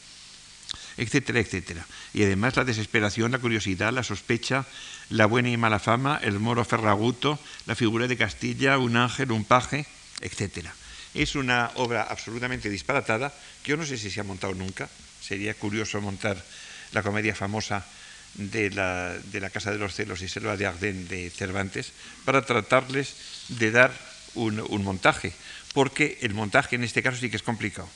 etcétera, 0.96 1.38
etcétera. 1.38 1.86
Y 2.12 2.24
además 2.24 2.56
la 2.56 2.64
desesperación, 2.64 3.30
la 3.30 3.38
curiosidad, 3.38 3.92
la 3.92 4.02
sospecha, 4.02 4.66
la 5.08 5.26
buena 5.26 5.50
y 5.50 5.56
mala 5.56 5.78
fama, 5.78 6.18
el 6.20 6.40
moro 6.40 6.64
Ferraguto, 6.64 7.38
la 7.66 7.76
figura 7.76 8.08
de 8.08 8.16
Castilla, 8.16 8.76
un 8.76 8.96
ángel, 8.96 9.30
un 9.30 9.44
paje, 9.44 9.86
etcétera. 10.20 10.74
Es 11.14 11.36
una 11.36 11.70
obra 11.76 12.02
absolutamente 12.02 12.70
disparatada, 12.70 13.32
que 13.62 13.70
yo 13.70 13.76
no 13.76 13.86
sé 13.86 13.98
si 13.98 14.10
se 14.10 14.20
ha 14.20 14.24
montado 14.24 14.52
nunca. 14.54 14.88
Sería 15.22 15.54
curioso 15.54 16.00
montar 16.00 16.44
la 16.92 17.04
comedia 17.04 17.36
famosa 17.36 17.86
de 18.34 18.70
la, 18.70 19.16
de 19.32 19.40
la 19.40 19.50
Casa 19.50 19.72
de 19.72 19.78
los 19.78 19.94
Celos 19.94 20.22
y 20.22 20.28
Selva 20.28 20.56
de 20.56 20.66
Arden 20.66 21.08
de 21.08 21.30
Cervantes 21.30 21.92
para 22.24 22.42
tratarles 22.42 23.14
de 23.48 23.70
dar 23.70 23.92
un, 24.34 24.84
montaje, 24.84 25.32
porque 25.74 26.18
el 26.22 26.34
montaje 26.34 26.76
en 26.76 26.84
este 26.84 27.02
caso 27.02 27.18
sí 27.18 27.30
que 27.30 27.36
es 27.36 27.42
complicado. 27.42 27.88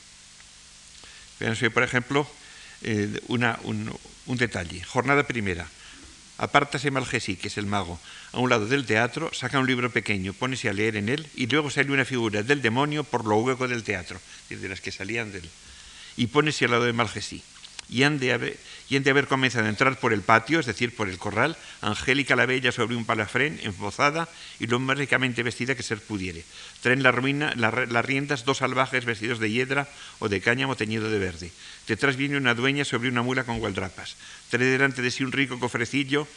Fíjense, 1.39 1.71
por 1.71 1.83
ejemplo, 1.83 2.27
eh, 2.83 3.19
un, 3.27 3.43
un 4.25 4.37
detalle. 4.37 4.83
Jornada 4.83 5.25
primera. 5.27 5.67
Apártase 6.37 6.91
Malgesí, 6.91 7.37
que 7.37 7.47
es 7.47 7.57
el 7.57 7.65
mago, 7.65 7.97
a 8.33 8.39
un 8.39 8.49
lado 8.49 8.67
del 8.67 8.85
teatro, 8.85 9.31
saca 9.33 9.59
un 9.59 9.67
libro 9.67 9.89
pequeño, 9.89 10.33
pónese 10.33 10.67
a 10.67 10.73
leer 10.73 10.97
en 10.97 11.07
él 11.07 11.25
y 11.35 11.47
luego 11.47 11.71
sale 11.71 11.93
una 11.93 12.03
figura 12.03 12.43
del 12.43 12.61
demonio 12.61 13.05
por 13.05 13.23
lo 13.23 13.37
hueco 13.37 13.69
del 13.69 13.83
teatro, 13.83 14.19
de 14.49 14.69
las 14.69 14.81
que 14.81 14.91
salían 14.91 15.31
del... 15.31 15.49
Y 16.17 16.27
pónese 16.27 16.65
al 16.65 16.71
lado 16.71 16.83
de 16.83 16.91
Malgesí 16.91 17.41
y 17.89 18.03
han, 18.03 18.19
de 18.19 18.31
haber, 18.31 19.27
comenzado 19.27 19.65
a 19.65 19.69
entrar 19.69 19.99
por 19.99 20.13
el 20.13 20.21
patio, 20.21 20.59
es 20.59 20.65
decir, 20.65 20.95
por 20.95 21.09
el 21.09 21.17
corral, 21.17 21.55
Angélica 21.81 22.35
la 22.35 22.45
Bella 22.45 22.71
sobre 22.71 22.95
un 22.95 23.05
palafrén, 23.05 23.59
embozada 23.63 24.27
y 24.59 24.67
lo 24.67 24.79
más 24.79 24.97
ricamente 24.97 25.43
vestida 25.43 25.75
que 25.75 25.83
ser 25.83 25.99
pudiere. 26.01 26.43
Traen 26.81 27.03
la 27.03 27.11
ruina, 27.11 27.53
las 27.55 28.05
riendas 28.05 28.45
dos 28.45 28.57
salvajes 28.57 29.05
vestidos 29.05 29.39
de 29.39 29.51
hiedra 29.51 29.87
o 30.19 30.29
de 30.29 30.41
cáñamo 30.41 30.75
teñido 30.75 31.09
de 31.09 31.19
verde. 31.19 31.51
Detrás 31.87 32.15
viene 32.15 32.37
una 32.37 32.55
dueña 32.55 32.85
sobre 32.85 33.09
una 33.09 33.21
mula 33.21 33.43
con 33.43 33.59
gualdrapas. 33.59 34.15
Trae 34.49 34.65
delante 34.65 35.01
de 35.01 35.11
sí 35.11 35.23
un 35.23 35.31
rico 35.31 35.59
cofrecillo 35.59 36.27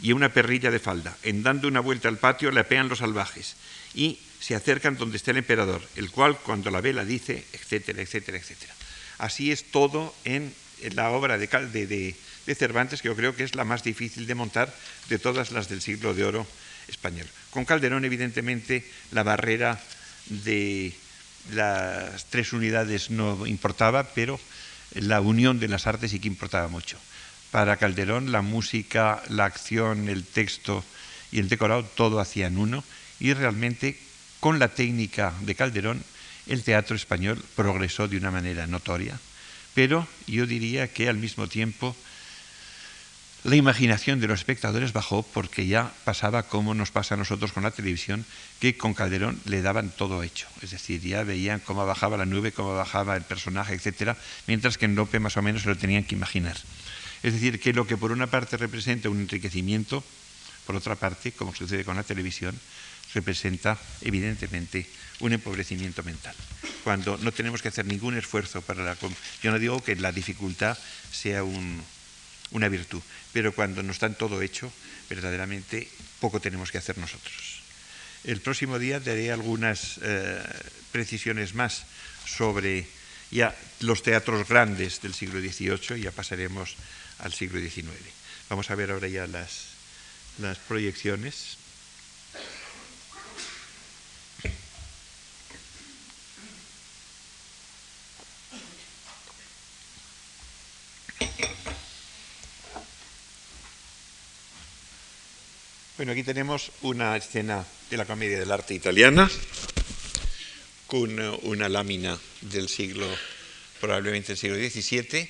y 0.00 0.12
una 0.12 0.28
perrilla 0.28 0.70
de 0.70 0.78
falda. 0.78 1.16
En 1.22 1.42
dando 1.42 1.68
una 1.68 1.80
vuelta 1.80 2.08
al 2.08 2.18
patio 2.18 2.50
le 2.50 2.60
apean 2.60 2.88
los 2.88 2.98
salvajes 2.98 3.56
y 3.94 4.18
se 4.40 4.54
acercan 4.54 4.96
donde 4.96 5.16
está 5.16 5.30
el 5.30 5.38
emperador, 5.38 5.82
el 5.96 6.10
cual 6.10 6.38
cuando 6.38 6.70
la 6.70 6.80
ve 6.80 6.92
la 6.92 7.04
dice, 7.04 7.44
etcétera, 7.52 8.02
etcétera, 8.02 8.38
etcétera. 8.38 8.74
Así 9.18 9.52
es 9.52 9.70
todo 9.70 10.14
en 10.24 10.52
la 10.92 11.10
obra 11.10 11.38
de, 11.38 12.16
Cervantes, 12.56 13.00
que 13.00 13.08
yo 13.08 13.16
creo 13.16 13.34
que 13.34 13.44
es 13.44 13.54
la 13.54 13.64
más 13.64 13.82
difícil 13.82 14.26
de 14.26 14.34
montar 14.34 14.74
de 15.08 15.18
todas 15.18 15.50
las 15.50 15.68
del 15.68 15.80
siglo 15.80 16.14
de 16.14 16.24
oro 16.24 16.46
español. 16.88 17.26
Con 17.50 17.64
Calderón, 17.64 18.04
evidentemente, 18.04 18.84
la 19.12 19.22
barrera 19.22 19.80
de 20.26 20.92
las 21.52 22.26
tres 22.26 22.52
unidades 22.52 23.10
no 23.10 23.46
importaba, 23.46 24.04
pero 24.14 24.38
la 24.92 25.20
unión 25.20 25.58
de 25.58 25.68
las 25.68 25.86
artes 25.86 26.10
sí 26.10 26.20
que 26.20 26.28
importaba 26.28 26.68
mucho. 26.68 26.98
Para 27.50 27.76
Calderón, 27.76 28.32
la 28.32 28.42
música, 28.42 29.22
la 29.28 29.44
acción, 29.44 30.08
el 30.08 30.24
texto 30.24 30.84
y 31.32 31.38
el 31.38 31.48
decorado, 31.48 31.84
todo 31.84 32.20
hacían 32.20 32.58
uno, 32.58 32.84
y 33.20 33.32
realmente 33.32 33.98
con 34.40 34.58
la 34.58 34.68
técnica 34.68 35.32
de 35.40 35.54
Calderón, 35.54 36.02
el 36.46 36.62
teatro 36.62 36.94
español 36.94 37.42
progresó 37.56 38.06
de 38.06 38.18
una 38.18 38.30
manera 38.30 38.66
notoria 38.66 39.18
pero 39.74 40.06
yo 40.26 40.46
diría 40.46 40.88
que 40.88 41.08
al 41.08 41.18
mismo 41.18 41.48
tiempo 41.48 41.94
la 43.44 43.56
imaginación 43.56 44.20
de 44.20 44.26
los 44.26 44.40
espectadores 44.40 44.94
bajó 44.94 45.22
porque 45.22 45.66
ya 45.66 45.92
pasaba 46.04 46.44
como 46.44 46.72
nos 46.72 46.90
pasa 46.90 47.14
a 47.14 47.18
nosotros 47.18 47.52
con 47.52 47.62
la 47.62 47.72
televisión, 47.72 48.24
que 48.58 48.78
con 48.78 48.94
Calderón 48.94 49.38
le 49.44 49.60
daban 49.60 49.90
todo 49.90 50.22
hecho. 50.22 50.48
Es 50.62 50.70
decir, 50.70 51.02
ya 51.02 51.24
veían 51.24 51.60
cómo 51.60 51.84
bajaba 51.84 52.16
la 52.16 52.24
nube, 52.24 52.52
cómo 52.52 52.74
bajaba 52.74 53.16
el 53.16 53.22
personaje, 53.22 53.74
etc., 53.74 54.16
mientras 54.46 54.78
que 54.78 54.86
en 54.86 54.94
Lope 54.94 55.20
más 55.20 55.36
o 55.36 55.42
menos 55.42 55.62
se 55.62 55.68
lo 55.68 55.76
tenían 55.76 56.04
que 56.04 56.14
imaginar. 56.14 56.56
Es 57.22 57.34
decir, 57.34 57.60
que 57.60 57.74
lo 57.74 57.86
que 57.86 57.98
por 57.98 58.12
una 58.12 58.28
parte 58.28 58.56
representa 58.56 59.10
un 59.10 59.20
enriquecimiento, 59.20 60.02
por 60.66 60.76
otra 60.76 60.94
parte, 60.94 61.32
como 61.32 61.54
sucede 61.54 61.84
con 61.84 61.96
la 61.96 62.02
televisión, 62.02 62.58
representa 63.14 63.78
evidentemente 64.02 64.86
un 65.20 65.32
empobrecimiento 65.32 66.02
mental. 66.02 66.34
Cuando 66.82 67.16
no 67.18 67.32
tenemos 67.32 67.62
que 67.62 67.68
hacer 67.68 67.86
ningún 67.86 68.16
esfuerzo 68.16 68.60
para 68.62 68.82
la... 68.82 68.96
Yo 69.42 69.50
no 69.50 69.58
digo 69.58 69.82
que 69.82 69.96
la 69.96 70.12
dificultad 70.12 70.76
sea 71.10 71.44
una 71.44 72.68
virtud, 72.68 73.00
pero 73.32 73.54
cuando 73.54 73.82
no 73.82 73.92
está 73.92 74.12
todo 74.12 74.42
hecho, 74.42 74.70
verdaderamente 75.08 75.88
poco 76.20 76.40
tenemos 76.40 76.70
que 76.70 76.78
hacer 76.78 76.98
nosotros. 76.98 77.62
El 78.24 78.40
próximo 78.40 78.78
día 78.78 79.00
daré 79.00 79.30
algunas 79.30 80.00
eh, 80.02 80.42
precisiones 80.92 81.54
más 81.54 81.84
sobre 82.26 82.86
ya 83.30 83.54
los 83.80 84.02
teatros 84.02 84.48
grandes 84.48 85.02
del 85.02 85.12
siglo 85.12 85.40
XVIII 85.40 85.98
y 85.98 86.02
ya 86.02 86.12
pasaremos 86.12 86.76
al 87.18 87.32
siglo 87.32 87.60
XIX. 87.60 87.90
Vamos 88.48 88.70
a 88.70 88.74
ver 88.74 88.90
ahora 88.90 89.08
ya 89.08 89.26
las, 89.26 89.74
las 90.38 90.58
proyecciones. 90.58 91.58
Bueno, 106.04 106.20
aquí 106.20 106.22
tenemos 106.22 106.70
una 106.82 107.16
escena 107.16 107.64
de 107.88 107.96
la 107.96 108.04
comedia 108.04 108.38
del 108.38 108.52
arte 108.52 108.74
italiana 108.74 109.30
con 110.86 111.18
una 111.44 111.70
lámina 111.70 112.20
del 112.42 112.68
siglo, 112.68 113.08
probablemente 113.80 114.34
del 114.34 114.36
siglo 114.36 114.56
XVII, 114.56 115.26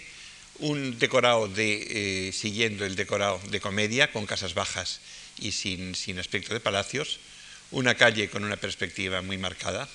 un 0.59 0.99
decorado 0.99 1.47
de, 1.47 2.27
eh, 2.27 2.33
siguiendo 2.33 2.85
el 2.85 2.97
decorado 2.97 3.41
de 3.51 3.61
comedia, 3.61 4.11
con 4.11 4.27
casas 4.27 4.55
bajas 4.55 4.99
y 5.39 5.53
sin, 5.53 5.95
aspecto 6.18 6.53
de 6.53 6.59
palacios, 6.59 7.20
una 7.70 7.95
calle 7.95 8.29
con 8.29 8.43
una 8.43 8.57
perspectiva 8.57 9.22
muy 9.22 9.39
marcada, 9.39 9.89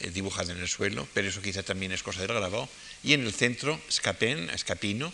eh, 0.00 0.10
dibujada 0.10 0.52
en 0.54 0.60
el 0.60 0.68
suelo, 0.68 1.06
pero 1.12 1.28
eso 1.28 1.42
quizá 1.42 1.62
también 1.62 1.92
es 1.92 2.02
cosa 2.02 2.20
del 2.20 2.28
grabado, 2.28 2.70
y 3.04 3.12
en 3.12 3.26
el 3.26 3.34
centro, 3.34 3.78
Scapin, 3.90 4.48
Escapino, 4.48 5.12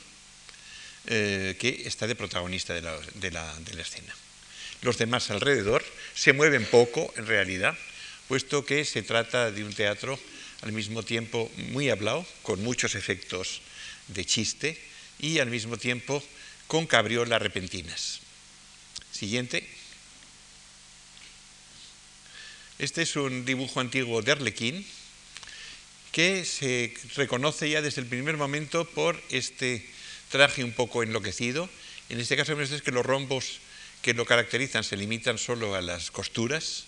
eh, 1.09 1.57
que 1.59 1.83
está 1.87 2.07
de 2.07 2.15
protagonista 2.15 2.73
de 2.73 3.31
la 3.33 3.83
escena. 3.83 4.15
Los 4.85 4.99
demás 4.99 5.30
alrededor 5.30 5.82
se 6.14 6.35
mueven 6.35 6.66
poco, 6.66 7.11
en 7.16 7.26
realidad, 7.26 7.74
puesto 8.28 8.66
que 8.66 8.85
se 8.85 9.03
trata 9.03 9.51
de 9.51 9.64
un 9.64 9.72
teatro 9.72 10.20
al 10.61 10.72
mismo 10.72 11.03
tiempo 11.03 11.51
muy 11.72 11.89
hablado, 11.89 12.26
con 12.43 12.62
muchos 12.62 12.95
efectos 12.95 13.62
de 14.09 14.26
chiste 14.26 14.78
y 15.18 15.39
al 15.39 15.49
mismo 15.49 15.78
tiempo 15.78 16.22
con 16.66 16.87
cabriolas 16.87 17.41
repentinas. 17.41 18.20
Siguiente. 19.11 19.66
Este 22.78 23.01
es 23.01 23.16
un 23.16 23.47
dibujo 23.47 23.80
antiguo 23.80 24.20
de 24.20 24.32
Arlequín 24.32 24.87
que 26.12 26.45
se 26.45 26.93
reconoce 27.16 27.70
ya 27.70 27.80
desde 27.80 28.03
el 28.03 28.07
primer 28.07 28.37
momento 28.37 28.85
por 28.85 29.18
este 29.30 29.89
traje 30.28 30.62
un 30.62 30.72
poco 30.72 31.03
enloquecido. 31.03 31.70
En 32.11 32.20
este 32.20 32.37
caso, 32.37 32.61
es 32.61 32.82
que 32.82 32.93
los 32.93 33.07
rombos 33.07 33.61
que 34.05 34.13
lo 34.13 34.27
caracterizan 34.27 34.85
se 34.85 34.99
limitan 34.99 35.39
solo 35.39 35.75
a 35.75 35.81
las 35.81 36.11
costuras, 36.11 36.85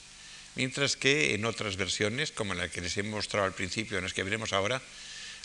mientras 0.55 0.97
que 1.01 1.33
en 1.33 1.47
otras 1.47 1.77
versiones, 1.77 2.31
como 2.31 2.53
la 2.53 2.69
que 2.69 2.83
les 2.83 2.95
he 2.99 3.03
mostrado 3.03 3.47
al 3.47 3.55
principio, 3.55 3.97
en 3.97 4.05
las 4.05 4.13
que 4.13 4.23
veremos 4.23 4.53
ahora, 4.53 4.83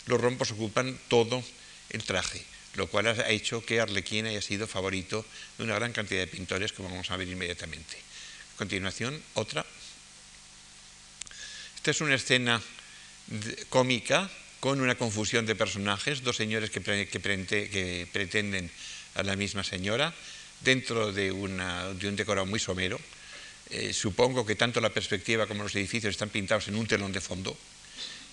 los 0.04 0.20
rombos 0.20 0.50
ocupan 0.50 1.00
todo 1.08 1.42
el 1.88 2.04
traje, 2.04 2.44
lo 2.74 2.88
cual 2.88 3.06
ha 3.06 3.30
hecho 3.30 3.64
que 3.64 3.80
Arlequín 3.80 4.26
haya 4.26 4.42
sido 4.42 4.66
favorito 4.66 5.24
de 5.56 5.64
una 5.64 5.76
gran 5.76 5.94
cantidad 5.94 6.20
de 6.20 6.26
pintores, 6.26 6.74
como 6.74 6.90
vamos 6.90 7.10
a 7.10 7.16
ver 7.16 7.28
inmediatamente. 7.28 7.96
A 8.54 8.58
continuación, 8.58 9.22
otra. 9.32 9.64
Esta 11.76 11.90
es 11.90 12.02
una 12.02 12.16
escena 12.16 12.60
cómica 13.70 14.30
con 14.60 14.78
una 14.82 14.96
confusión 14.96 15.46
de 15.46 15.56
personajes, 15.56 16.22
dos 16.22 16.36
señores 16.36 16.68
que, 16.68 16.82
que 16.82 18.08
pretenden 18.12 18.70
a 19.14 19.22
la 19.22 19.36
misma 19.36 19.64
señora, 19.64 20.12
dentro 20.64 21.12
de, 21.12 21.32
un 21.32 22.16
decorado 22.16 22.46
muy 22.46 22.60
somero. 22.60 22.98
Eh, 23.70 23.92
supongo 23.92 24.44
que 24.44 24.54
tanto 24.54 24.80
la 24.80 24.90
perspectiva 24.90 25.46
como 25.46 25.62
los 25.62 25.74
edificios 25.74 26.10
están 26.10 26.28
pintados 26.28 26.68
en 26.68 26.76
un 26.76 26.86
telón 26.86 27.12
de 27.12 27.20
fondo 27.20 27.56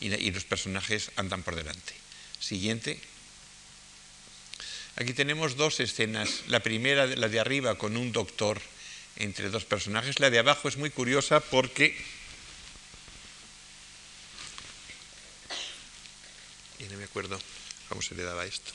y, 0.01 0.31
los 0.31 0.43
personajes 0.43 1.11
andan 1.15 1.43
por 1.43 1.55
delante. 1.55 1.93
Siguiente. 2.39 2.99
Aquí 4.95 5.13
tenemos 5.13 5.55
dos 5.55 5.79
escenas. 5.79 6.43
La 6.47 6.61
primera, 6.61 7.05
la 7.05 7.29
de 7.29 7.39
arriba, 7.39 7.77
con 7.77 7.95
un 7.95 8.11
doctor 8.11 8.59
entre 9.15 9.49
dos 9.49 9.65
personajes. 9.65 10.19
La 10.19 10.29
de 10.29 10.39
abajo 10.39 10.67
es 10.67 10.77
muy 10.77 10.89
curiosa 10.89 11.39
porque... 11.39 11.95
Y 16.79 16.83
no 16.85 16.97
me 16.97 17.05
acuerdo 17.05 17.39
cómo 17.87 18.01
se 18.01 18.15
le 18.15 18.23
daba 18.23 18.45
esto 18.45 18.71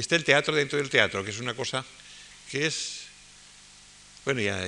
está 0.00 0.16
el 0.16 0.24
teatro 0.24 0.54
dentro 0.54 0.78
del 0.78 0.90
teatro, 0.90 1.24
que 1.24 1.30
es 1.30 1.38
una 1.38 1.54
cosa 1.54 1.84
que 2.50 2.66
es, 2.66 3.02
bueno, 4.24 4.40
ya, 4.40 4.62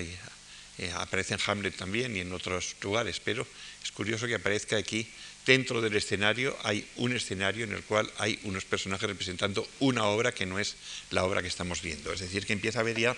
aparece 0.94 1.34
en 1.34 1.40
Hamlet 1.46 1.76
también 1.76 2.16
y 2.16 2.20
en 2.20 2.32
otros 2.32 2.76
lugares, 2.82 3.20
pero 3.20 3.46
es 3.82 3.92
curioso 3.92 4.26
que 4.26 4.34
aparezca 4.34 4.76
aquí, 4.76 5.08
dentro 5.46 5.80
del 5.80 5.96
escenario 5.96 6.56
hay 6.62 6.86
un 6.96 7.14
escenario 7.14 7.64
en 7.64 7.72
el 7.72 7.82
cual 7.82 8.10
hay 8.18 8.38
unos 8.44 8.64
personajes 8.64 9.08
representando 9.08 9.66
una 9.80 10.04
obra 10.04 10.32
que 10.32 10.46
no 10.46 10.58
es 10.58 10.76
la 11.10 11.24
obra 11.24 11.42
que 11.42 11.48
estamos 11.48 11.82
viendo. 11.82 12.12
Es 12.12 12.20
decir, 12.20 12.46
que 12.46 12.52
empieza 12.52 12.80
a 12.80 12.82
haber 12.82 12.98
ya 12.98 13.16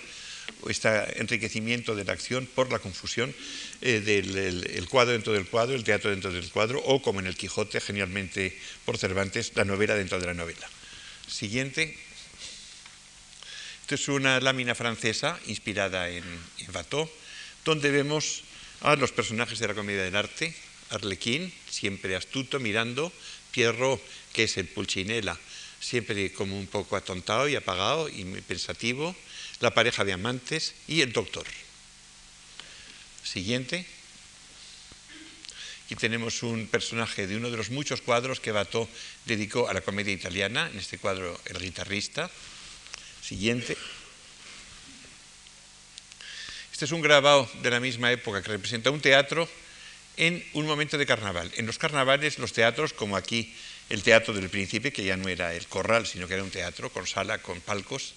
este 0.68 1.20
enriquecimiento 1.20 1.94
de 1.94 2.04
la 2.04 2.12
acción 2.12 2.46
por 2.46 2.70
la 2.72 2.78
confusión 2.78 3.34
eh, 3.82 4.00
del 4.00 4.88
cuadro 4.88 5.12
dentro 5.12 5.32
del 5.32 5.46
cuadro, 5.46 5.74
el 5.74 5.84
teatro 5.84 6.10
dentro 6.10 6.32
del 6.32 6.48
cuadro, 6.50 6.80
o 6.84 7.02
como 7.02 7.20
en 7.20 7.26
el 7.26 7.36
Quijote, 7.36 7.80
genialmente 7.80 8.56
por 8.84 8.98
Cervantes, 8.98 9.52
la 9.54 9.64
novela 9.64 9.94
dentro 9.94 10.18
de 10.18 10.26
la 10.26 10.34
novela. 10.34 10.68
Siguiente. 11.30 11.96
Esto 13.82 13.94
es 13.94 14.08
una 14.08 14.40
lámina 14.40 14.74
francesa 14.74 15.38
inspirada 15.46 16.08
en, 16.08 16.24
en 16.24 17.08
donde 17.64 17.90
vemos 17.90 18.42
a 18.80 18.96
los 18.96 19.12
personajes 19.12 19.58
de 19.58 19.68
la 19.68 19.74
comedia 19.74 20.02
del 20.02 20.16
arte, 20.16 20.54
Arlequín, 20.90 21.52
siempre 21.68 22.16
astuto, 22.16 22.58
mirando, 22.58 23.12
Pierrot, 23.52 24.02
que 24.32 24.44
es 24.44 24.56
el 24.56 24.66
Pulcinella, 24.66 25.38
siempre 25.80 26.32
como 26.32 26.58
un 26.58 26.66
poco 26.66 26.96
atontado 26.96 27.48
y 27.48 27.56
apagado 27.56 28.08
y 28.08 28.24
pensativo, 28.46 29.14
la 29.60 29.72
pareja 29.72 30.04
de 30.04 30.12
amantes 30.12 30.74
y 30.88 31.00
el 31.00 31.12
doctor. 31.12 31.46
Siguiente. 33.22 33.86
Aquí 35.90 35.98
tenemos 35.98 36.44
un 36.44 36.68
personaje 36.68 37.26
de 37.26 37.34
uno 37.34 37.50
de 37.50 37.56
los 37.56 37.70
muchos 37.70 38.00
cuadros 38.00 38.38
que 38.38 38.52
Bato 38.52 38.88
dedicó 39.26 39.68
a 39.68 39.74
la 39.74 39.80
comedia 39.80 40.14
italiana, 40.14 40.70
en 40.72 40.78
este 40.78 40.98
cuadro 40.98 41.34
El 41.46 41.58
guitarrista. 41.58 42.30
Siguiente. 43.20 43.76
Este 46.70 46.84
es 46.84 46.92
un 46.92 47.02
grabado 47.02 47.50
de 47.60 47.70
la 47.72 47.80
misma 47.80 48.12
época 48.12 48.40
que 48.40 48.52
representa 48.52 48.92
un 48.92 49.00
teatro 49.00 49.48
en 50.16 50.46
un 50.52 50.64
momento 50.64 50.96
de 50.96 51.06
carnaval. 51.06 51.50
En 51.56 51.66
los 51.66 51.76
carnavales, 51.76 52.38
los 52.38 52.52
teatros, 52.52 52.92
como 52.92 53.16
aquí 53.16 53.52
el 53.88 54.04
Teatro 54.04 54.32
del 54.32 54.48
Príncipe, 54.48 54.92
que 54.92 55.02
ya 55.02 55.16
no 55.16 55.28
era 55.28 55.54
el 55.56 55.66
corral, 55.66 56.06
sino 56.06 56.28
que 56.28 56.34
era 56.34 56.44
un 56.44 56.54
teatro 56.54 56.90
con 56.90 57.08
sala, 57.08 57.42
con 57.42 57.60
palcos, 57.60 58.14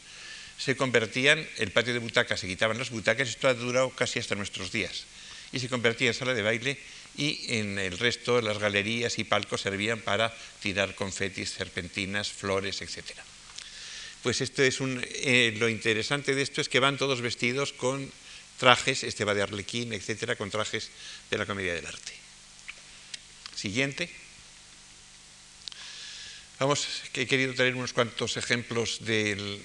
se 0.59 0.77
convertían, 0.77 1.43
el 1.57 1.71
patio 1.71 1.93
de 1.93 1.99
butacas, 1.99 2.39
se 2.39 2.45
quitaban 2.47 2.77
las 2.77 2.91
butacas, 2.91 3.29
esto 3.29 3.47
ha 3.47 3.55
durado 3.55 3.89
casi 3.89 4.19
hasta 4.19 4.35
nuestros 4.35 4.71
días, 4.71 5.05
y 5.51 5.57
se 5.57 5.69
convertía 5.69 6.09
en 6.09 6.13
sala 6.13 6.35
de 6.35 6.43
baile 6.43 6.77
y 7.15 7.57
en 7.59 7.77
el 7.77 7.97
resto 7.99 8.41
las 8.41 8.57
galerías 8.57 9.19
y 9.19 9.23
palcos 9.23 9.61
servían 9.61 10.01
para 10.01 10.35
tirar 10.61 10.95
confetis, 10.95 11.51
serpentinas, 11.51 12.31
flores, 12.31 12.81
etc. 12.81 13.03
Pues 14.23 14.41
esto 14.41 14.63
es 14.63 14.79
un, 14.79 15.03
eh, 15.03 15.53
lo 15.57 15.69
interesante 15.69 16.33
de 16.33 16.41
esto 16.41 16.61
es 16.61 16.69
que 16.69 16.79
van 16.79 16.97
todos 16.97 17.21
vestidos 17.21 17.73
con 17.73 18.11
trajes, 18.57 19.03
este 19.03 19.25
va 19.25 19.33
de 19.33 19.43
arlequín, 19.43 19.93
etc., 19.93 20.37
con 20.37 20.49
trajes 20.49 20.89
de 21.29 21.37
la 21.37 21.45
comedia 21.45 21.73
del 21.73 21.85
arte. 21.85 22.13
Siguiente. 23.55 24.09
Vamos, 26.59 26.87
que 27.11 27.23
he 27.23 27.27
querido 27.27 27.53
traer 27.53 27.75
unos 27.75 27.93
cuantos 27.93 28.37
ejemplos 28.37 29.03
de 29.03 29.59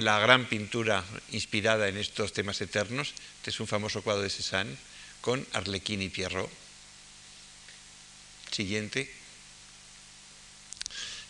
la 0.00 0.18
gran 0.18 0.46
pintura 0.46 1.04
inspirada 1.30 1.88
en 1.88 1.98
estos 1.98 2.32
temas 2.32 2.60
eternos. 2.60 3.12
Este 3.38 3.50
es 3.50 3.60
un 3.60 3.66
famoso 3.66 4.02
cuadro 4.02 4.22
de 4.22 4.30
Cézanne 4.30 4.76
con 5.22 5.46
Arlequín 5.52 6.02
y 6.02 6.10
Pierrot. 6.10 6.50
Siguiente. 8.50 9.10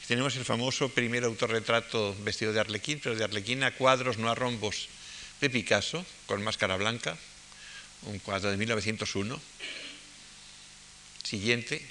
Tenemos 0.08 0.34
el 0.34 0.44
famoso 0.44 0.88
primer 0.88 1.22
autorretrato 1.22 2.16
vestido 2.24 2.52
de 2.52 2.58
Arlequín, 2.58 2.98
pero 3.00 3.14
de 3.14 3.22
Arlequín 3.22 3.62
a 3.62 3.76
cuadros, 3.76 4.18
no 4.18 4.28
a 4.28 4.34
rombos, 4.34 4.88
de 5.40 5.48
Picasso, 5.48 6.04
con 6.26 6.42
máscara 6.42 6.76
blanca, 6.76 7.16
un 8.02 8.18
cuadro 8.18 8.50
de 8.50 8.56
1901. 8.56 9.40
Siguiente. 11.22 11.86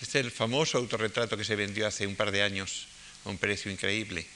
Este 0.00 0.18
es 0.18 0.24
el 0.24 0.30
famoso 0.30 0.78
autorretrato 0.78 1.36
que 1.36 1.44
se 1.44 1.54
vendió 1.54 1.86
hace 1.86 2.06
un 2.06 2.16
par 2.16 2.30
de 2.30 2.42
años 2.42 2.86
a 3.24 3.28
un 3.28 3.38
precio 3.38 3.70
increíble 3.70 4.26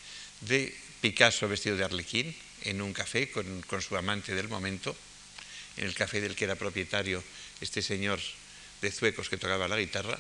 de 0.43 0.77
Picasso 1.01 1.49
vestido 1.49 1.77
de 1.77 1.85
Arlequín 1.85 2.37
en 2.63 2.83
un 2.83 2.93
café 2.93 3.31
con, 3.31 3.63
con 3.63 3.81
su 3.81 3.97
amante 3.97 4.35
del 4.35 4.49
momento 4.49 4.95
en 5.77 5.85
el 5.85 5.95
café 5.95 6.21
del 6.21 6.37
que 6.37 6.45
era 6.45 6.57
propietario 6.57 7.23
este 7.61 7.83
señor 7.83 8.21
de 8.83 8.91
Zuecos 8.91 9.29
que 9.29 9.37
tocaba 9.37 9.69
la 9.69 9.79
guitarra. 9.79 10.19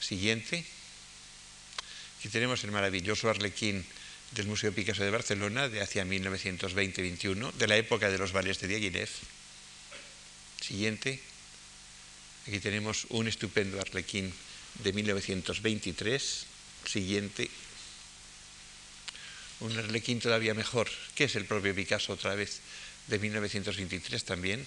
Siguiente. 0.00 0.64
Aquí 2.18 2.28
tenemos 2.28 2.62
el 2.64 2.70
maravilloso 2.70 3.30
arlequín 3.30 3.84
del 4.32 4.46
Museo 4.46 4.72
Picasso 4.72 5.02
de 5.02 5.10
Barcelona 5.10 5.68
de 5.68 5.80
hacia 5.80 6.04
1920-21, 6.04 7.52
de 7.52 7.66
la 7.66 7.76
época 7.76 8.10
de 8.10 8.18
los 8.18 8.32
ballets 8.32 8.60
de 8.60 8.68
Diaghilev. 8.68 9.08
Siguiente. 10.60 11.20
Aquí 12.46 12.60
tenemos 12.60 13.06
un 13.10 13.28
estupendo 13.28 13.80
arlequín 13.80 14.32
de 14.82 14.92
1923. 14.92 16.46
Siguiente. 16.86 17.50
Un 19.60 19.76
arlequín 19.76 20.20
todavía 20.20 20.54
mejor, 20.54 20.88
que 21.14 21.24
es 21.24 21.36
el 21.36 21.44
propio 21.44 21.74
Picasso 21.74 22.12
otra 22.12 22.34
vez, 22.34 22.60
de 23.10 23.18
1923 23.18 24.24
también, 24.24 24.64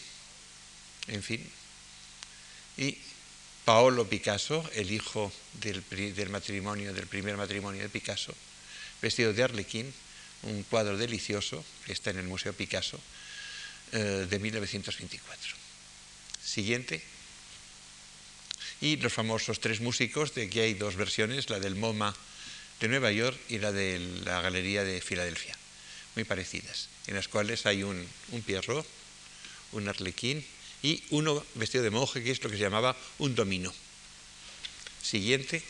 en 1.08 1.24
fin. 1.24 1.50
Y 2.78 2.98
Paolo 3.66 4.08
Picasso, 4.08 4.70
el 4.76 4.92
hijo 4.92 5.32
del, 5.62 5.84
matrimonio, 6.30 6.94
del 6.94 7.08
primer 7.08 7.38
matrimonio 7.38 7.82
de 7.82 7.90
Picasso, 7.90 8.36
vestido 9.02 9.34
de 9.34 9.44
arlequín, 9.44 9.94
un 10.44 10.64
cuadro 10.64 10.98
delicioso 10.98 11.64
que 11.86 11.94
está 11.94 12.10
en 12.10 12.20
el 12.20 12.28
Museo 12.28 12.52
Picasso 12.54 13.00
eh, 13.94 14.28
de 14.30 14.40
1924. 14.40 15.56
Siguiente. 16.44 17.02
Y 18.82 18.98
los 18.98 19.14
famosos 19.14 19.62
tres 19.62 19.80
músicos, 19.80 20.36
de 20.36 20.44
aquí 20.44 20.60
hay 20.60 20.74
dos 20.74 20.98
versiones, 20.98 21.50
la 21.50 21.60
del 21.60 21.76
MoMA 21.76 22.14
de 22.82 22.88
Nueva 22.90 23.14
York 23.14 23.40
y 23.48 23.60
la 23.60 23.72
de 23.72 24.00
la 24.26 24.42
Galería 24.42 24.84
de 24.84 25.00
Filadelfia, 25.00 25.56
muy 26.16 26.24
parecidas, 26.24 26.90
en 27.08 27.16
las 27.16 27.28
cuales 27.28 27.66
hay 27.66 27.84
un, 27.84 28.06
un 28.32 28.42
pierro, 28.42 28.86
un 29.72 29.88
arlequín 29.88 30.46
y 30.82 31.04
uno 31.10 31.44
vestido 31.56 31.84
de 31.84 31.90
monje, 31.90 32.24
que 32.24 32.32
es 32.32 32.44
lo 32.44 32.50
que 32.50 32.58
se 32.58 32.64
llamaba 32.64 32.96
un 33.20 33.36
domino. 33.36 33.74
Siguiente. 35.02 35.62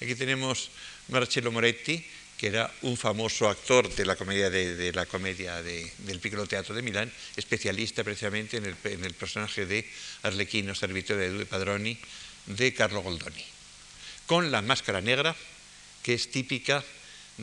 Aquí 0.00 0.14
tenemos 0.14 0.70
Marcello 1.08 1.52
Moretti, 1.52 2.04
que 2.40 2.46
era 2.46 2.72
un 2.82 2.96
famoso 2.96 3.50
actor 3.50 3.94
de 3.94 4.06
la 4.06 4.16
comedia, 4.16 4.48
de, 4.48 4.92
la 4.94 5.04
comedia 5.04 5.62
del 5.62 6.20
Piccolo 6.20 6.46
Teatro 6.46 6.74
de 6.74 6.80
Milán, 6.80 7.12
especialista 7.36 8.02
precisamente 8.02 8.56
en 8.56 8.64
el, 8.64 9.14
personaje 9.14 9.66
de 9.66 9.86
Arlequino, 10.22 10.74
servitore 10.74 11.30
de 11.30 11.44
Padroni, 11.44 11.98
de 12.46 12.72
Carlo 12.72 13.02
Goldoni, 13.02 13.44
con 14.24 14.50
la 14.50 14.62
máscara 14.62 15.02
negra, 15.02 15.36
que 16.02 16.14
es 16.14 16.30
típica 16.30 16.82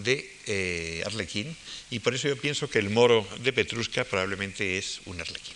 de 0.03 0.29
eh, 0.45 1.03
Arlequín, 1.05 1.55
y 1.89 1.99
por 1.99 2.13
eso 2.13 2.27
yo 2.27 2.37
pienso 2.37 2.69
que 2.69 2.79
el 2.79 2.89
moro 2.89 3.27
de 3.39 3.53
Petrusca 3.53 4.03
probablemente 4.03 4.77
es 4.77 5.01
un 5.05 5.19
Arlequín, 5.19 5.55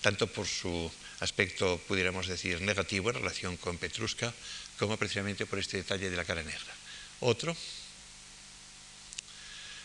tanto 0.00 0.26
por 0.26 0.46
su 0.46 0.90
aspecto, 1.20 1.80
pudiéramos 1.86 2.26
decir, 2.26 2.60
negativo 2.60 3.10
en 3.10 3.16
relación 3.16 3.56
con 3.56 3.78
Petrusca, 3.78 4.32
como 4.78 4.96
precisamente 4.96 5.46
por 5.46 5.58
este 5.58 5.78
detalle 5.78 6.10
de 6.10 6.16
la 6.16 6.24
cara 6.24 6.42
negra. 6.42 6.74
Otro. 7.20 7.56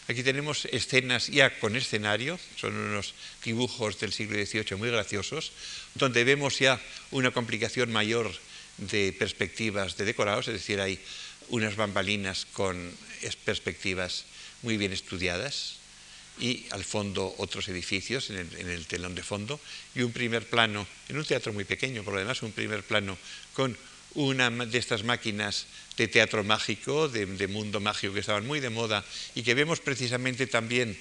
Aquí 0.08 0.24
tenemos 0.24 0.66
escenas 0.72 1.28
ya 1.28 1.60
con 1.60 1.76
escenario, 1.76 2.40
son 2.56 2.74
unos 2.74 3.14
dibujos 3.44 4.00
del 4.00 4.14
siglo 4.14 4.40
XVIII 4.40 4.78
muy 4.78 4.90
graciosos, 4.90 5.52
donde 5.96 6.24
vemos 6.24 6.58
ya 6.60 6.82
una 7.12 7.32
complicación 7.32 7.92
mayor 7.92 8.32
de 8.78 9.14
perspectivas 9.14 9.98
de 9.98 10.06
decorados, 10.06 10.48
es 10.48 10.54
decir, 10.54 10.80
hay 10.80 11.00
unas 11.50 11.76
bambalinas 11.76 12.46
con 12.54 12.92
perspectivas 13.46 14.26
muy 14.62 14.78
bien 14.78 14.94
estudiadas 14.94 15.78
y 16.40 16.66
al 16.72 16.84
fondo 16.84 17.34
otros 17.38 17.68
edificios 17.68 18.30
en 18.30 18.38
el, 18.38 18.86
telón 18.86 19.16
de 19.16 19.24
fondo 19.24 19.60
y 19.96 20.02
un 20.02 20.12
primer 20.12 20.48
plano, 20.48 20.86
en 21.10 21.18
un 21.18 21.26
teatro 21.26 21.54
muy 21.54 21.66
pequeño 21.66 22.04
por 22.04 22.14
lo 22.14 22.20
demás, 22.20 22.44
un 22.44 22.52
primer 22.52 22.84
plano 22.84 23.18
con 23.54 23.76
una 24.14 24.50
de 24.50 24.78
estas 24.78 25.04
máquinas 25.04 25.66
de 25.98 26.08
teatro 26.08 26.44
mágico, 26.44 27.10
de, 27.10 27.26
mundo 27.48 27.80
mágico 27.80 28.14
que 28.14 28.22
estaban 28.22 28.46
muy 28.46 28.60
de 28.60 28.70
moda 28.70 29.04
y 29.36 29.44
que 29.44 29.54
vemos 29.54 29.80
precisamente 29.80 30.48
también 30.48 30.98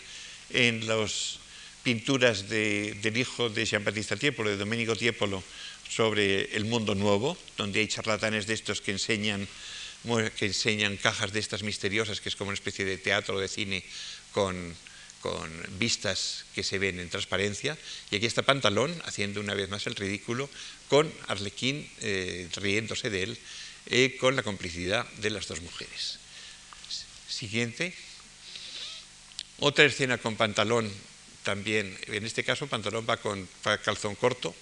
en 0.50 0.86
las 0.86 1.38
pinturas 1.82 2.48
del 2.48 3.16
hijo 3.16 3.48
de 3.48 3.64
Jean 3.64 3.84
Battista 3.84 4.16
Tiepolo, 4.16 4.50
de 4.50 4.56
Domenico 4.56 4.96
Tiepolo, 4.96 5.42
sobre 5.88 6.56
el 6.56 6.64
mundo 6.64 6.94
nuevo, 6.94 7.36
donde 7.56 7.80
hay 7.80 7.88
charlatanes 7.88 8.46
de 8.46 8.54
estos 8.54 8.80
que 8.80 8.90
enseñan, 8.90 9.46
que 10.36 10.46
enseñan 10.46 10.96
cajas 10.96 11.32
de 11.32 11.40
estas 11.40 11.62
misteriosas, 11.62 12.20
que 12.20 12.28
es 12.28 12.36
como 12.36 12.48
una 12.48 12.54
especie 12.54 12.84
de 12.84 12.98
teatro 12.98 13.38
de 13.38 13.48
cine 13.48 13.84
con 14.32 14.74
con 15.26 15.50
vistas 15.78 16.44
que 16.54 16.62
se 16.62 16.78
ven 16.78 17.00
en 17.00 17.10
transparencia, 17.10 17.76
y 18.10 18.16
aquí 18.16 18.26
está 18.26 18.42
Pantalón 18.42 18.94
haciendo 19.06 19.40
una 19.40 19.54
vez 19.54 19.68
más 19.68 19.86
el 19.86 19.96
ridículo, 19.96 20.48
con 20.88 21.12
Arlequín 21.26 21.88
eh, 22.00 22.48
riéndose 22.54 23.10
de 23.10 23.22
él, 23.24 23.38
eh, 23.86 24.16
con 24.20 24.36
la 24.36 24.44
complicidad 24.44 25.04
de 25.18 25.30
las 25.30 25.48
dos 25.48 25.60
mujeres. 25.62 26.18
Siguiente. 27.28 27.92
Otra 29.58 29.84
escena 29.84 30.18
con 30.18 30.36
Pantalón 30.36 30.90
también, 31.42 31.98
en 32.06 32.24
este 32.24 32.44
caso 32.44 32.66
Pantalón 32.66 33.06
va 33.08 33.16
con 33.16 33.48
calzón 33.84 34.14
corto, 34.14 34.54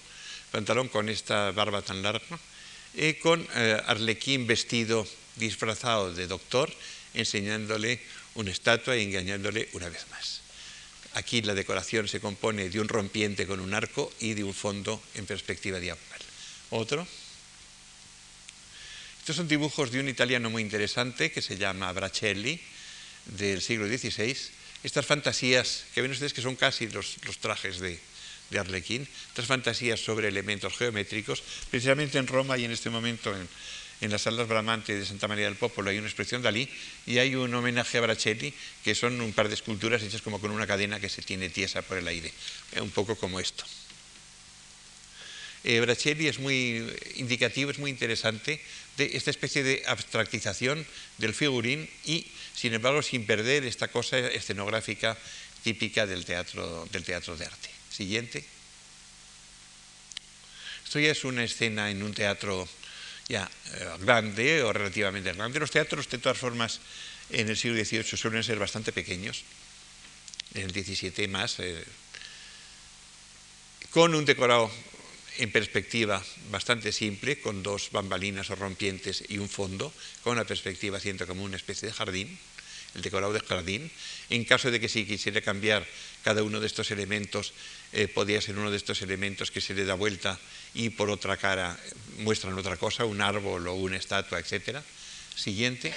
Pantalón 0.51 0.87
con 0.89 1.09
esta 1.09 1.51
barba 1.51 1.81
tan 1.81 2.01
larga, 2.01 2.39
y 2.95 3.13
con 3.15 3.45
eh, 3.55 3.81
Arlequín 3.85 4.47
vestido 4.47 5.05
disfrazado 5.35 6.13
de 6.13 6.27
doctor, 6.27 6.71
enseñándole 7.13 7.99
una 8.35 8.51
estatua 8.51 8.97
y 8.97 9.03
engañándole 9.03 9.69
una 9.73 9.89
vez 9.89 10.05
más. 10.11 10.41
Aquí 11.13 11.41
la 11.41 11.53
decoración 11.53 12.07
se 12.07 12.19
compone 12.19 12.69
de 12.69 12.79
un 12.79 12.89
rompiente 12.89 13.47
con 13.47 13.59
un 13.59 13.73
arco 13.73 14.11
y 14.19 14.33
de 14.33 14.43
un 14.43 14.53
fondo 14.53 15.01
en 15.15 15.25
perspectiva 15.25 15.79
diagonal. 15.79 16.19
Otro. 16.71 17.07
Estos 19.19 19.37
son 19.37 19.47
dibujos 19.47 19.91
de 19.91 20.01
un 20.01 20.09
italiano 20.09 20.49
muy 20.49 20.61
interesante 20.61 21.31
que 21.31 21.41
se 21.41 21.57
llama 21.57 21.91
Bracelli, 21.93 22.59
del 23.25 23.61
siglo 23.61 23.87
XVI. 23.87 24.37
Estas 24.83 25.05
fantasías, 25.05 25.85
que 25.95 26.01
ven 26.01 26.11
ustedes 26.11 26.33
que 26.33 26.43
son 26.43 26.55
casi 26.55 26.87
los, 26.89 27.17
trajes 27.39 27.79
de, 27.79 27.99
de 28.51 28.59
Arlequín, 28.59 29.07
estas 29.29 29.47
fantasías 29.47 29.99
sobre 29.99 30.27
elementos 30.27 30.77
geométricos, 30.77 31.41
precisamente 31.71 32.19
en 32.19 32.27
Roma 32.27 32.57
y 32.57 32.65
en 32.65 32.71
este 32.71 32.91
momento 32.91 33.35
en, 33.35 33.47
en 34.01 34.11
las 34.11 34.23
salas 34.23 34.47
Bramante 34.47 34.93
de 34.93 35.05
Santa 35.05 35.27
María 35.27 35.45
del 35.45 35.55
Popolo 35.55 35.89
hay 35.89 35.97
una 35.97 36.07
expresión 36.07 36.41
Dalí 36.41 36.69
y 37.05 37.17
hay 37.17 37.35
un 37.35 37.53
homenaje 37.53 37.97
a 37.97 38.01
Bracelli, 38.01 38.53
que 38.83 38.95
son 38.95 39.21
un 39.21 39.33
par 39.33 39.47
de 39.47 39.55
esculturas 39.55 40.03
hechas 40.03 40.21
como 40.21 40.39
con 40.39 40.51
una 40.51 40.67
cadena 40.67 40.99
que 40.99 41.09
se 41.09 41.21
tiene 41.21 41.49
tiesa 41.49 41.81
por 41.81 41.97
el 41.97 42.07
aire, 42.07 42.31
un 42.81 42.91
poco 42.91 43.15
como 43.15 43.39
esto. 43.39 43.63
Eh, 45.63 45.79
Bracelli 45.79 46.27
es 46.27 46.37
muy 46.37 46.85
indicativo, 47.15 47.71
es 47.71 47.79
muy 47.79 47.89
interesante 47.89 48.61
de 48.97 49.17
esta 49.17 49.31
especie 49.31 49.63
de 49.63 49.81
abstractización 49.87 50.85
del 51.17 51.33
figurín 51.33 51.89
y, 52.05 52.27
sin 52.53 52.75
embargo, 52.75 53.01
sin 53.01 53.25
perder 53.25 53.65
esta 53.65 53.87
cosa 53.87 54.19
escenográfica 54.19 55.17
típica 55.63 56.05
del 56.05 56.23
teatro, 56.23 56.87
del 56.91 57.03
teatro 57.03 57.35
de 57.35 57.45
arte. 57.45 57.69
Siguiente. 57.89 58.45
Esto 60.83 60.99
ya 60.99 61.11
es 61.11 61.23
una 61.23 61.43
escena 61.43 61.89
en 61.89 62.03
un 62.03 62.13
teatro 62.13 62.69
ya 63.27 63.49
eh, 63.73 63.89
grande 63.99 64.61
o 64.63 64.73
relativamente 64.73 65.33
grande. 65.33 65.59
Los 65.59 65.71
teatros, 65.71 66.09
de 66.09 66.17
todas 66.17 66.37
formas, 66.37 66.79
en 67.29 67.49
el 67.49 67.57
siglo 67.57 67.77
XVIII 67.83 68.17
suelen 68.17 68.43
ser 68.43 68.59
bastante 68.59 68.91
pequeños, 68.91 69.43
en 70.53 70.69
el 70.69 70.71
XVII 70.71 71.27
más, 71.27 71.59
eh, 71.59 71.83
con 73.89 74.13
un 74.13 74.25
decorado 74.25 74.69
en 75.37 75.51
perspectiva 75.51 76.23
bastante 76.51 76.91
simple, 76.91 77.39
con 77.41 77.63
dos 77.63 77.89
bambalinas 77.91 78.49
o 78.51 78.55
rompientes 78.55 79.23
y 79.27 79.37
un 79.37 79.49
fondo, 79.49 79.91
con 80.23 80.33
una 80.33 80.45
perspectiva 80.45 80.97
haciendo 80.97 81.27
como 81.27 81.43
una 81.43 81.57
especie 81.57 81.87
de 81.87 81.93
jardín, 81.93 82.37
el 82.95 83.01
decorado 83.01 83.33
de 83.33 83.41
jardín. 83.41 83.91
En 84.29 84.45
caso 84.45 84.71
de 84.71 84.79
que 84.79 84.87
si 84.87 85.05
quisiera 85.05 85.41
cambiar 85.41 85.85
cada 86.23 86.43
uno 86.43 86.59
de 86.59 86.67
estos 86.67 86.91
elementos, 86.91 87.53
eh, 87.91 88.07
podía 88.07 88.41
ser 88.41 88.57
uno 88.57 88.71
de 88.71 88.77
estos 88.77 89.01
elementos 89.01 89.51
que 89.51 89.61
se 89.61 89.73
le 89.73 89.83
da 89.83 89.95
vuelta 89.95 90.39
y 90.75 90.89
por 90.89 91.09
otra 91.09 91.37
cara 91.37 91.79
muestran 92.19 92.57
otra 92.57 92.77
cosa, 92.77 93.05
un 93.05 93.21
árbol 93.21 93.67
o 93.67 93.73
una 93.73 93.97
estatua, 93.97 94.39
etc. 94.39 94.79
Siguiente. 95.35 95.93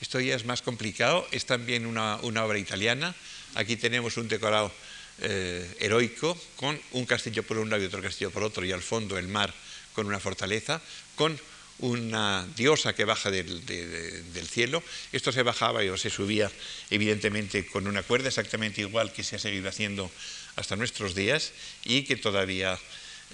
Esto 0.00 0.20
ya 0.20 0.34
es 0.34 0.44
más 0.44 0.62
complicado, 0.62 1.26
es 1.30 1.46
también 1.46 1.86
una, 1.86 2.16
obra 2.16 2.58
italiana. 2.58 3.14
Aquí 3.54 3.76
tenemos 3.76 4.16
un 4.16 4.28
decorado 4.28 4.72
eh, 5.20 5.76
heroico 5.80 6.38
con 6.56 6.80
un 6.92 7.06
castillo 7.06 7.42
por 7.42 7.58
un 7.58 7.70
lado 7.70 7.82
y 7.82 7.86
otro 7.86 8.02
castillo 8.02 8.30
por 8.30 8.42
otro 8.42 8.64
y 8.64 8.72
al 8.72 8.82
fondo 8.82 9.16
el 9.16 9.28
mar 9.28 9.52
con 9.94 10.06
una 10.06 10.20
fortaleza, 10.20 10.82
con 11.14 11.38
una 11.78 12.46
diosa 12.56 12.94
que 12.94 13.04
baja 13.04 13.30
del, 13.30 13.64
del, 13.66 14.48
cielo. 14.48 14.82
Esto 15.12 15.32
se 15.32 15.42
bajaba 15.42 15.80
o 15.80 15.96
se 15.96 16.10
subía 16.10 16.50
evidentemente 16.90 17.66
con 17.66 17.86
una 17.86 18.02
cuerda 18.02 18.28
exactamente 18.28 18.80
igual 18.80 19.12
que 19.12 19.24
se 19.24 19.36
ha 19.36 19.38
seguido 19.38 19.68
haciendo 19.68 20.10
hasta 20.56 20.76
nuestros 20.76 21.14
días 21.14 21.52
y 21.84 22.02
que 22.04 22.16
todavía 22.16 22.78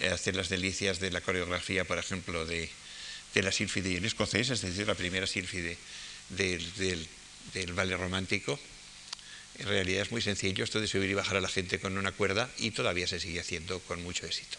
eh, 0.00 0.08
hace 0.08 0.32
las 0.32 0.48
delicias 0.48 1.00
de 1.00 1.10
la 1.10 1.20
coreografía, 1.20 1.84
por 1.84 1.98
ejemplo, 1.98 2.44
de, 2.44 2.68
la 3.34 3.52
sílfide 3.52 3.90
y 3.90 3.96
el 3.96 4.04
escocés, 4.04 4.50
es 4.50 4.60
decir, 4.60 4.86
la 4.86 4.94
primera 4.94 5.26
sílfide 5.26 5.78
del, 6.28 6.74
del, 6.74 7.08
del 7.54 7.72
ballet 7.72 7.96
romántico. 7.96 8.58
En 9.58 9.68
realidad 9.68 10.02
es 10.02 10.10
muy 10.10 10.22
sencillo 10.22 10.64
esto 10.64 10.80
de 10.80 10.88
subir 10.88 11.10
y 11.10 11.14
bajar 11.14 11.36
a 11.36 11.40
la 11.40 11.48
gente 11.48 11.78
con 11.78 11.96
una 11.98 12.12
cuerda 12.12 12.50
y 12.58 12.70
todavía 12.70 13.06
se 13.06 13.20
sigue 13.20 13.40
haciendo 13.40 13.80
con 13.80 14.02
mucho 14.02 14.26
éxito. 14.26 14.58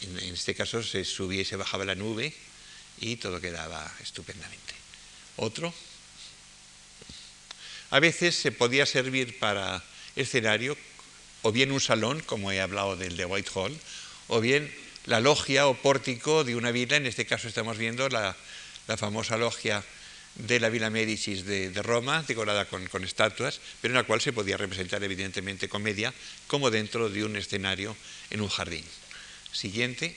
En, 0.00 0.18
este 0.34 0.54
caso 0.54 0.82
se 0.82 1.04
subía 1.04 1.42
y 1.42 1.44
se 1.44 1.56
bajaba 1.56 1.84
la 1.84 1.94
nube 1.94 2.32
y 3.00 3.16
todo 3.16 3.40
quedaba 3.40 3.90
estupendamente. 4.02 4.74
Otro. 5.36 5.72
A 7.90 8.00
veces 8.00 8.34
se 8.34 8.52
podía 8.52 8.86
servir 8.86 9.38
para 9.38 9.82
escenario 10.14 10.76
o 11.42 11.52
bien 11.52 11.72
un 11.72 11.80
salón, 11.80 12.20
como 12.20 12.52
he 12.52 12.60
hablado 12.60 12.96
del 12.96 13.16
de 13.16 13.24
Whitehall, 13.24 13.76
o 14.28 14.40
bien 14.40 14.72
la 15.06 15.20
logia 15.20 15.66
o 15.66 15.74
pórtico 15.74 16.44
de 16.44 16.56
una 16.56 16.70
vila, 16.70 16.96
en 16.96 17.06
este 17.06 17.26
caso 17.26 17.48
estamos 17.48 17.78
viendo 17.78 18.08
la, 18.08 18.36
famosa 18.96 19.36
logia 19.36 19.84
de 20.34 20.60
la 20.60 20.68
Villa 20.68 20.90
Médicis 20.90 21.44
de, 21.44 21.72
Roma, 21.82 22.24
decorada 22.26 22.66
con, 22.66 22.86
con, 22.88 23.04
estatuas, 23.04 23.60
pero 23.80 23.92
en 23.92 23.96
la 23.96 24.04
cual 24.04 24.20
se 24.20 24.32
podía 24.32 24.56
representar 24.56 25.02
evidentemente 25.02 25.68
comedia, 25.68 26.12
como 26.46 26.70
dentro 26.70 27.08
de 27.08 27.24
un 27.24 27.36
escenario 27.36 27.96
en 28.30 28.40
un 28.40 28.48
jardín. 28.48 28.84
Siguiente. 29.52 30.16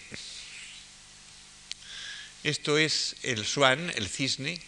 Esto 2.44 2.78
es 2.78 3.16
el 3.24 3.46
Swan, 3.46 3.92
el 3.96 4.10
cisne, 4.10 4.60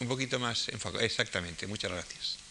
un 0.00 0.08
poquito 0.08 0.38
más 0.38 0.68
enfocado. 0.68 1.04
Exactamente, 1.04 1.66
muchas 1.66 1.90
gracias. 1.90 2.43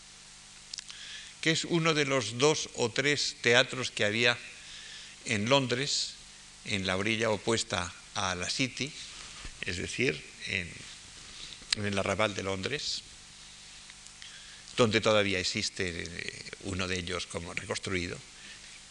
Que 1.43 1.51
es 1.51 1.65
uno 1.65 1.93
de 1.93 2.05
los 2.05 2.37
dos 2.39 2.69
o 2.79 2.87
tres 2.87 3.35
teatros 3.41 3.91
que 3.91 4.05
había 4.07 4.39
en 5.25 5.49
Londres, 5.49 6.15
en 6.63 6.87
la 6.87 6.95
orilla 6.95 7.31
opuesta 7.31 7.91
a 8.15 8.33
la 8.33 8.49
City, 8.49 8.89
es 9.65 9.75
decir, 9.75 10.23
en, 10.47 10.71
el 11.83 11.99
arrabal 11.99 12.33
de 12.33 12.43
Londres, 12.43 13.03
donde 14.77 15.01
todavía 15.01 15.39
existe 15.39 16.03
eh, 16.07 16.43
uno 16.63 16.87
de 16.87 16.99
ellos 16.99 17.27
como 17.27 17.53
reconstruido. 17.53 18.17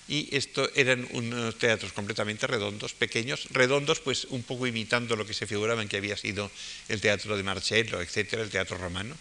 Y 0.08 0.28
esto 0.36 0.68
eran 0.74 1.08
unos 1.12 1.56
teatros 1.56 1.92
completamente 1.92 2.46
redondos, 2.46 2.92
pequeños, 2.92 3.46
redondos 3.50 4.00
pues 4.00 4.26
un 4.26 4.42
poco 4.42 4.66
imitando 4.66 5.16
lo 5.16 5.24
que 5.24 5.32
se 5.32 5.46
figuraban 5.46 5.88
que 5.88 5.96
había 5.96 6.18
sido 6.18 6.50
el 6.88 7.00
teatro 7.00 7.34
de 7.34 7.42
Marcello, 7.44 8.02
etcétera, 8.02 8.42
el 8.42 8.50
teatro 8.50 8.76
romano, 8.76 9.16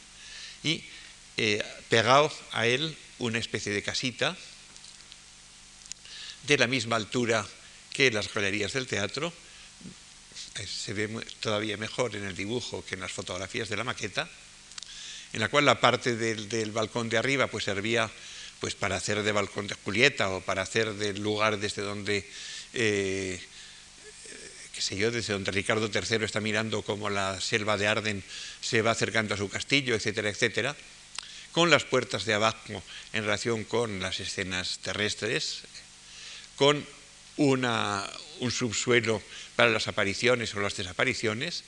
y 0.64 0.84
eh, 1.38 1.64
a 2.52 2.68
él 2.68 2.98
una 3.22 3.40
especie 3.40 3.72
de 3.72 3.84
casita 3.84 4.36
de 6.48 6.58
la 6.58 6.68
misma 6.68 6.96
altura 6.96 7.46
que 7.94 8.10
las 8.10 8.34
galerías 8.34 8.74
del 8.74 8.88
teatro, 8.88 9.32
eh, 10.56 10.68
se 10.68 10.94
ve 10.94 11.08
todavía 11.40 11.78
mejor 11.78 12.16
en 12.16 12.26
el 12.26 12.36
dibujo 12.36 12.84
que 12.84 12.96
en 12.96 13.02
las 13.02 13.12
fotografías 13.12 13.70
de 13.70 13.78
la 13.78 13.84
maqueta, 13.84 14.28
en 15.34 15.40
la 15.40 15.50
cual 15.50 15.66
la 15.66 15.80
parte 15.80 16.16
del, 16.16 16.72
balcón 16.72 17.10
de 17.10 17.18
arriba 17.18 17.48
pues 17.48 17.66
servía 17.66 18.10
pues 18.60 18.76
para 18.76 18.96
hacer 18.96 19.24
de 19.24 19.32
balcón 19.32 19.68
de 19.68 19.76
Julieta 19.76 20.30
o 20.30 20.42
para 20.42 20.62
hacer 20.62 20.94
del 20.94 21.22
lugar 21.22 21.58
desde 21.60 21.82
donde, 21.82 22.28
eh, 22.74 23.42
qué 24.74 24.82
sé 24.82 24.98
yo, 24.98 25.12
desde 25.12 25.34
donde 25.34 25.52
Ricardo 25.52 25.90
III 25.94 26.26
está 26.26 26.42
mirando 26.42 26.82
cómo 26.82 27.10
la 27.10 27.40
selva 27.40 27.78
de 27.78 27.88
Arden 27.88 28.24
se 28.62 28.82
va 28.82 28.92
acercando 28.92 29.34
a 29.34 29.38
su 29.38 29.50
castillo, 29.50 29.96
etcétera, 29.96 30.30
etcétera, 30.30 30.76
con 31.52 31.70
las 31.70 31.84
puertas 31.84 32.26
de 32.26 32.34
abajo 32.34 32.84
en 33.14 33.24
relación 33.24 33.64
con 33.64 34.00
las 34.00 34.20
escenas 34.20 34.80
terrestres, 34.80 35.62
con 36.56 36.86
un 37.38 38.52
subsuelo 38.52 39.22
para 39.56 39.70
las 39.70 39.88
apariciones 39.88 40.54
o 40.56 40.60
las 40.60 40.76
desapariciones, 40.76 41.64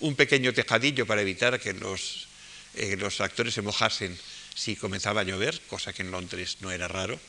un 0.00 0.16
pequeño 0.16 0.52
tejadillo 0.52 1.06
para 1.06 1.22
evitar 1.22 1.60
que 1.60 1.72
los, 1.74 2.26
eh, 2.74 2.96
los 2.96 3.20
actores 3.20 3.54
se 3.54 3.62
mojasen 3.62 4.18
si 4.54 4.76
comenzaba 4.76 5.20
a 5.20 5.24
llover, 5.24 5.60
cosa 5.68 5.92
que 5.92 6.02
en 6.02 6.10
Londres 6.10 6.58
no 6.60 6.70
era 6.70 6.88
raro, 6.88 7.20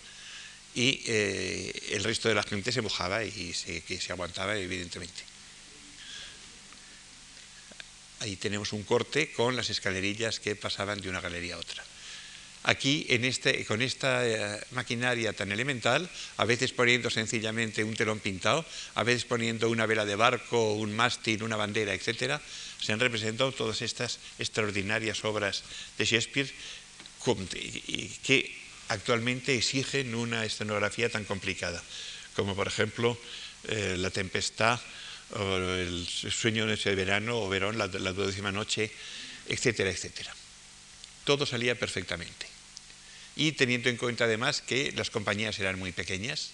y 0.74 1.04
eh, 1.06 1.90
el 1.92 2.04
resto 2.04 2.30
de 2.30 2.36
la 2.36 2.44
gente 2.44 2.72
se 2.72 2.82
mojaba 2.82 3.24
y 3.24 3.54
se, 3.54 3.84
se 4.00 4.12
aguantaba, 4.12 4.58
evidentemente. 4.58 5.24
Ahí 8.22 8.36
tenemos 8.36 8.72
un 8.72 8.84
corte 8.84 9.34
con 9.34 9.56
las 9.56 9.70
escalerillas 9.70 10.40
que 10.40 10.56
pasaban 10.56 11.02
de 11.02 11.10
una 11.10 11.22
galería 11.22 11.56
a 11.56 11.60
otra. 11.60 11.84
Aquí, 12.64 13.08
en 13.10 13.26
este, 13.26 13.66
con 13.66 13.82
esta 13.82 14.28
eh, 14.28 14.62
maquinaria 14.72 15.34
tan 15.34 15.52
elemental, 15.52 16.08
a 16.38 16.46
veces 16.46 16.72
poniendo 16.72 17.10
sencillamente 17.10 17.84
un 17.84 17.96
telón 17.96 18.20
pintado, 18.20 18.64
a 18.94 19.04
veces 19.04 19.26
poniendo 19.26 19.70
una 19.70 19.88
vela 19.88 20.06
de 20.06 20.16
barco, 20.16 20.74
un 20.74 20.96
mástil, 20.96 21.42
una 21.42 21.58
bandera, 21.58 21.94
etc., 21.94 22.40
se 22.80 22.94
han 22.94 23.00
representado 23.00 23.52
todas 23.52 23.82
estas 23.82 24.20
extraordinarias 24.38 25.26
obras 25.26 25.64
de 25.98 26.06
Shakespeare 26.06 26.52
que 28.24 28.58
actualmente 28.90 29.56
exigen 29.56 30.14
una 30.14 30.46
escenografía 30.46 31.10
tan 31.10 31.26
complicada, 31.26 31.82
como 32.36 32.56
por 32.56 32.68
ejemplo 32.68 33.18
eh, 33.70 33.96
La 33.98 34.10
Tempestad, 34.10 34.80
El 35.34 36.08
Sueño 36.08 36.66
de 36.68 36.74
ese 36.74 36.94
verano, 36.94 37.42
o 37.42 37.50
Verón, 37.50 37.78
la, 37.78 37.88
la 37.88 38.14
duodécima 38.14 38.52
noche, 38.52 38.92
etcétera, 39.48 39.90
etcétera. 39.90 40.34
Todo 41.24 41.46
salía 41.46 41.74
perfectamente. 41.78 42.51
Y 43.36 43.54
teniendo 43.54 43.90
en 43.90 43.98
cuenta 43.98 44.26
además 44.26 44.62
que 44.62 44.92
las 44.92 45.10
compañías 45.10 45.60
eran 45.60 45.80
muy 45.80 45.92
pequeñas, 45.92 46.52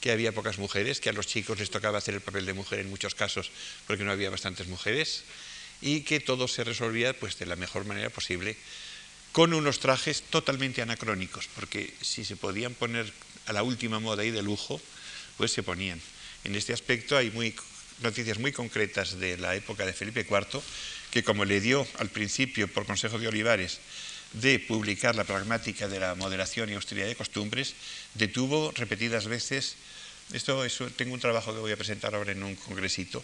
que 0.00 0.10
había 0.10 0.32
pocas 0.32 0.58
mujeres, 0.58 1.00
que 1.00 1.10
a 1.10 1.12
los 1.12 1.26
chicos 1.26 1.58
les 1.58 1.70
tocaba 1.70 1.98
hacer 1.98 2.14
el 2.14 2.20
papel 2.20 2.46
de 2.46 2.52
mujer 2.52 2.78
en 2.80 2.90
muchos 2.90 3.14
casos 3.14 3.50
porque 3.86 4.04
no 4.04 4.12
había 4.12 4.30
bastantes 4.30 4.66
mujeres, 4.66 5.24
y 5.80 6.00
que 6.00 6.20
todo 6.20 6.48
se 6.48 6.64
resolvía 6.64 7.18
pues, 7.18 7.38
de 7.38 7.46
la 7.46 7.56
mejor 7.56 7.84
manera 7.84 8.10
posible 8.10 8.56
con 9.32 9.52
unos 9.52 9.80
trajes 9.80 10.22
totalmente 10.22 10.80
anacrónicos, 10.80 11.48
porque 11.56 11.92
si 12.00 12.24
se 12.24 12.36
podían 12.36 12.72
poner 12.72 13.12
a 13.46 13.52
la 13.52 13.64
última 13.64 13.98
moda 13.98 14.24
y 14.24 14.30
de 14.30 14.42
lujo, 14.42 14.80
pues 15.36 15.50
se 15.50 15.64
ponían. 15.64 16.00
En 16.44 16.54
este 16.54 16.72
aspecto 16.72 17.16
hay 17.16 17.32
noticias 18.00 18.38
muy 18.38 18.52
concretas 18.52 19.18
de 19.18 19.36
la 19.36 19.56
época 19.56 19.84
de 19.84 19.92
Felipe 19.92 20.24
IV, 20.28 20.62
que 21.10 21.24
como 21.24 21.44
le 21.44 21.60
dio 21.60 21.84
al 21.98 22.10
principio 22.10 22.68
por 22.68 22.86
consejo 22.86 23.18
de 23.18 23.26
Olivares 23.26 23.80
de 24.34 24.58
publicar 24.58 25.14
la 25.14 25.24
pragmática 25.24 25.88
de 25.88 26.00
la 26.00 26.14
moderación 26.14 26.70
y 26.70 26.74
austeridad 26.74 27.06
de 27.06 27.16
costumbres, 27.16 27.74
detuvo 28.14 28.72
repetidas 28.74 29.26
veces, 29.26 29.76
esto 30.32 30.64
es, 30.64 30.78
tengo 30.96 31.14
un 31.14 31.20
trabajo 31.20 31.54
que 31.54 31.60
voy 31.60 31.72
a 31.72 31.76
presentar 31.76 32.14
ahora 32.14 32.32
en 32.32 32.42
un 32.42 32.56
congresito, 32.56 33.22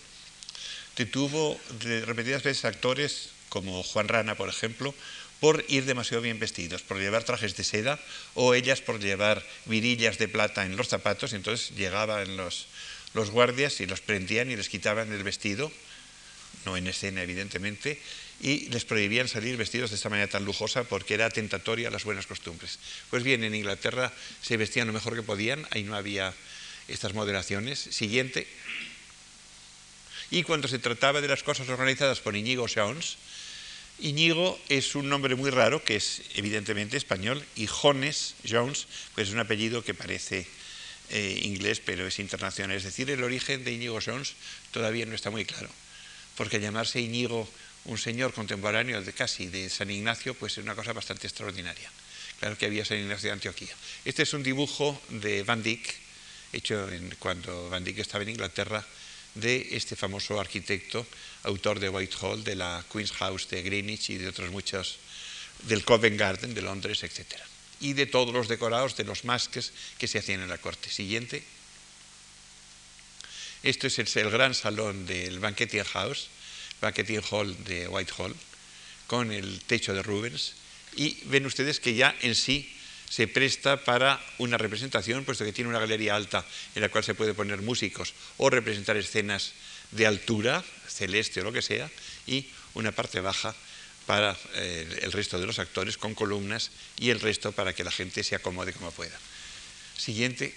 detuvo 0.97 1.61
repetidas 2.07 2.43
veces 2.43 2.65
actores 2.65 3.31
como 3.49 3.83
Juan 3.83 4.09
Rana, 4.09 4.37
por 4.37 4.49
ejemplo, 4.49 4.95
por 5.41 5.65
ir 5.69 5.87
demasiado 5.87 6.23
bien 6.23 6.39
vestidos, 6.39 6.83
por 6.83 6.99
llevar 6.99 7.25
trajes 7.25 7.57
de 7.57 7.65
seda 7.65 7.99
o 8.35 8.55
ellas 8.55 8.81
por 8.81 9.01
llevar 9.01 9.43
virillas 9.65 10.19
de 10.19 10.29
plata 10.29 10.65
en 10.65 10.77
los 10.77 10.89
zapatos, 10.89 11.33
y 11.33 11.37
entonces 11.37 11.75
llegaban 11.77 12.37
los, 12.37 12.69
los 13.15 13.31
guardias 13.31 13.81
y 13.81 13.87
los 13.87 14.01
prendían 14.01 14.51
y 14.51 14.57
les 14.57 14.69
quitaban 14.69 15.13
el 15.13 15.25
vestido, 15.25 15.73
no 16.67 16.77
en 16.77 16.87
escena 16.87 17.23
evidentemente, 17.23 18.01
y 18.41 18.69
les 18.71 18.85
prohibían 18.85 19.29
salir 19.29 19.57
vestidos 19.57 19.91
de 19.91 19.97
esta 19.97 20.09
manera 20.09 20.31
tan 20.31 20.45
lujosa 20.45 20.85
porque 20.85 21.15
era 21.15 21.29
tentatoria 21.29 21.89
a 21.89 21.91
las 21.91 22.05
buenas 22.05 22.27
costumbres. 22.27 22.79
Pues 23.11 23.23
bien, 23.23 23.45
en 23.45 23.55
Inglaterra 23.55 24.13
se 24.41 24.57
vestían 24.57 24.87
lo 24.87 24.95
mejor 24.95 25.15
que 25.15 25.23
podían, 25.23 25.67
ahí 25.71 25.83
no 25.83 25.95
había 25.95 26.35
estas 26.89 27.13
moderaciones. 27.13 27.79
Siguiente. 27.79 28.47
Y 30.31 30.43
cuando 30.43 30.69
se 30.69 30.79
trataba 30.79 31.21
de 31.21 31.29
las 31.29 31.43
cosas 31.43 31.69
organizadas 31.69 32.21
por 32.21 32.37
Iñigo 32.37 32.67
Jones, 32.73 33.17
Iñigo 33.99 34.59
es 34.69 34.95
un 34.95 35.09
nombre 35.09 35.35
muy 35.35 35.51
raro, 35.51 35.85
que 35.85 35.97
es 35.97 36.23
evidentemente 36.35 36.97
español, 36.97 37.45
y 37.57 37.67
Jones, 37.67 38.35
Jones, 38.49 38.87
pues 39.15 39.29
es 39.29 39.35
un 39.35 39.41
apellido 39.41 39.85
que 39.85 39.93
parece 39.93 40.47
eh, 41.11 41.41
inglés, 41.43 41.83
pero 41.85 42.07
es 42.07 42.19
internacional. 42.19 42.77
Es 42.77 42.85
decir, 42.85 43.11
el 43.11 43.23
origen 43.23 43.65
de 43.65 43.73
Iñigo 43.73 43.99
Jones 44.05 44.35
todavía 44.71 45.05
no 45.05 45.15
está 45.15 45.31
muy 45.31 45.45
claro, 45.45 45.69
porque 46.37 46.61
llamarse 46.61 47.01
Iñigo 47.01 47.47
un 47.85 47.99
señor 47.99 48.33
contemporáneo 48.33 49.01
de 49.01 49.13
casi 49.13 49.47
de 49.47 49.71
San 49.71 49.91
Ignacio, 49.91 50.35
pues 50.35 50.59
es 50.59 50.65
una 50.65 50.75
cosa 50.75 50.93
bastante 50.93 51.27
extraordinaria. 51.27 51.91
Claro 52.39 52.57
que 52.57 52.67
había 52.67 52.85
San 52.85 52.99
Ignacio 52.99 53.29
de 53.29 53.35
Antioquía. 53.35 53.75
Este 54.05 54.23
es 54.23 54.33
un 54.33 54.43
dibujo 54.43 55.01
de 55.09 55.43
Van 55.43 55.63
Dyck, 55.63 55.95
hecho 56.53 56.89
cuando 57.19 57.69
Van 57.69 57.85
Dyck 57.85 57.99
estaba 57.99 58.23
en 58.23 58.31
Inglaterra, 58.31 58.85
de 59.35 59.69
este 59.73 59.97
famoso 59.97 60.41
arquitecto, 60.41 61.07
autor 61.45 61.79
de 61.79 61.89
Whitehall, 61.89 62.43
de 62.43 62.57
la 62.57 62.85
Queen's 62.91 63.13
House 63.13 63.49
de 63.49 63.63
Greenwich 63.63 64.11
y 64.11 64.19
de 64.19 64.29
otros 64.29 64.51
muchos, 64.51 64.99
del 65.65 65.85
Covent 65.85 66.19
Garden 66.19 66.55
de 66.55 66.63
Londres, 66.63 67.03
etc. 67.05 67.27
Y 67.81 67.93
de 67.93 68.07
todos 68.07 68.35
los 68.35 68.49
decorados 68.49 68.97
de 68.97 69.05
los 69.05 69.25
masques 69.25 69.73
que 69.99 70.09
se 70.09 70.19
hacían 70.19 70.41
en 70.41 70.49
la 70.49 70.59
corte. 70.59 70.91
Siguiente. 70.91 71.43
Esto 73.63 73.87
es 73.87 73.99
el, 73.99 74.31
gran 74.31 74.55
salón 74.55 75.07
del 75.07 75.39
Banqueting 75.39 75.85
House, 75.85 76.29
Banqueting 76.81 77.23
Hall 77.31 77.65
de 77.65 77.89
Whitehall, 77.89 78.35
con 79.07 79.33
el 79.33 79.61
techo 79.61 79.95
de 79.95 80.03
Rubens. 80.03 80.55
Y 80.97 81.19
ven 81.25 81.47
ustedes 81.47 81.81
que 81.81 81.95
ya 81.95 82.15
en 82.23 82.35
sí 82.35 82.73
se 83.09 83.27
presta 83.27 83.85
para 83.85 84.21
una 84.39 84.57
representación, 84.57 85.25
puesto 85.25 85.45
que 85.45 85.53
tiene 85.53 85.71
una 85.71 85.81
galería 85.81 86.15
alta 86.15 86.47
en 86.75 86.83
la 86.83 86.89
cual 86.89 87.03
se 87.03 87.15
puede 87.15 87.35
poner 87.35 87.61
músicos 87.61 88.15
o 88.39 88.51
representar 88.51 88.97
escenas 88.97 89.53
de 89.91 90.07
altura, 90.07 90.65
celeste 90.87 91.41
o 91.41 91.45
lo 91.45 91.53
que 91.53 91.63
sea, 91.63 91.91
y 92.27 92.47
una 92.75 92.93
parte 92.93 93.21
baja 93.21 93.55
para 94.07 94.37
eh, 94.55 95.01
el 95.03 95.13
resto 95.13 95.39
de 95.39 95.47
los 95.47 95.59
actores 95.59 95.97
con 95.97 96.15
columnas 96.15 96.71
y 96.99 97.11
el 97.11 97.21
resto 97.21 97.53
para 97.53 97.73
que 97.73 97.85
la 97.85 97.91
gente 97.91 98.23
se 98.23 98.37
acomode 98.37 98.73
como 98.73 98.93
pueda. 98.93 99.19
Siguiente. 99.97 100.55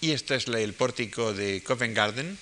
Y 0.00 0.12
este 0.12 0.36
es 0.36 0.46
el 0.46 0.74
pórtico 0.74 1.34
de 1.34 1.62
Covent 1.62 1.96
Garden, 1.96 2.38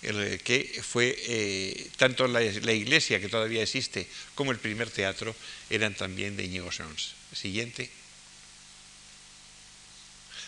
que 0.00 0.80
fue 0.82 1.16
eh, 1.18 1.90
tanto 1.96 2.28
la, 2.28 2.42
iglesia 2.42 3.20
que 3.20 3.28
todavía 3.28 3.62
existe 3.62 4.06
como 4.34 4.52
el 4.52 4.58
primer 4.58 4.90
teatro 4.90 5.34
eran 5.70 5.94
también 5.94 6.36
de 6.36 6.44
Íñigo 6.44 6.70
Sons. 6.70 7.14
Siguiente. 7.34 7.90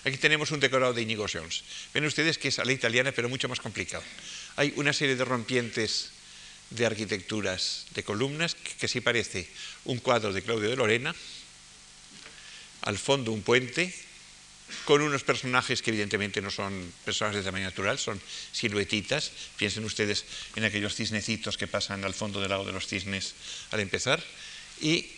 Aquí 0.05 0.17
tenemos 0.17 0.51
un 0.51 0.61
decorado 0.61 0.95
de 0.95 1.03
Inigo 1.03 1.27
Jones. 1.31 1.63
Ven 1.93 2.07
ustedes 2.07 2.39
que 2.39 2.49
es 2.49 2.59
a 2.59 2.65
la 2.65 2.73
italiana, 2.73 3.13
pero 3.13 3.29
mucho 3.29 3.49
más 3.49 3.61
complicado. 3.61 4.03
Hay 4.57 4.73
una 4.77 4.93
serie 4.93 5.17
de 5.17 5.25
rompientes 5.25 6.11
de 6.71 6.87
arquitecturas 6.87 7.87
de 7.95 8.03
columnas 8.03 8.55
que, 8.55 8.89
sí 8.89 9.01
parece 9.01 9.49
un 9.85 9.99
cuadro 9.99 10.33
de 10.33 10.43
Claudio 10.43 10.71
de 10.71 10.77
Lorena, 10.77 11.15
al 12.83 12.97
fondo 12.97 13.33
un 13.33 13.43
puente, 13.43 13.95
con 14.85 15.03
unos 15.03 15.25
personajes 15.25 15.83
que 15.83 15.91
evidentemente 15.91 16.41
no 16.41 16.51
son 16.51 16.93
personas 17.05 17.35
de 17.35 17.43
tamaño 17.43 17.65
natural, 17.65 17.99
son 17.99 18.21
siluetitas. 18.53 19.33
Piensen 19.57 19.85
ustedes 19.85 20.25
en 20.57 20.65
aquellos 20.65 20.95
cisnecitos 20.95 21.57
que 21.57 21.67
pasan 21.67 22.05
al 22.05 22.15
fondo 22.15 22.41
del 22.41 22.51
lago 22.51 22.65
de 22.65 22.73
los 22.73 22.87
cisnes 22.87 23.35
al 23.71 23.81
empezar. 23.81 24.23
Y 24.81 25.11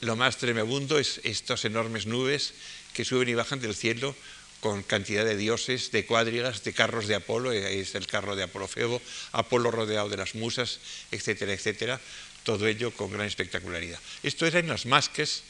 lo 0.00 0.16
más 0.16 0.38
tremebundo 0.38 0.98
es 0.98 1.20
estas 1.24 1.64
enormes 1.64 2.06
nubes 2.06 2.54
que 2.92 3.04
suben 3.04 3.28
y 3.28 3.34
bajan 3.34 3.60
del 3.60 3.74
cielo 3.74 4.14
con 4.60 4.82
cantidad 4.82 5.26
de 5.26 5.36
dioses, 5.36 5.92
de 5.92 6.06
cuadrigas, 6.06 6.64
de 6.64 6.72
carros 6.72 7.06
de 7.06 7.14
Apolo, 7.14 7.52
eh, 7.52 7.80
es 7.80 7.94
el 7.94 8.06
carro 8.06 8.34
de 8.34 8.44
Apolo 8.44 8.66
Febo, 8.66 9.02
Apolo 9.32 9.70
rodeado 9.70 10.08
de 10.08 10.16
las 10.16 10.34
musas, 10.34 10.80
etcétera, 11.10 11.52
etcétera, 11.52 12.00
todo 12.44 12.66
ello 12.66 12.90
con 12.90 13.12
gran 13.12 13.26
espectacularidad. 13.26 14.00
Esto 14.22 14.46
era 14.46 14.60
en 14.60 14.68
las 14.68 14.86
masques, 14.86 15.42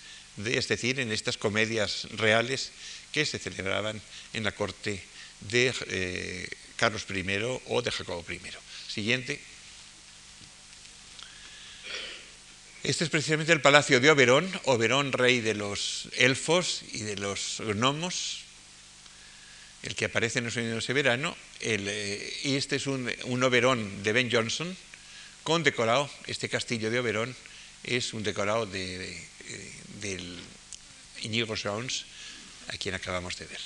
es 0.44 0.66
decir, 0.66 0.98
en 0.98 1.12
estas 1.12 1.38
comedias 1.38 2.08
reales 2.10 2.72
que 3.14 3.24
se 3.24 3.38
celebraban 3.38 4.02
en 4.32 4.42
la 4.42 4.50
corte 4.50 5.00
de 5.46 5.72
eh, 5.86 6.48
Carlos 6.74 7.06
I 7.08 7.22
o 7.66 7.80
de 7.80 7.92
Jacobo 7.92 8.24
I. 8.28 8.40
Siguiente. 8.88 9.40
Este 12.82 13.04
es 13.04 13.10
precisamente 13.10 13.52
el 13.52 13.60
palacio 13.60 14.00
de 14.00 14.10
Oberón, 14.10 14.50
Oberón 14.64 15.12
rey 15.12 15.40
de 15.40 15.54
los 15.54 16.08
elfos 16.18 16.82
y 16.92 17.02
de 17.02 17.14
los 17.16 17.62
gnomos, 17.64 18.42
el 19.84 19.94
que 19.94 20.06
aparece 20.06 20.40
en 20.40 20.46
el 20.46 20.52
sueño 20.52 20.76
de 20.76 20.92
verano, 20.92 21.36
eh, 21.60 22.40
y 22.42 22.56
este 22.56 22.76
es 22.76 22.88
un, 22.88 23.08
Oberón 23.44 24.02
de 24.02 24.12
Ben 24.12 24.28
Jonson, 24.28 24.76
con 25.44 25.62
decorado, 25.62 26.10
este 26.26 26.48
castillo 26.48 26.90
de 26.90 26.98
Oberón 26.98 27.34
es 27.84 28.12
un 28.12 28.24
decorado 28.24 28.66
de, 28.66 29.06
eh, 29.06 29.72
del 30.00 30.36
Inigo 31.22 31.54
Jones, 31.56 32.06
a 32.68 32.76
quien 32.76 32.94
acabamos 32.94 33.36
de 33.36 33.46
ver. 33.46 33.60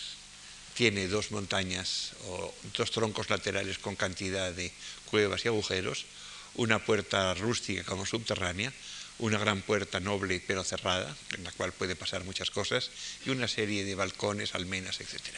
Tiene 0.74 1.08
dos 1.08 1.30
montañas 1.30 2.12
o 2.26 2.54
dos 2.76 2.90
troncos 2.90 3.30
laterales 3.30 3.78
con 3.78 3.96
cantidad 3.96 4.52
de 4.52 4.72
cuevas 5.10 5.44
y 5.44 5.48
agujeros, 5.48 6.06
una 6.54 6.78
puerta 6.78 7.34
rústica 7.34 7.82
como 7.84 8.06
subterránea, 8.06 8.72
una 9.18 9.38
gran 9.38 9.62
puerta 9.62 9.98
noble 9.98 10.42
pero 10.46 10.62
cerrada, 10.62 11.16
en 11.34 11.44
la 11.44 11.52
cual 11.52 11.72
puede 11.72 11.96
pasar 11.96 12.24
muchas 12.24 12.50
cosas, 12.50 12.90
y 13.26 13.30
una 13.30 13.48
serie 13.48 13.84
de 13.84 13.94
balcones, 13.94 14.54
almenas, 14.54 15.00
etc. 15.00 15.34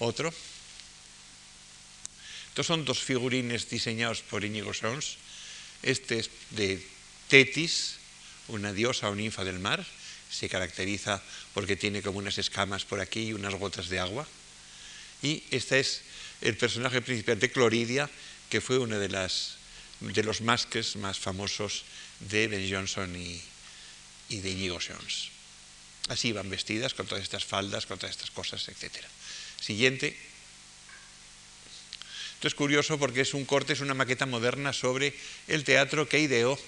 Otro. 0.00 0.32
Estos 2.48 2.66
son 2.66 2.84
dos 2.84 2.98
figurines 2.98 3.70
diseñados 3.70 4.22
por 4.22 4.44
Íñigo 4.44 4.74
Sons. 4.74 5.16
Este 5.82 6.18
es 6.18 6.30
de 6.50 6.84
Tetis, 7.28 7.96
una 8.48 8.72
diosa 8.72 9.08
o 9.08 9.14
ninfa 9.14 9.44
del 9.44 9.58
mar, 9.58 9.86
se 10.32 10.48
caracteriza 10.48 11.22
porque 11.52 11.76
tiene 11.76 12.02
como 12.02 12.18
unas 12.18 12.38
escamas 12.38 12.84
por 12.84 13.00
aquí 13.00 13.28
y 13.28 13.32
unas 13.34 13.54
gotas 13.54 13.88
de 13.88 14.00
agua. 14.00 14.26
Y 15.22 15.44
este 15.50 15.78
es 15.78 16.02
el 16.40 16.56
personaje 16.56 17.02
principal 17.02 17.38
de 17.38 17.50
Cloridia, 17.50 18.10
que 18.48 18.60
fue 18.60 18.78
uno 18.78 18.98
de, 18.98 19.08
las, 19.08 19.56
de 20.00 20.22
los 20.24 20.40
masques 20.40 20.96
más 20.96 21.18
famosos 21.18 21.84
de 22.20 22.48
Ben 22.48 22.68
Jonson 22.68 23.14
y, 23.14 23.40
de 24.28 24.50
Inigo 24.50 24.78
Jones. 24.80 25.28
Así 26.08 26.32
van 26.32 26.48
vestidas, 26.48 26.94
con 26.94 27.06
todas 27.06 27.22
estas 27.22 27.44
faldas, 27.44 27.86
con 27.86 27.98
todas 27.98 28.16
estas 28.16 28.30
cosas, 28.30 28.66
etc. 28.68 29.04
Siguiente. 29.60 30.16
Esto 32.34 32.48
es 32.48 32.54
curioso 32.54 32.98
porque 32.98 33.20
es 33.20 33.34
un 33.34 33.44
corte, 33.44 33.74
es 33.74 33.80
una 33.80 33.94
maqueta 33.94 34.26
moderna 34.26 34.72
sobre 34.72 35.14
el 35.46 35.62
teatro 35.62 36.08
que 36.08 36.18
ideó 36.18 36.58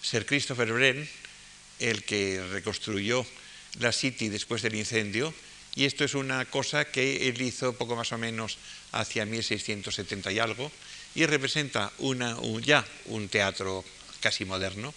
Sir 0.00 0.26
Christopher 0.26 0.70
Wren, 0.72 1.08
el 1.78 2.04
que 2.04 2.42
reconstruyó 2.52 3.26
la 3.78 3.92
City 3.92 4.28
después 4.28 4.62
del 4.62 4.74
incendio, 4.74 5.34
y 5.74 5.84
esto 5.84 6.04
es 6.04 6.14
una 6.14 6.44
cosa 6.44 6.84
que 6.84 7.28
él 7.28 7.40
hizo 7.42 7.72
poco 7.74 7.96
más 7.96 8.12
o 8.12 8.18
menos 8.18 8.58
hacia 8.92 9.26
1670 9.26 10.30
y 10.32 10.38
algo, 10.38 10.70
y 11.14 11.26
representa 11.26 11.92
una, 11.98 12.36
ya 12.62 12.84
un 13.06 13.28
teatro 13.28 13.84
casi 14.20 14.44
moderno, 14.44 14.94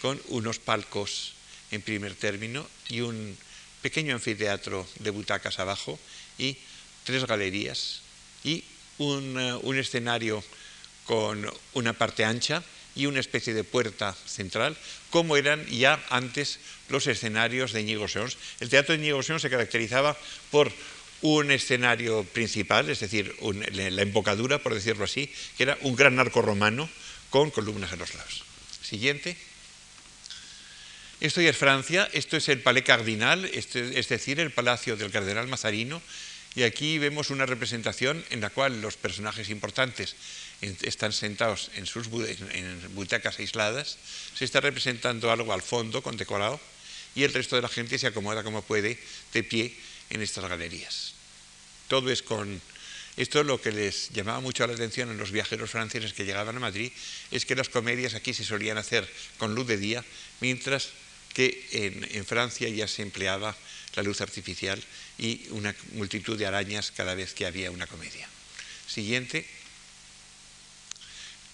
con 0.00 0.20
unos 0.28 0.58
palcos 0.58 1.34
en 1.70 1.82
primer 1.82 2.14
término 2.14 2.66
y 2.88 3.00
un 3.00 3.36
pequeño 3.82 4.14
anfiteatro 4.14 4.86
de 4.98 5.10
butacas 5.10 5.58
abajo 5.58 5.98
y 6.38 6.58
tres 7.04 7.24
galerías 7.24 8.02
y 8.44 8.64
un, 8.98 9.38
eh, 9.38 9.54
un 9.62 9.78
escenario 9.78 10.42
con 11.04 11.48
una 11.74 11.92
parte 11.92 12.24
ancha 12.24 12.62
y 12.96 13.06
una 13.06 13.20
especie 13.20 13.54
de 13.54 13.62
puerta 13.62 14.14
central, 14.26 14.76
como 15.10 15.36
eran 15.36 15.64
ya 15.66 16.02
antes 16.10 16.58
los 16.88 17.06
escenarios 17.06 17.72
de 17.72 17.82
Íñigo 17.82 18.08
Sons. 18.08 18.38
El 18.60 18.70
teatro 18.70 18.94
de 18.94 19.02
Íñigo 19.02 19.22
Sons 19.22 19.42
se 19.42 19.50
caracterizaba 19.50 20.16
por 20.50 20.72
un 21.22 21.50
escenario 21.50 22.24
principal, 22.24 22.90
es 22.90 23.00
decir, 23.00 23.34
la 23.72 24.02
embocadura, 24.02 24.58
por 24.58 24.74
decirlo 24.74 25.04
así, 25.04 25.32
que 25.56 25.62
era 25.62 25.78
un 25.82 25.94
gran 25.94 26.18
arco 26.18 26.42
romano 26.42 26.88
con 27.30 27.50
columnas 27.50 27.92
a 27.92 27.96
los 27.96 28.14
lados. 28.14 28.44
Siguiente. 28.82 29.36
Esto 31.20 31.40
ya 31.40 31.50
es 31.50 31.56
Francia, 31.56 32.08
esto 32.12 32.36
es 32.36 32.48
el 32.48 32.60
Palais 32.60 32.84
Cardinal, 32.84 33.44
este, 33.46 33.98
es 33.98 34.08
decir, 34.08 34.38
el 34.38 34.50
palacio 34.50 34.96
del 34.96 35.10
cardenal 35.10 35.48
Mazarino, 35.48 36.02
y 36.54 36.62
aquí 36.62 36.98
vemos 36.98 37.30
una 37.30 37.46
representación 37.46 38.24
en 38.30 38.40
la 38.40 38.50
cual 38.50 38.80
los 38.80 38.96
personajes 38.96 39.50
importantes 39.50 40.16
están 40.60 41.12
sentados 41.12 41.70
en 41.76 41.86
sus 41.86 42.08
butacas 42.08 43.38
aisladas, 43.38 43.98
se 44.34 44.44
está 44.44 44.60
representando 44.60 45.30
algo 45.30 45.52
al 45.52 45.62
fondo 45.62 46.02
con 46.02 46.16
decorado 46.16 46.60
y 47.14 47.24
el 47.24 47.32
resto 47.32 47.56
de 47.56 47.62
la 47.62 47.68
gente 47.68 47.98
se 47.98 48.06
acomoda 48.06 48.42
como 48.42 48.62
puede 48.62 48.98
de 49.32 49.42
pie 49.42 49.74
en 50.10 50.22
estas 50.22 50.44
galerías. 50.48 51.14
Todo 51.88 52.10
es 52.10 52.22
con... 52.22 52.60
Esto 53.16 53.42
lo 53.44 53.60
que 53.60 53.72
les 53.72 54.10
llamaba 54.10 54.40
mucho 54.40 54.66
la 54.66 54.74
atención 54.74 55.08
a 55.08 55.14
los 55.14 55.30
viajeros 55.30 55.70
franceses 55.70 56.12
que 56.12 56.26
llegaban 56.26 56.56
a 56.56 56.60
Madrid 56.60 56.92
es 57.30 57.46
que 57.46 57.54
las 57.54 57.70
comedias 57.70 58.12
aquí 58.12 58.34
se 58.34 58.44
solían 58.44 58.76
hacer 58.76 59.08
con 59.38 59.54
luz 59.54 59.66
de 59.66 59.78
día, 59.78 60.04
mientras 60.40 60.90
que 61.32 61.66
en 61.72 62.26
Francia 62.26 62.68
ya 62.68 62.86
se 62.86 63.00
empleaba 63.00 63.56
la 63.94 64.02
luz 64.02 64.20
artificial 64.20 64.82
y 65.16 65.48
una 65.50 65.74
multitud 65.92 66.36
de 66.38 66.44
arañas 66.44 66.90
cada 66.90 67.14
vez 67.14 67.32
que 67.32 67.46
había 67.46 67.70
una 67.70 67.86
comedia. 67.86 68.28
Siguiente. 68.86 69.46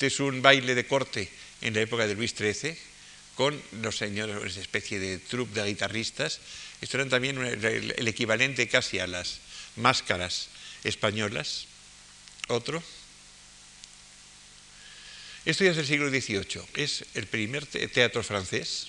Este 0.03 0.15
es 0.15 0.19
un 0.19 0.43
baile 0.43 0.75
de 0.75 0.85
corte 0.85 1.31
en 1.61 1.75
la 1.75 1.81
época 1.81 2.09
de 2.09 2.17
Luis 2.17 2.35
XIII 2.37 2.77
con 3.37 3.63
los 3.83 3.97
señores, 3.97 4.35
una 4.35 4.49
especie 4.49 4.99
de 4.99 5.19
troupe 5.19 5.63
de 5.63 5.69
guitarristas. 5.69 6.41
Esto 6.81 6.97
eran 6.97 7.09
también 7.09 7.39
el 7.39 8.09
equivalente 8.09 8.67
casi 8.67 8.99
a 8.99 9.07
las 9.07 9.39
máscaras 9.77 10.49
españolas. 10.83 11.67
Otro. 12.49 12.83
Esto 15.45 15.63
ya 15.63 15.71
es 15.71 15.77
del 15.77 15.87
siglo 15.87 16.11
XVIII. 16.11 16.67
Es 16.75 17.05
el 17.15 17.29
primer 17.29 17.65
teatro 17.67 18.25
francés. 18.25 18.89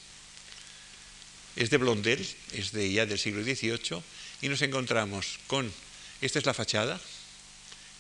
Es 1.55 1.70
de 1.70 1.78
Blondel, 1.78 2.28
es 2.53 2.72
de 2.72 2.91
ya 2.91 3.05
del 3.05 3.20
siglo 3.20 3.43
XVIII 3.43 4.01
y 4.41 4.49
nos 4.49 4.64
encontramos 4.64 5.38
con, 5.45 5.72
esta 6.22 6.39
es 6.39 6.45
la 6.47 6.55
fachada, 6.55 6.99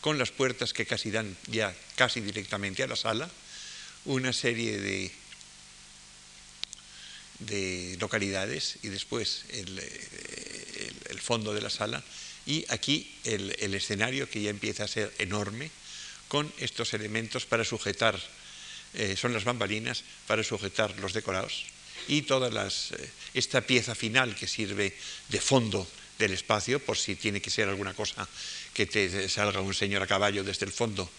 con 0.03 0.19
las 0.19 0.31
puertas 0.31 0.73
que 0.73 0.85
casi 0.85 1.11
dan 1.11 1.31
ya 1.47 1.73
casi 1.95 2.19
directamente 2.19 2.83
a 2.83 2.87
la 2.87 2.97
sala, 2.97 3.31
una 4.03 4.33
serie 4.33 4.77
de, 4.77 5.09
de 7.39 7.95
localidades 8.01 8.79
y 8.83 8.89
después 8.89 9.45
el, 9.51 9.79
fondo 11.21 11.53
de 11.53 11.61
la 11.61 11.69
sala 11.69 12.03
y 12.45 12.65
aquí 12.67 13.15
el, 13.23 13.73
escenario 13.73 14.29
que 14.29 14.41
ya 14.41 14.49
empieza 14.49 14.83
a 14.83 14.89
ser 14.89 15.13
enorme 15.19 15.71
con 16.27 16.51
estos 16.57 16.93
elementos 16.93 17.45
para 17.45 17.63
sujetar, 17.63 18.19
eh, 18.95 19.15
son 19.15 19.31
las 19.31 19.45
bambalinas 19.45 20.03
para 20.27 20.43
sujetar 20.43 20.99
los 20.99 21.13
decorados 21.13 21.63
y 22.09 22.23
todas 22.23 22.53
las, 22.53 22.91
eh, 22.91 23.09
esta 23.35 23.61
pieza 23.61 23.95
final 23.95 24.35
que 24.35 24.47
sirve 24.47 24.93
de 25.29 25.39
fondo 25.39 25.87
del 26.19 26.33
espacio, 26.33 26.79
por 26.79 26.97
si 26.97 27.15
tiene 27.15 27.41
que 27.41 27.49
ser 27.49 27.69
alguna 27.69 27.93
cosa 27.93 28.27
que 28.73 28.85
te 28.85 29.29
salga 29.29 29.61
un 29.61 29.73
señor 29.73 30.01
a 30.03 30.07
caballo 30.07 30.43
desde 30.43 30.65
el 30.65 30.71
fondo, 30.71 31.09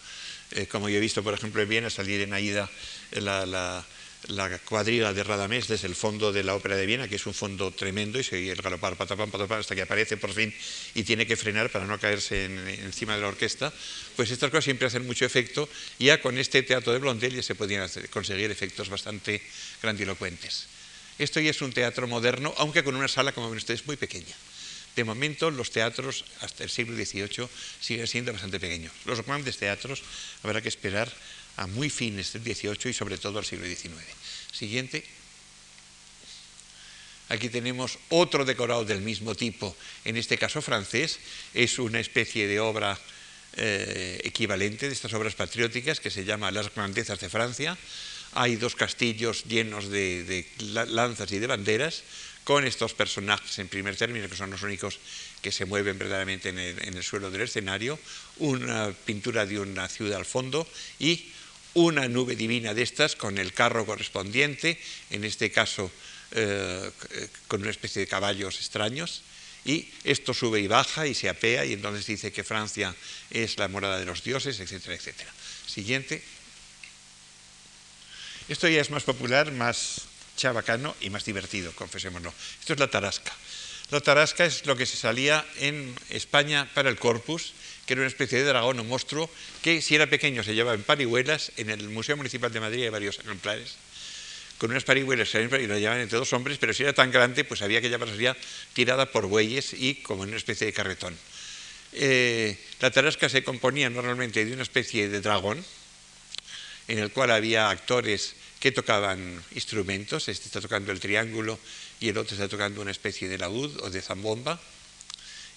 eh, 0.51 0.67
como 0.67 0.89
yo 0.89 0.97
he 0.97 1.01
visto, 1.01 1.23
por 1.23 1.33
ejemplo, 1.33 1.61
en 1.61 1.69
Viena, 1.69 1.89
salir 1.89 2.21
en 2.21 2.33
Aida 2.33 2.69
la, 3.11 3.45
la, 3.45 3.85
la, 4.27 4.59
cuadriga 4.59 5.13
de 5.13 5.23
Radamés 5.23 5.67
desde 5.67 5.87
el 5.87 5.95
fondo 5.95 6.31
de 6.31 6.43
la 6.43 6.55
ópera 6.55 6.75
de 6.75 6.85
Viena, 6.85 7.07
que 7.07 7.15
es 7.15 7.25
un 7.25 7.33
fondo 7.33 7.71
tremendo, 7.71 8.19
y 8.19 8.23
se 8.23 8.51
el 8.51 8.61
galopar 8.61 8.95
patapam, 8.95 9.31
patapam, 9.31 9.59
hasta 9.59 9.75
que 9.75 9.81
aparece 9.81 10.17
por 10.17 10.33
fin 10.33 10.53
y 10.93 11.03
tiene 11.03 11.25
que 11.25 11.35
frenar 11.35 11.71
para 11.71 11.85
no 11.85 11.99
caerse 11.99 12.45
encima 12.45 13.15
de 13.15 13.21
la 13.21 13.27
orquesta, 13.27 13.73
pues 14.15 14.29
estas 14.29 14.51
cosas 14.51 14.65
siempre 14.65 14.87
hacen 14.87 15.05
mucho 15.05 15.25
efecto, 15.25 15.67
y 15.97 16.05
ya 16.05 16.21
con 16.21 16.37
este 16.37 16.61
teatro 16.61 16.93
de 16.93 16.99
Blondel 16.99 17.35
ya 17.35 17.43
se 17.43 17.55
podían 17.55 17.89
conseguir 18.11 18.51
efectos 18.51 18.89
bastante 18.89 19.41
grandilocuentes. 19.81 20.67
Esto 21.17 21.39
ya 21.39 21.49
es 21.49 21.61
un 21.61 21.71
teatro 21.71 22.07
moderno, 22.07 22.53
aunque 22.57 22.83
con 22.83 22.95
una 22.95 23.07
sala, 23.07 23.31
como 23.31 23.49
ven 23.49 23.57
ustedes, 23.57 23.85
muy 23.87 23.95
pequeña. 23.95 24.35
De 24.95 25.03
momento, 25.03 25.51
los 25.51 25.71
teatros 25.71 26.23
hasta 26.41 26.63
el 26.63 26.69
siglo 26.69 26.95
XVIII 26.95 27.49
siguen 27.81 28.07
siendo 28.07 28.31
bastante 28.31 28.59
pequeños. 28.59 28.93
Los 29.05 29.25
grandes 29.25 29.57
teatros 29.57 30.01
habrá 30.43 30.61
que 30.61 30.69
esperar 30.69 31.11
a 31.57 31.67
muy 31.67 31.89
fines 31.89 32.33
del 32.33 32.43
XVIII 32.43 32.91
y 32.91 32.93
sobre 32.93 33.17
todo 33.17 33.39
al 33.39 33.45
siglo 33.45 33.65
XIX. 33.65 33.95
Siguiente. 34.51 35.03
Aquí 37.27 37.49
tenemos 37.49 37.97
otro 38.09 38.45
decorado 38.45 38.85
del 38.85 39.01
mismo 39.01 39.35
tipo, 39.35 39.75
en 40.05 40.15
este 40.15 40.37
caso 40.37 40.61
francés. 40.61 41.19
Es 41.53 41.79
una 41.79 41.99
especie 41.99 42.47
de 42.47 42.59
obra 42.59 42.99
eh, 43.57 44.21
equivalente 44.23 44.87
de 44.87 44.93
estas 44.93 45.13
obras 45.13 45.33
patrióticas 45.33 45.99
que 45.99 46.11
se 46.11 46.23
llama 46.23 46.51
Las 46.51 46.73
grandezas 46.73 47.19
de 47.19 47.29
Francia. 47.29 47.77
Hay 48.33 48.57
dos 48.57 48.75
castillos 48.75 49.45
llenos 49.45 49.89
de, 49.89 50.45
lanzas 50.59 51.31
y 51.31 51.39
de 51.39 51.47
banderas 51.47 52.03
con 52.45 52.63
estos 52.63 52.93
personajes 52.93 53.57
en 53.59 53.67
primer 53.67 53.97
término, 53.97 54.29
que 54.29 54.37
son 54.37 54.51
los 54.51 54.61
únicos 54.61 54.99
que 55.41 55.51
se 55.51 55.65
mueven 55.65 55.97
verdaderamente 55.97 56.49
en 56.49 56.59
el, 56.59 57.03
suelo 57.03 57.31
del 57.31 57.41
escenario, 57.41 57.99
una 58.37 58.93
pintura 58.93 59.45
de 59.45 59.59
una 59.59 59.89
ciudad 59.89 60.19
al 60.19 60.25
fondo 60.25 60.65
y 60.99 61.33
una 61.73 62.07
nube 62.07 62.37
divina 62.37 62.73
de 62.73 62.83
estas 62.83 63.15
con 63.17 63.39
el 63.39 63.51
carro 63.51 63.85
correspondiente, 63.85 64.79
en 65.09 65.25
este 65.25 65.51
caso 65.51 65.91
eh, 66.31 66.91
con 67.47 67.61
una 67.61 67.71
especie 67.71 67.99
de 67.99 68.07
caballos 68.07 68.57
extraños, 68.57 69.23
y 69.65 69.89
esto 70.03 70.31
sube 70.33 70.61
y 70.61 70.67
baja 70.67 71.07
y 71.07 71.15
se 71.15 71.27
apea 71.27 71.65
y 71.65 71.73
entonces 71.73 72.05
dice 72.05 72.31
que 72.31 72.43
Francia 72.43 72.95
es 73.31 73.57
la 73.57 73.67
morada 73.67 73.97
de 73.97 74.05
los 74.05 74.23
dioses, 74.23 74.59
etcétera, 74.59 74.93
etcétera. 74.93 75.33
Siguiente. 75.65 76.21
Esto 78.47 78.67
ya 78.67 78.79
es 78.79 78.91
más 78.91 79.03
popular, 79.03 79.51
más 79.51 80.05
chabacano 80.35 80.95
y 81.01 81.09
más 81.09 81.25
divertido, 81.25 81.71
confesémoslo. 81.73 82.33
Esto 82.59 82.73
es 82.73 82.79
la 82.79 82.89
tarasca. 82.89 83.33
La 83.91 84.01
tarasca 84.01 84.45
es 84.45 84.65
lo 84.65 84.75
que 84.75 84.85
se 84.85 84.97
salía 84.97 85.45
en 85.59 85.95
España 86.09 86.69
para 86.73 86.89
el 86.89 86.97
corpus 86.97 87.53
que 87.85 87.93
era 87.93 88.01
una 88.01 88.09
especie 88.09 88.39
de 88.39 88.45
dragón 88.45 88.79
o 88.79 88.83
monstruo 88.83 89.29
que 89.61 89.81
si 89.81 89.93
era 89.93 90.09
pequeño 90.09 90.43
se 90.43 90.55
llevaba 90.55 90.75
en 90.75 90.83
parihuelas. 90.83 91.51
En 91.57 91.69
el 91.69 91.89
Museo 91.89 92.17
Municipal 92.17 92.51
de 92.51 92.59
Madrid 92.59 92.83
hay 92.83 92.89
varios 92.89 93.19
ejemplares 93.19 93.77
con 94.57 94.71
unas 94.71 94.83
parihuelas 94.83 95.33
y 95.35 95.67
lo 95.67 95.77
llevaban 95.77 95.99
entre 95.99 96.17
dos 96.17 96.31
hombres, 96.33 96.57
pero 96.57 96.73
si 96.73 96.83
era 96.83 96.93
tan 96.93 97.11
grande, 97.11 97.43
pues 97.43 97.61
había 97.61 97.81
que 97.81 97.89
llevarla 97.89 98.37
tirada 98.73 99.11
por 99.11 99.27
bueyes 99.27 99.73
y 99.73 99.95
como 99.95 100.23
en 100.23 100.29
una 100.29 100.37
especie 100.37 100.65
de 100.65 100.73
carretón. 100.73 101.15
Eh, 101.91 102.57
la 102.79 102.89
tarasca 102.89 103.27
se 103.27 103.43
componía 103.43 103.89
normalmente 103.89 104.45
de 104.45 104.53
una 104.53 104.63
especie 104.63 105.09
de 105.09 105.19
dragón, 105.19 105.63
en 106.87 106.99
el 106.99 107.11
cual 107.11 107.31
había 107.31 107.69
actores 107.69 108.35
que 108.65 108.71
tocaban 108.73 109.21
instrumentos, 109.53 110.25
este 110.25 110.49
está 110.49 110.57
tocando 110.57 110.91
el 110.91 110.99
triángulo 110.99 111.59
y 111.99 112.09
el 112.09 112.17
otro 112.17 112.33
está 112.33 112.49
tocando 112.49 112.81
una 112.81 112.89
especie 112.89 113.29
de 113.29 113.37
laúd 113.37 113.69
o 113.85 113.91
de 113.91 114.01
zambomba, 114.01 114.57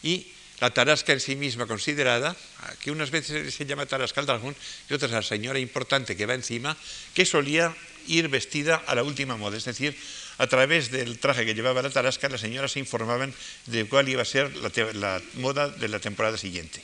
y 0.02 0.28
la 0.60 0.76
tarasca 0.76 1.14
en 1.14 1.20
sí 1.20 1.32
misma 1.34 1.64
considerada, 1.64 2.36
que 2.84 2.90
unas 2.90 3.10
veces 3.10 3.54
se 3.54 3.64
llama 3.64 3.86
tarasca 3.86 4.20
al 4.20 4.26
dragón 4.26 4.54
y 4.90 4.92
otras 4.92 5.10
la 5.10 5.22
señora 5.22 5.58
importante 5.58 6.18
que 6.18 6.26
va 6.26 6.34
encima, 6.34 6.76
que 7.14 7.24
solía 7.24 7.74
ir 8.08 8.28
vestida 8.28 8.76
a 8.76 8.94
la 8.94 9.02
última 9.02 9.38
moda, 9.38 9.56
es 9.56 9.64
decir, 9.64 9.96
a 10.36 10.46
través 10.46 10.90
del 10.90 11.18
traje 11.18 11.46
que 11.46 11.54
llevaba 11.54 11.80
la 11.80 11.88
tarasca, 11.88 12.28
las 12.28 12.42
señoras 12.42 12.72
se 12.72 12.78
informaban 12.78 13.32
de 13.64 13.88
cuál 13.88 14.10
iba 14.10 14.20
a 14.20 14.26
ser 14.26 14.52
la, 14.54 15.22
moda 15.40 15.70
de 15.70 15.88
la 15.88 15.98
temporada 15.98 16.36
siguiente. 16.36 16.82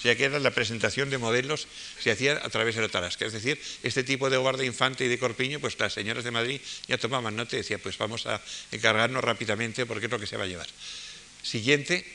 O 0.00 0.02
sea 0.02 0.16
que 0.16 0.24
era 0.24 0.38
la 0.38 0.50
presentación 0.50 1.10
de 1.10 1.18
modelos 1.18 1.68
se 2.00 2.10
hacía 2.10 2.40
a 2.42 2.48
través 2.48 2.74
de 2.74 2.80
la 2.80 2.88
tarasca. 2.88 3.26
Es 3.26 3.34
decir, 3.34 3.60
este 3.82 4.02
tipo 4.02 4.30
de 4.30 4.40
de 4.40 4.64
infante 4.64 5.04
y 5.04 5.08
de 5.08 5.18
corpiño, 5.18 5.60
pues 5.60 5.78
las 5.78 5.92
señoras 5.92 6.24
de 6.24 6.30
Madrid 6.30 6.58
ya 6.88 6.96
tomaban 6.96 7.36
nota 7.36 7.56
y 7.56 7.58
decían, 7.58 7.80
pues 7.80 7.98
vamos 7.98 8.24
a 8.24 8.40
encargarnos 8.72 9.22
rápidamente 9.22 9.84
porque 9.84 10.06
es 10.06 10.10
lo 10.10 10.18
que 10.18 10.26
se 10.26 10.38
va 10.38 10.44
a 10.44 10.46
llevar. 10.46 10.68
Siguiente, 11.42 12.06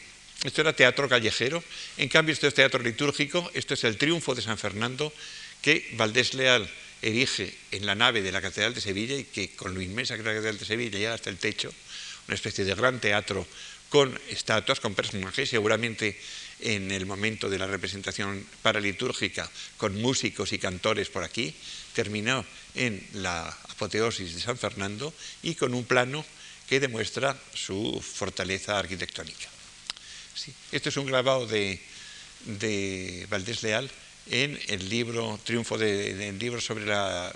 esto 0.43 0.61
era 0.61 0.73
teatro 0.73 1.07
callejero, 1.07 1.63
en 1.97 2.09
cambio 2.09 2.33
esto 2.33 2.47
es 2.47 2.55
teatro 2.55 2.81
litúrgico, 2.81 3.51
esto 3.53 3.75
es 3.75 3.83
el 3.83 3.97
triunfo 3.97 4.33
de 4.33 4.41
San 4.41 4.57
Fernando 4.57 5.13
que 5.61 5.87
Valdés 5.93 6.33
Leal 6.33 6.67
erige 7.03 7.53
en 7.69 7.85
la 7.85 7.93
nave 7.93 8.23
de 8.23 8.31
la 8.31 8.41
Catedral 8.41 8.73
de 8.73 8.81
Sevilla 8.81 9.15
y 9.15 9.25
que 9.25 9.55
con 9.55 9.75
lo 9.75 9.81
inmensa 9.81 10.15
que 10.15 10.21
es 10.21 10.25
la 10.25 10.33
Catedral 10.33 10.57
de 10.57 10.65
Sevilla 10.65 10.97
llega 10.97 11.13
hasta 11.13 11.29
el 11.29 11.37
techo, 11.37 11.71
una 12.27 12.33
especie 12.33 12.65
de 12.65 12.73
gran 12.73 12.99
teatro 12.99 13.45
con 13.89 14.19
estatuas, 14.29 14.79
con 14.79 14.95
personajes, 14.95 15.49
seguramente 15.49 16.19
en 16.59 16.91
el 16.91 17.05
momento 17.05 17.49
de 17.49 17.59
la 17.59 17.67
representación 17.67 18.45
paralitúrgica, 18.61 19.49
con 19.77 19.99
músicos 20.01 20.53
y 20.53 20.59
cantores 20.59 21.09
por 21.09 21.23
aquí, 21.23 21.53
terminó 21.93 22.45
en 22.75 23.05
la 23.13 23.47
apoteosis 23.47 24.33
de 24.35 24.41
San 24.41 24.57
Fernando 24.57 25.13
y 25.43 25.55
con 25.55 25.73
un 25.73 25.85
plano 25.85 26.25
que 26.67 26.79
demuestra 26.79 27.37
su 27.53 28.01
fortaleza 28.01 28.79
arquitectónica. 28.79 29.47
Esto 30.71 30.89
es 30.89 30.97
un 30.97 31.05
grabado 31.05 31.47
de, 31.47 31.79
Valdés 33.29 33.63
Leal 33.63 33.89
en 34.29 34.59
el 34.67 34.89
libro 34.89 35.39
Triunfo 35.43 35.77
de, 35.77 36.31
libro 36.33 36.59
sobre 36.59 36.85
la 36.85 37.33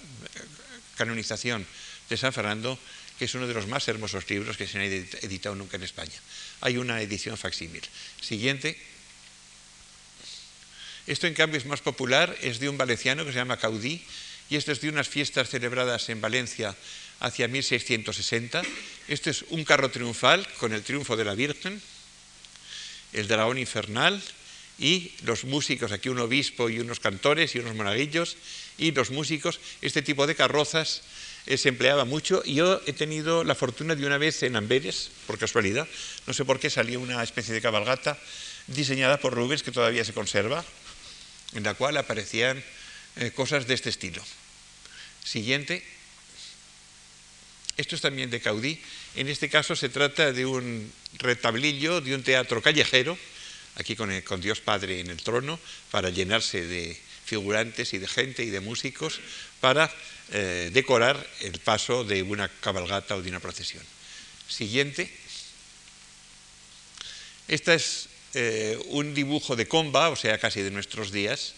canonización 0.98 1.66
de 2.10 2.18
San 2.18 2.34
Fernando, 2.34 2.78
que 3.18 3.26
es 3.26 3.36
uno 3.36 3.48
de 3.48 3.54
los 3.54 3.68
más 3.68 3.88
hermosos 3.88 4.30
libros 4.30 4.58
que 4.58 4.68
se 4.68 4.78
han 4.78 4.86
editado 4.86 5.56
nunca 5.56 5.78
en 5.78 5.84
España. 5.84 6.16
Hay 6.62 6.78
una 6.78 7.02
edición 7.02 7.38
facsímil. 7.38 7.84
Siguiente. 8.22 8.78
Esto, 11.10 11.26
en 11.26 11.34
cambio, 11.34 11.58
es 11.58 11.66
más 11.66 11.82
popular, 11.82 12.38
es 12.40 12.60
de 12.60 12.70
un 12.70 12.78
valenciano 12.78 13.26
que 13.26 13.32
se 13.32 13.40
llama 13.40 13.58
Caudí, 13.58 14.00
y 14.48 14.58
esto 14.58 14.72
es 14.72 14.80
de 14.80 14.90
unas 14.90 15.10
fiestas 15.10 15.50
celebradas 15.50 16.08
en 16.10 16.22
Valencia 16.22 16.76
hacia 17.20 17.48
1660. 17.48 18.62
Este 19.08 19.32
es 19.32 19.44
un 19.50 19.66
carro 19.66 19.90
triunfal 19.90 20.48
con 20.60 20.72
el 20.72 20.84
triunfo 20.84 21.18
de 21.18 21.26
la 21.26 21.34
Virgen, 21.34 21.82
el 23.14 23.28
dragón 23.28 23.58
infernal 23.58 24.22
y 24.78 25.14
los 25.24 25.46
músicos, 25.46 25.92
aquí 25.92 26.10
un 26.10 26.20
obispo 26.20 26.70
y 26.70 26.80
unos 26.80 27.00
cantores 27.00 27.56
y 27.56 27.60
unos 27.60 27.74
monaguillos 27.74 28.38
y 28.78 28.92
los 28.92 29.10
músicos, 29.10 29.60
este 29.82 30.04
tipo 30.04 30.28
de 30.28 30.36
carrozas 30.36 31.02
se 31.48 31.70
empleaba 31.70 32.06
mucho 32.06 32.44
y 32.46 32.54
yo 32.54 32.82
he 32.86 32.94
tenido 32.94 33.44
la 33.44 33.56
fortuna 33.56 33.96
de 33.96 34.06
una 34.06 34.20
vez 34.20 34.44
en 34.44 34.56
Amberes, 34.56 35.10
por 35.26 35.40
casualidad, 35.40 35.88
no 36.28 36.34
sé 36.36 36.46
por 36.46 36.60
qué 36.60 36.70
salió 36.70 37.00
una 37.00 37.24
especie 37.24 37.56
de 37.56 37.62
cabalgata 37.62 38.16
diseñada 38.68 39.18
por 39.18 39.34
Rubens 39.34 39.64
que 39.64 39.72
todavía 39.72 40.06
se 40.06 40.14
conserva, 40.14 40.64
en 41.54 41.64
la 41.64 41.74
cual 41.74 41.98
aparecían 41.98 42.64
eh, 43.16 43.32
cosas 43.32 43.68
de 43.68 43.74
este 43.74 43.90
estilo. 43.90 44.24
Siguiente. 45.24 45.84
Esto 47.78 47.96
es 47.96 48.02
también 48.02 48.30
de 48.30 48.42
Caudí. 48.42 48.82
En 49.16 49.30
este 49.30 49.50
caso 49.50 49.76
se 49.76 49.90
trata 49.90 50.34
de 50.34 50.46
un 50.46 50.92
retablillo 51.14 52.02
de 52.02 52.14
un 52.14 52.24
teatro 52.24 52.62
callejero, 52.62 53.18
aquí 53.76 53.96
con, 53.96 54.42
Dios 54.42 54.60
Padre 54.60 55.00
en 55.00 55.10
el 55.10 55.24
trono, 55.24 55.60
para 55.90 56.10
llenarse 56.10 56.66
de 56.66 57.00
figurantes 57.26 57.94
y 57.94 57.98
de 57.98 58.08
gente 58.08 58.44
y 58.44 58.50
de 58.50 58.60
músicos, 58.60 59.22
para 59.62 59.90
eh, 60.32 60.70
decorar 60.74 61.26
el 61.40 61.60
paso 61.60 62.04
de 62.04 62.22
una 62.22 62.50
cabalgata 62.50 63.16
o 63.16 63.22
de 63.22 63.30
una 63.30 63.40
procesión. 63.40 63.84
Siguiente. 64.48 65.10
Este 67.48 67.76
es 67.76 68.09
eh, 68.34 68.80
un 68.88 69.14
dibujo 69.14 69.56
de 69.56 69.68
comba, 69.68 70.10
o 70.10 70.16
sea, 70.16 70.38
casi 70.38 70.62
de 70.62 70.72
nuestros 70.72 71.12
días, 71.12 71.54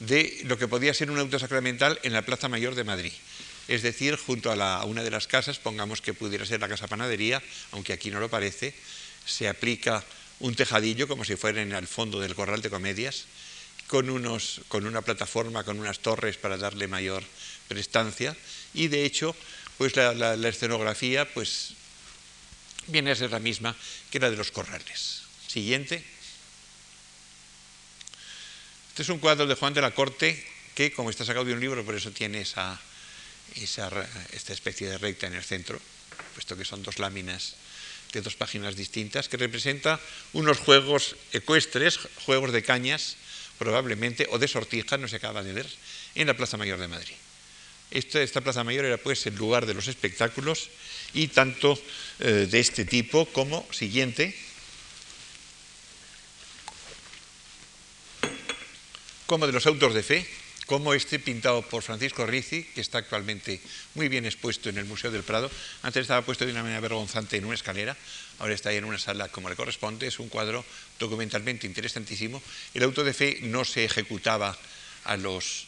de 0.00 0.40
lo 0.44 0.58
que 0.58 0.68
podía 0.68 0.94
ser 0.94 1.10
un 1.10 1.18
auto 1.18 1.38
sacramental 1.38 1.98
en 2.02 2.12
la 2.12 2.22
Plaza 2.22 2.48
Mayor 2.48 2.74
de 2.74 2.84
Madrid 2.84 3.12
es 3.68 3.82
decir, 3.82 4.16
junto 4.16 4.50
a, 4.50 4.84
una 4.84 5.02
de 5.02 5.10
las 5.10 5.26
casas, 5.26 5.58
pongamos 5.58 6.00
que 6.00 6.14
pudiera 6.14 6.46
ser 6.46 6.60
la 6.60 6.68
casa 6.68 6.88
panadería, 6.88 7.42
aunque 7.70 7.92
aquí 7.92 8.10
no 8.10 8.20
lo 8.20 8.28
parece, 8.28 8.74
se 9.24 9.48
aplica 9.48 10.04
un 10.40 10.54
tejadillo 10.54 11.06
como 11.06 11.24
si 11.24 11.36
fuera 11.36 11.62
en 11.62 11.72
el 11.72 11.86
fondo 11.86 12.18
del 12.20 12.34
corral 12.34 12.62
de 12.62 12.70
comedias, 12.70 13.26
con, 13.86 14.10
unos, 14.10 14.62
con 14.68 14.86
una 14.86 15.02
plataforma, 15.02 15.64
con 15.64 15.78
unas 15.78 16.00
torres 16.00 16.36
para 16.36 16.56
darle 16.56 16.88
mayor 16.88 17.22
prestancia, 17.68 18.36
y 18.74 18.88
de 18.88 19.04
hecho, 19.04 19.36
pues 19.78 19.94
la, 19.96 20.12
la 20.14 20.48
escenografía 20.48 21.32
pues, 21.32 21.74
viene 22.88 23.12
a 23.12 23.16
ser 23.16 23.30
la 23.30 23.38
misma 23.38 23.76
que 24.10 24.18
la 24.18 24.30
de 24.30 24.36
los 24.36 24.50
corrales. 24.50 25.21
Siguiente. 25.52 26.02
Este 28.88 29.02
es 29.02 29.08
un 29.10 29.18
cuadro 29.18 29.46
de 29.46 29.54
Juan 29.54 29.74
de 29.74 29.82
la 29.82 29.90
Corte 29.90 30.42
que, 30.74 30.92
como 30.92 31.10
está 31.10 31.26
sacado 31.26 31.44
de 31.44 31.52
un 31.52 31.60
libro, 31.60 31.84
por 31.84 31.94
eso 31.94 32.10
tiene 32.10 32.40
esa, 32.40 32.80
esta 33.54 34.52
especie 34.54 34.88
de 34.88 34.96
recta 34.96 35.26
en 35.26 35.34
el 35.34 35.44
centro, 35.44 35.78
puesto 36.32 36.56
que 36.56 36.64
son 36.64 36.82
dos 36.82 36.98
láminas 36.98 37.56
de 38.14 38.22
dos 38.22 38.34
páginas 38.34 38.76
distintas, 38.76 39.28
que 39.28 39.36
representa 39.36 40.00
unos 40.32 40.56
juegos 40.56 41.16
ecuestres, 41.34 41.98
juegos 42.24 42.50
de 42.52 42.62
cañas, 42.62 43.16
probablemente, 43.58 44.28
o 44.30 44.38
de 44.38 44.48
sortijas, 44.48 44.98
no 45.00 45.06
se 45.06 45.16
acaba 45.16 45.42
de 45.42 45.52
ver, 45.52 45.68
en 46.14 46.28
la 46.28 46.36
Plaza 46.36 46.56
Mayor 46.56 46.80
de 46.80 46.88
Madrid. 46.88 47.14
Esta, 47.90 48.40
Plaza 48.40 48.64
Mayor 48.64 48.86
era 48.86 48.96
pues 48.96 49.26
el 49.26 49.36
lugar 49.36 49.66
de 49.66 49.74
los 49.74 49.86
espectáculos 49.86 50.70
y 51.12 51.28
tanto 51.28 51.78
eh, 52.20 52.48
de 52.48 52.58
este 52.58 52.86
tipo 52.86 53.26
como 53.26 53.68
siguiente, 53.70 54.34
como 59.32 59.46
de 59.46 59.52
los 59.54 59.64
autos 59.64 59.94
de 59.94 60.02
fe, 60.02 60.26
como 60.66 60.92
este 60.92 61.18
pintado 61.18 61.62
por 61.62 61.82
Francisco 61.82 62.26
Rizzi, 62.26 62.64
que 62.64 62.82
está 62.82 62.98
actualmente 62.98 63.62
muy 63.94 64.10
bien 64.10 64.26
expuesto 64.26 64.68
en 64.68 64.76
el 64.76 64.84
Museo 64.84 65.10
del 65.10 65.22
Prado. 65.22 65.50
Antes 65.80 66.02
estaba 66.02 66.20
puesto 66.20 66.44
de 66.44 66.52
una 66.52 66.62
manera 66.62 66.80
vergonzante 66.80 67.38
en 67.38 67.46
una 67.46 67.54
escalera, 67.54 67.96
ahora 68.40 68.52
está 68.52 68.68
ahí 68.68 68.76
en 68.76 68.84
una 68.84 68.98
sala 68.98 69.28
como 69.28 69.48
le 69.48 69.56
corresponde. 69.56 70.06
Es 70.06 70.18
un 70.18 70.28
cuadro 70.28 70.66
documentalmente 70.98 71.66
interesantísimo. 71.66 72.42
El 72.74 72.82
auto 72.82 73.04
de 73.04 73.14
fe 73.14 73.38
no 73.40 73.64
se 73.64 73.86
ejecutaba 73.86 74.54
a 75.04 75.16
los, 75.16 75.64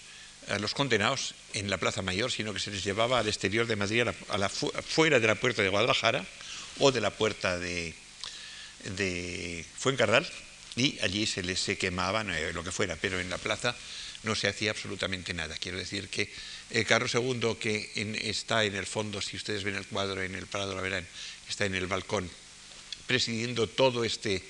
a 0.50 0.58
los 0.58 0.74
condenados 0.74 1.34
en 1.54 1.70
la 1.70 1.78
Plaza 1.78 2.02
Mayor, 2.02 2.30
sino 2.30 2.52
que 2.52 2.60
se 2.60 2.70
les 2.70 2.84
llevaba 2.84 3.18
al 3.18 3.28
exterior 3.28 3.66
de 3.66 3.76
Madrid, 3.76 4.04
a 4.28 4.36
la, 4.36 4.50
fuera 4.50 5.20
de 5.20 5.26
la 5.26 5.36
puerta 5.36 5.62
de 5.62 5.70
Guadalajara, 5.70 6.22
o 6.80 6.92
de 6.92 7.00
la 7.00 7.16
puerta 7.16 7.58
de, 7.58 7.94
de 8.98 9.64
Fuencarral 9.78 10.30
y 10.76 10.98
allí 11.02 11.26
se 11.26 11.42
les 11.42 11.60
se 11.60 11.78
quemaban, 11.78 12.30
eh, 12.30 12.52
lo 12.52 12.64
que 12.64 12.72
fuera, 12.72 12.96
pero 12.96 13.20
en 13.20 13.30
la 13.30 13.38
plaza 13.38 13.74
no 14.24 14.34
se 14.34 14.48
hacía 14.48 14.70
absolutamente 14.70 15.34
nada. 15.34 15.56
Quiero 15.58 15.78
decir 15.78 16.08
que 16.08 16.30
eh, 16.70 16.84
Carlos 16.84 17.14
II, 17.14 17.56
que 17.60 17.92
está 18.22 18.64
en 18.64 18.74
el 18.74 18.86
fondo, 18.86 19.20
si 19.20 19.36
ustedes 19.36 19.64
ven 19.64 19.76
el 19.76 19.86
cuadro 19.86 20.22
en 20.22 20.34
el 20.34 20.46
Prado, 20.46 20.74
la 20.74 20.80
verán, 20.80 21.06
está 21.48 21.66
en 21.66 21.74
el 21.74 21.86
balcón, 21.86 22.28
presidiendo 23.06 23.68
todo 23.68 24.04
este 24.04 24.42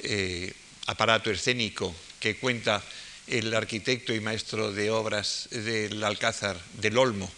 eh, 0.00 0.52
aparato 0.86 1.30
escénico 1.30 1.94
que 2.18 2.36
cuenta 2.36 2.82
el 3.26 3.54
arquitecto 3.54 4.14
y 4.14 4.20
maestro 4.20 4.72
de 4.72 4.90
obras 4.90 5.48
del 5.50 6.02
Alcázar 6.02 6.60
del 6.74 6.98
Olmo, 6.98 7.30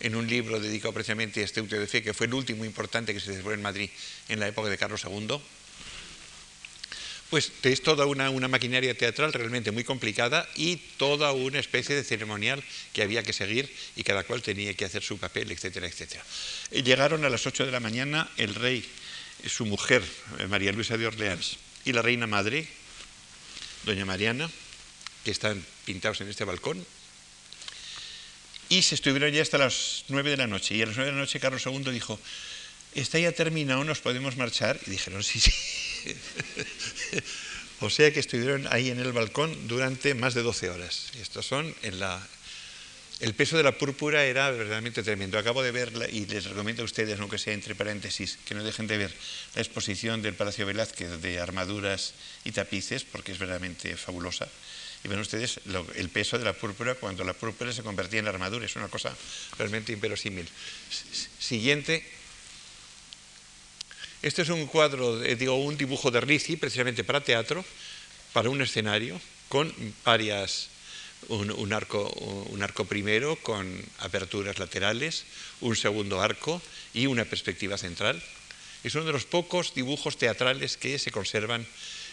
en 0.00 0.16
un 0.16 0.26
libro 0.26 0.60
dedicado 0.60 0.92
precisamente 0.92 1.40
a 1.40 1.44
este 1.44 1.62
de 1.62 1.86
Fe, 1.86 2.02
que 2.02 2.14
fue 2.14 2.26
el 2.26 2.34
último 2.34 2.64
importante 2.64 3.14
que 3.14 3.20
se 3.20 3.26
celebró 3.26 3.54
en 3.54 3.62
Madrid 3.62 3.90
en 4.28 4.40
la 4.40 4.48
época 4.48 4.68
de 4.68 4.78
Carlos 4.78 5.04
II, 5.04 5.40
pues 7.30 7.52
es 7.62 7.82
toda 7.82 8.06
una, 8.06 8.30
maquinaria 8.48 8.96
teatral 8.96 9.32
realmente 9.32 9.70
muy 9.70 9.84
complicada 9.84 10.48
y 10.54 10.76
toda 10.96 11.32
una 11.32 11.58
especie 11.58 11.96
de 11.96 12.04
ceremonial 12.04 12.62
que 12.92 13.02
había 13.02 13.22
que 13.22 13.32
seguir 13.32 13.72
y 13.96 14.04
cada 14.04 14.24
cual 14.24 14.42
tenía 14.42 14.74
que 14.74 14.84
hacer 14.84 15.02
su 15.02 15.18
papel, 15.18 15.50
etcétera, 15.50 15.86
etcétera. 15.86 16.24
Eh, 16.70 16.82
llegaron 16.82 17.24
a 17.24 17.30
las 17.30 17.46
8 17.46 17.66
de 17.66 17.72
la 17.72 17.80
mañana 17.80 18.30
el 18.36 18.54
rey, 18.54 18.84
su 19.46 19.66
mujer, 19.66 20.02
eh, 20.38 20.46
María 20.46 20.72
Luisa 20.72 20.96
de 20.96 21.06
Orleans, 21.06 21.56
y 21.84 21.92
la 21.92 22.02
reina 22.02 22.26
madre, 22.26 22.68
doña 23.84 24.04
Mariana, 24.04 24.50
que 25.24 25.30
están 25.30 25.64
pintados 25.84 26.20
en 26.20 26.28
este 26.28 26.44
balcón, 26.44 26.84
y 28.68 28.82
se 28.82 28.94
estuvieron 28.94 29.30
ya 29.30 29.42
hasta 29.42 29.58
las 29.58 30.04
9 30.08 30.30
de 30.30 30.36
la 30.36 30.46
noche. 30.46 30.74
Y 30.74 30.82
a 30.82 30.86
las 30.86 30.96
9 30.96 31.10
de 31.10 31.16
la 31.16 31.22
noche 31.22 31.40
Carlos 31.40 31.64
II 31.66 31.92
dijo, 31.92 32.18
está 32.94 33.18
ya 33.18 33.32
terminado, 33.32 33.84
nos 33.84 34.00
podemos 34.00 34.36
marchar. 34.36 34.80
Y 34.86 34.90
dijeron, 34.90 35.22
sí, 35.22 35.40
sí. 35.40 35.52
o 37.80 37.90
sea 37.90 38.12
que 38.12 38.20
estuvieron 38.20 38.66
ahí 38.70 38.90
en 38.90 39.00
el 39.00 39.12
balcón 39.12 39.68
durante 39.68 40.14
más 40.14 40.34
de 40.34 40.42
12 40.42 40.70
horas. 40.70 41.10
Estos 41.20 41.46
son 41.46 41.74
en 41.82 42.00
la... 42.00 42.26
El 43.20 43.32
peso 43.34 43.56
de 43.56 43.62
la 43.62 43.78
púrpura 43.78 44.24
era 44.24 44.50
verdaderamente 44.50 45.02
tremendo. 45.02 45.38
Acabo 45.38 45.62
de 45.62 45.70
ver, 45.70 45.92
y 46.10 46.26
les 46.26 46.44
recomiendo 46.46 46.82
a 46.82 46.84
ustedes, 46.84 47.18
aunque 47.20 47.38
sea 47.38 47.54
entre 47.54 47.76
paréntesis, 47.76 48.38
que 48.44 48.54
no 48.54 48.64
dejen 48.64 48.88
de 48.88 48.98
ver 48.98 49.14
la 49.54 49.62
exposición 49.62 50.20
del 50.20 50.34
Palacio 50.34 50.66
Velázquez 50.66 51.22
de 51.22 51.38
armaduras 51.38 52.14
y 52.44 52.50
tapices, 52.50 53.04
porque 53.04 53.32
es 53.32 53.38
verdaderamente 53.38 53.96
fabulosa. 53.96 54.48
Y 55.04 55.08
ven 55.08 55.20
ustedes 55.20 55.60
el 55.96 56.08
peso 56.08 56.38
de 56.38 56.44
la 56.44 56.54
púrpura 56.54 56.94
cuando 56.94 57.24
la 57.24 57.34
púrpura 57.34 57.72
se 57.72 57.82
convertía 57.82 58.20
en 58.20 58.26
armadura. 58.26 58.64
Es 58.64 58.74
una 58.76 58.88
cosa 58.88 59.14
realmente 59.58 59.92
inverosímil. 59.92 60.48
Siguiente. 61.38 62.02
Este 64.24 64.40
es 64.40 64.48
un 64.48 64.64
cuadro, 64.64 65.18
digo, 65.18 65.54
un 65.56 65.76
dibujo 65.76 66.10
de 66.10 66.18
Ricci, 66.18 66.56
precisamente 66.56 67.04
para 67.04 67.20
teatro, 67.20 67.62
para 68.32 68.48
un 68.48 68.62
escenario, 68.62 69.20
con 69.50 69.70
varias, 70.02 70.70
un, 71.28 71.72
arco, 71.74 72.08
un 72.48 72.62
arco 72.62 72.86
primero 72.86 73.36
con 73.36 73.68
aperturas 73.98 74.58
laterales, 74.58 75.24
un 75.60 75.76
segundo 75.76 76.22
arco 76.22 76.62
y 76.94 77.04
una 77.04 77.26
perspectiva 77.26 77.76
central. 77.76 78.22
Es 78.82 78.94
uno 78.94 79.04
de 79.04 79.12
los 79.12 79.26
pocos 79.26 79.74
dibujos 79.74 80.16
teatrales 80.16 80.78
que 80.78 80.98
se 80.98 81.10
conservan 81.10 81.66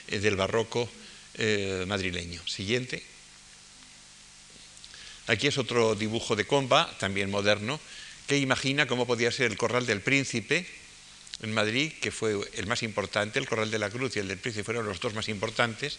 eh, 0.10 0.20
del 0.20 0.36
barroco 0.36 0.90
eh, 1.36 1.86
madrileño. 1.88 2.46
Siguiente. 2.46 3.06
Aquí 5.28 5.48
es 5.48 5.58
otro 5.58 5.96
dibujo 5.96 6.36
de 6.36 6.46
Comba, 6.46 6.94
también 7.00 7.32
moderno, 7.32 7.80
que 8.28 8.38
imagina 8.38 8.86
cómo 8.86 9.08
podía 9.08 9.32
ser 9.32 9.50
el 9.50 9.58
Corral 9.58 9.86
del 9.86 10.02
Príncipe 10.02 10.81
en 11.42 11.54
Madrid, 11.54 11.92
que 12.00 12.12
fue 12.12 12.38
el 12.54 12.68
más 12.68 12.84
importante, 12.84 13.40
el 13.40 13.48
Corral 13.48 13.72
de 13.72 13.80
la 13.80 13.90
Cruz 13.90 14.16
y 14.16 14.20
el 14.20 14.28
del 14.28 14.38
Príncipe 14.38 14.64
fueron 14.64 14.86
los 14.86 15.00
dos 15.00 15.14
más 15.14 15.28
importantes. 15.30 15.98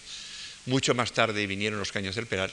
Mucho 0.66 0.94
más 0.94 1.12
tarde 1.12 1.46
vinieron 1.46 1.78
los 1.78 1.92
Caños 1.92 2.14
del 2.14 2.26
Peral. 2.26 2.52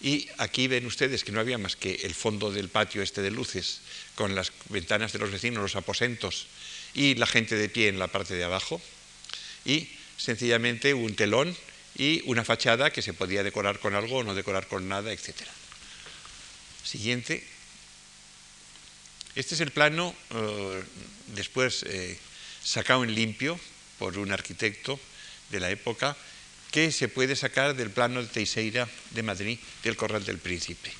Y 0.00 0.28
aquí 0.36 0.68
ven 0.68 0.84
ustedes 0.84 1.24
que 1.24 1.32
no 1.32 1.40
había 1.40 1.56
más 1.56 1.76
que 1.76 1.94
el 2.04 2.14
fondo 2.14 2.52
del 2.52 2.68
patio 2.68 3.02
este 3.02 3.22
de 3.22 3.30
luces, 3.30 3.80
con 4.14 4.34
las 4.34 4.52
ventanas 4.68 5.12
de 5.12 5.18
los 5.18 5.30
vecinos, 5.30 5.62
los 5.62 5.76
aposentos 5.76 6.46
y 6.94 7.14
la 7.14 7.26
gente 7.26 7.56
de 7.56 7.70
pie 7.70 7.88
en 7.88 7.98
la 7.98 8.08
parte 8.08 8.34
de 8.34 8.44
abajo. 8.44 8.80
Y 9.64 9.88
sencillamente 10.18 10.92
un 10.92 11.14
telón 11.14 11.56
y 11.96 12.22
una 12.26 12.44
fachada 12.44 12.90
que 12.90 13.00
se 13.00 13.14
podía 13.14 13.42
decorar 13.42 13.78
con 13.80 13.94
algo 13.94 14.18
o 14.18 14.24
no 14.24 14.34
decorar 14.34 14.68
con 14.68 14.86
nada, 14.86 15.12
etc. 15.12 15.32
Siguiente. 16.84 17.55
Este 19.36 19.54
es 19.54 19.60
el 19.60 19.70
plano 19.70 20.14
eh, 20.34 20.82
después 21.28 21.84
eh, 21.84 22.18
sacado 22.62 23.04
en 23.04 23.14
limpio 23.14 23.60
por 23.98 24.18
un 24.18 24.32
arquitecto 24.32 24.98
de 25.50 25.60
la 25.60 25.70
época 25.70 26.16
que 26.72 26.90
se 26.90 27.08
puede 27.08 27.36
sacar 27.36 27.76
del 27.76 27.90
plano 27.90 28.20
de 28.20 28.28
Teixeira 28.28 28.88
de 29.12 29.22
Madrid 29.22 29.58
del 29.84 29.96
Corral 29.96 30.24
del 30.24 30.38
Príncipe. 30.38 30.90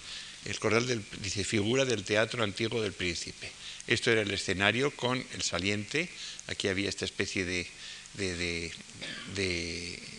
El 0.45 0.59
Corral 0.61 0.87
del, 0.87 1.03
dice 1.21 1.43
figura 1.43 1.85
del 1.85 2.05
teatro 2.05 2.45
antiguo 2.45 2.81
del 2.81 2.93
Príncipe. 2.93 3.51
Esto 3.89 4.13
era 4.13 4.23
el 4.23 4.31
escenario 4.31 4.93
con 4.93 5.25
el 5.35 5.43
saliente. 5.43 6.09
Aquí 6.47 6.69
había 6.69 6.89
esta 6.89 7.05
especie 7.05 7.45
de 7.45 7.67
de, 8.17 8.73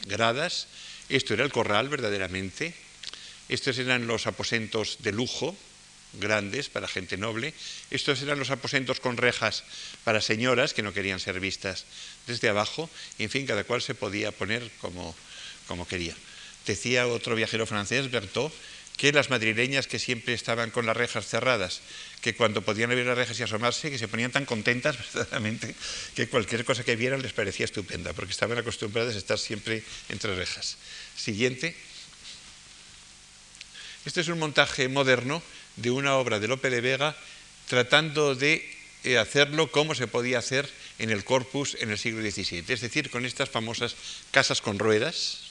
gradas. 0.07 0.67
Esto 1.09 1.33
era 1.33 1.43
el 1.43 1.51
corral 1.51 1.89
verdaderamente. 1.89 2.73
Estos 3.49 3.77
eran 3.77 4.07
los 4.07 4.27
aposentos 4.27 4.97
de 4.99 5.11
lujo, 5.11 5.55
grandes 6.13 6.69
para 6.69 6.87
gente 6.87 7.17
noble. 7.17 7.53
Estos 7.91 8.21
eran 8.21 8.39
los 8.39 8.49
aposentos 8.49 8.99
con 8.99 9.17
rejas 9.17 9.63
para 10.03 10.21
señoras 10.21 10.73
que 10.73 10.83
no 10.83 10.93
querían 10.93 11.19
ser 11.19 11.39
vistas 11.39 11.85
desde 12.25 12.49
abajo. 12.49 12.89
En 13.19 13.29
fin, 13.29 13.45
cada 13.45 13.63
cual 13.63 13.81
se 13.81 13.95
podía 13.95 14.31
poner 14.31 14.69
como, 14.81 15.15
como 15.67 15.87
quería. 15.87 16.15
Decía 16.65 17.07
otro 17.07 17.35
viajero 17.35 17.65
francés, 17.65 18.11
Berthaud, 18.11 18.51
que 18.97 19.13
las 19.13 19.29
madrileñas 19.29 19.85
que 19.85 19.99
siempre 19.99 20.33
estaban 20.33 20.71
con 20.71 20.85
las 20.85 20.97
rejas 20.97 21.27
cerradas, 21.27 21.81
que 22.21 22.35
cuando 22.35 22.63
podían 22.63 22.89
abrir 22.89 23.05
las 23.05 23.17
rejas 23.17 23.39
y 23.39 23.43
asomarse, 23.43 23.91
que 23.91 23.99
se 23.99 24.07
ponían 24.07 24.31
tan 24.31 24.45
contentas 24.45 24.97
verdaderamente 25.13 25.75
que 26.15 26.27
cualquier 26.27 26.65
cosa 26.65 26.83
que 26.83 26.95
vieran 26.95 27.21
les 27.21 27.31
parecía 27.31 27.65
estupenda, 27.65 28.13
porque 28.13 28.31
estaban 28.31 28.57
acostumbradas 28.57 29.15
a 29.15 29.19
estar 29.19 29.37
siempre 29.37 29.83
entre 30.09 30.35
rejas. 30.35 30.77
Siguiente. 31.15 31.75
Este 34.03 34.21
es 34.21 34.27
un 34.29 34.39
montaje 34.39 34.87
moderno 34.89 35.43
de 35.77 35.91
una 35.91 36.17
obra 36.17 36.39
de 36.39 36.47
Lope 36.47 36.69
de 36.69 36.81
Vega 36.81 37.15
tratando 37.67 38.35
de 38.35 38.77
eh, 39.03 39.17
hacerlo 39.17 39.71
como 39.71 39.95
se 39.95 40.07
podía 40.07 40.39
hacer 40.39 40.69
en 40.99 41.11
el 41.11 41.23
corpus 41.23 41.77
en 41.79 41.91
el 41.91 41.97
siglo 41.97 42.21
XVII, 42.21 42.65
es 42.67 42.81
decir, 42.81 43.09
con 43.09 43.25
estas 43.25 43.49
famosas 43.49 43.95
casas 44.31 44.61
con 44.61 44.79
ruedas, 44.79 45.47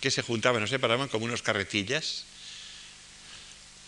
que 0.00 0.10
se 0.10 0.22
juntaban 0.22 0.62
o 0.62 0.66
separaban 0.66 1.08
como 1.08 1.26
unos 1.26 1.42
carretillas 1.42 2.24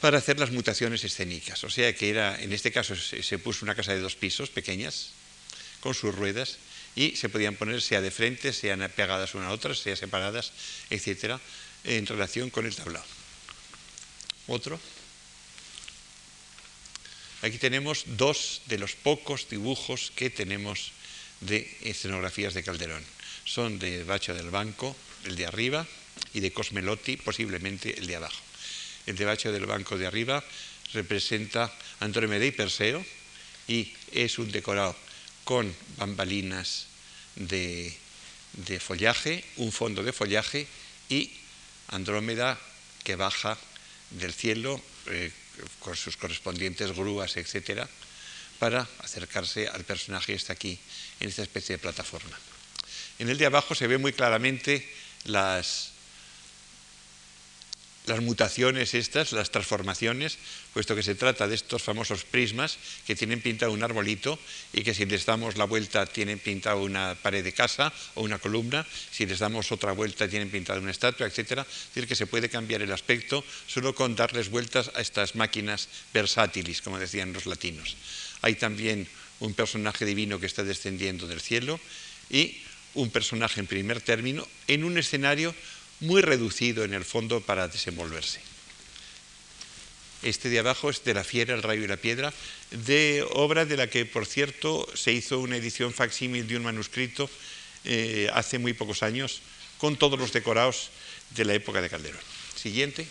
para 0.00 0.18
hacer 0.18 0.40
las 0.40 0.50
mutaciones 0.50 1.04
escénicas. 1.04 1.62
O 1.64 1.70
sea 1.70 1.94
que 1.94 2.10
era, 2.10 2.40
en 2.40 2.52
este 2.52 2.72
caso 2.72 2.96
se, 2.96 3.38
puso 3.38 3.64
una 3.64 3.74
casa 3.74 3.94
de 3.94 4.00
dos 4.00 4.16
pisos 4.16 4.50
pequeñas 4.50 5.10
con 5.80 5.94
sus 5.94 6.14
ruedas 6.14 6.58
y 6.96 7.16
se 7.16 7.28
podían 7.28 7.54
poner 7.54 7.80
sea 7.80 8.00
de 8.00 8.10
frente, 8.10 8.52
sean 8.52 8.80
pegadas 8.96 9.34
una 9.34 9.48
a 9.48 9.52
otra, 9.52 9.74
sea 9.74 9.94
separadas, 9.96 10.52
etcétera, 10.90 11.40
en 11.84 12.06
relación 12.06 12.50
con 12.50 12.66
el 12.66 12.74
tablao. 12.74 13.19
Otro. 14.50 14.80
Aquí 17.42 17.56
tenemos 17.58 18.02
dos 18.18 18.62
de 18.66 18.78
los 18.78 18.98
pocos 18.98 19.48
dibujos 19.48 20.10
que 20.16 20.28
tenemos 20.28 20.90
de 21.40 21.70
escenografías 21.82 22.52
de 22.52 22.64
Calderón. 22.66 23.04
Son 23.46 23.78
de 23.78 24.02
Bacho 24.02 24.34
del 24.34 24.50
Banco, 24.50 24.96
el 25.24 25.36
de 25.36 25.46
arriba, 25.46 25.86
y 26.34 26.40
de 26.40 26.52
Cosmelotti, 26.52 27.16
posiblemente 27.16 27.96
el 27.98 28.06
de 28.06 28.16
abajo. 28.16 28.42
El 29.06 29.16
debacho 29.16 29.52
del 29.52 29.66
banco 29.66 29.96
de 29.96 30.06
arriba 30.06 30.44
representa 30.92 31.72
Andrómeda 32.00 32.44
y 32.44 32.50
Perseo 32.50 33.04
y 33.68 33.94
es 34.12 34.38
un 34.38 34.50
decorado 34.50 34.96
con 35.44 35.74
bambalinas 35.96 36.86
de, 37.36 37.96
follaje, 38.80 39.44
un 39.56 39.72
fondo 39.72 40.02
de 40.02 40.12
follaje 40.12 40.66
y 41.08 41.32
Andrómeda 41.88 42.58
que 43.04 43.16
baja 43.16 43.56
del 44.10 44.32
cielo 44.32 44.80
eh, 45.06 45.32
con 45.78 45.96
sus 45.96 46.16
correspondientes 46.16 46.92
grúas, 46.92 47.36
etcétera, 47.36 47.88
para 48.58 48.86
acercarse 48.98 49.68
al 49.68 49.84
personaje 49.84 50.32
que 50.32 50.36
está 50.36 50.52
aquí 50.52 50.78
en 51.20 51.28
esta 51.28 51.42
especie 51.42 51.76
de 51.76 51.82
plataforma. 51.82 52.38
En 53.18 53.28
el 53.28 53.38
de 53.38 53.46
abajo 53.46 53.74
se 53.74 53.86
ve 53.86 53.98
muy 53.98 54.12
claramente 54.12 54.88
las, 55.24 55.92
las 58.06 58.20
mutaciones 58.20 58.94
estas, 58.94 59.32
las 59.32 59.50
transformaciones, 59.50 60.38
puesto 60.72 60.96
que 60.96 61.02
se 61.02 61.14
trata 61.14 61.46
de 61.46 61.54
estos 61.54 61.82
famosos 61.82 62.24
prismas 62.24 62.78
que 63.06 63.14
tienen 63.14 63.40
pintado 63.40 63.72
un 63.72 63.82
arbolito 63.82 64.38
y 64.72 64.82
que 64.82 64.94
si 64.94 65.04
les 65.04 65.26
damos 65.26 65.56
la 65.56 65.64
vuelta 65.64 66.06
tienen 66.06 66.38
pintado 66.38 66.82
una 66.82 67.14
pared 67.14 67.44
de 67.44 67.52
casa 67.52 67.92
o 68.14 68.22
una 68.22 68.38
columna, 68.38 68.86
si 69.10 69.26
les 69.26 69.38
damos 69.38 69.70
otra 69.70 69.92
vuelta 69.92 70.28
tienen 70.28 70.50
pintado 70.50 70.80
una 70.80 70.90
estatua, 70.90 71.26
etc. 71.26 71.38
Es 71.38 71.94
decir, 71.94 72.08
que 72.08 72.16
se 72.16 72.26
puede 72.26 72.48
cambiar 72.48 72.82
el 72.82 72.92
aspecto 72.92 73.44
solo 73.66 73.94
con 73.94 74.16
darles 74.16 74.50
vueltas 74.50 74.90
a 74.94 75.00
estas 75.00 75.34
máquinas 75.34 75.88
versátiles, 76.14 76.82
como 76.82 76.98
decían 76.98 77.32
los 77.32 77.46
latinos. 77.46 77.96
Hay 78.42 78.54
también 78.54 79.06
un 79.40 79.54
personaje 79.54 80.04
divino 80.04 80.40
que 80.40 80.46
está 80.46 80.64
descendiendo 80.64 81.26
del 81.26 81.40
cielo 81.40 81.78
y 82.30 82.60
un 82.94 83.10
personaje 83.10 83.60
en 83.60 83.66
primer 83.66 84.00
término 84.00 84.46
en 84.66 84.84
un 84.84 84.98
escenario 84.98 85.54
muy 86.00 86.22
reducido 86.22 86.84
en 86.84 86.94
el 86.94 87.04
fondo 87.04 87.40
para 87.40 87.68
desenvolverse. 87.68 88.40
Este 90.22 90.50
de 90.50 90.58
abajo 90.58 90.90
es 90.90 91.02
de 91.04 91.14
La 91.14 91.24
Fiera, 91.24 91.54
el 91.54 91.62
Rayo 91.62 91.84
y 91.84 91.88
la 91.88 91.96
Piedra, 91.96 92.32
de 92.70 93.24
obra 93.32 93.64
de 93.64 93.76
la 93.76 93.88
que, 93.88 94.04
por 94.04 94.26
cierto, 94.26 94.86
se 94.94 95.12
hizo 95.12 95.40
una 95.40 95.56
edición 95.56 95.94
facsímil 95.94 96.46
de 96.46 96.56
un 96.56 96.64
manuscrito 96.64 97.30
eh, 97.84 98.28
hace 98.34 98.58
muy 98.58 98.74
pocos 98.74 99.02
años, 99.02 99.40
con 99.78 99.96
todos 99.96 100.18
los 100.18 100.32
decorados 100.32 100.90
de 101.30 101.46
la 101.46 101.54
época 101.54 101.80
de 101.80 101.88
Calderón. 101.88 102.20
Siguiente. 102.54 103.06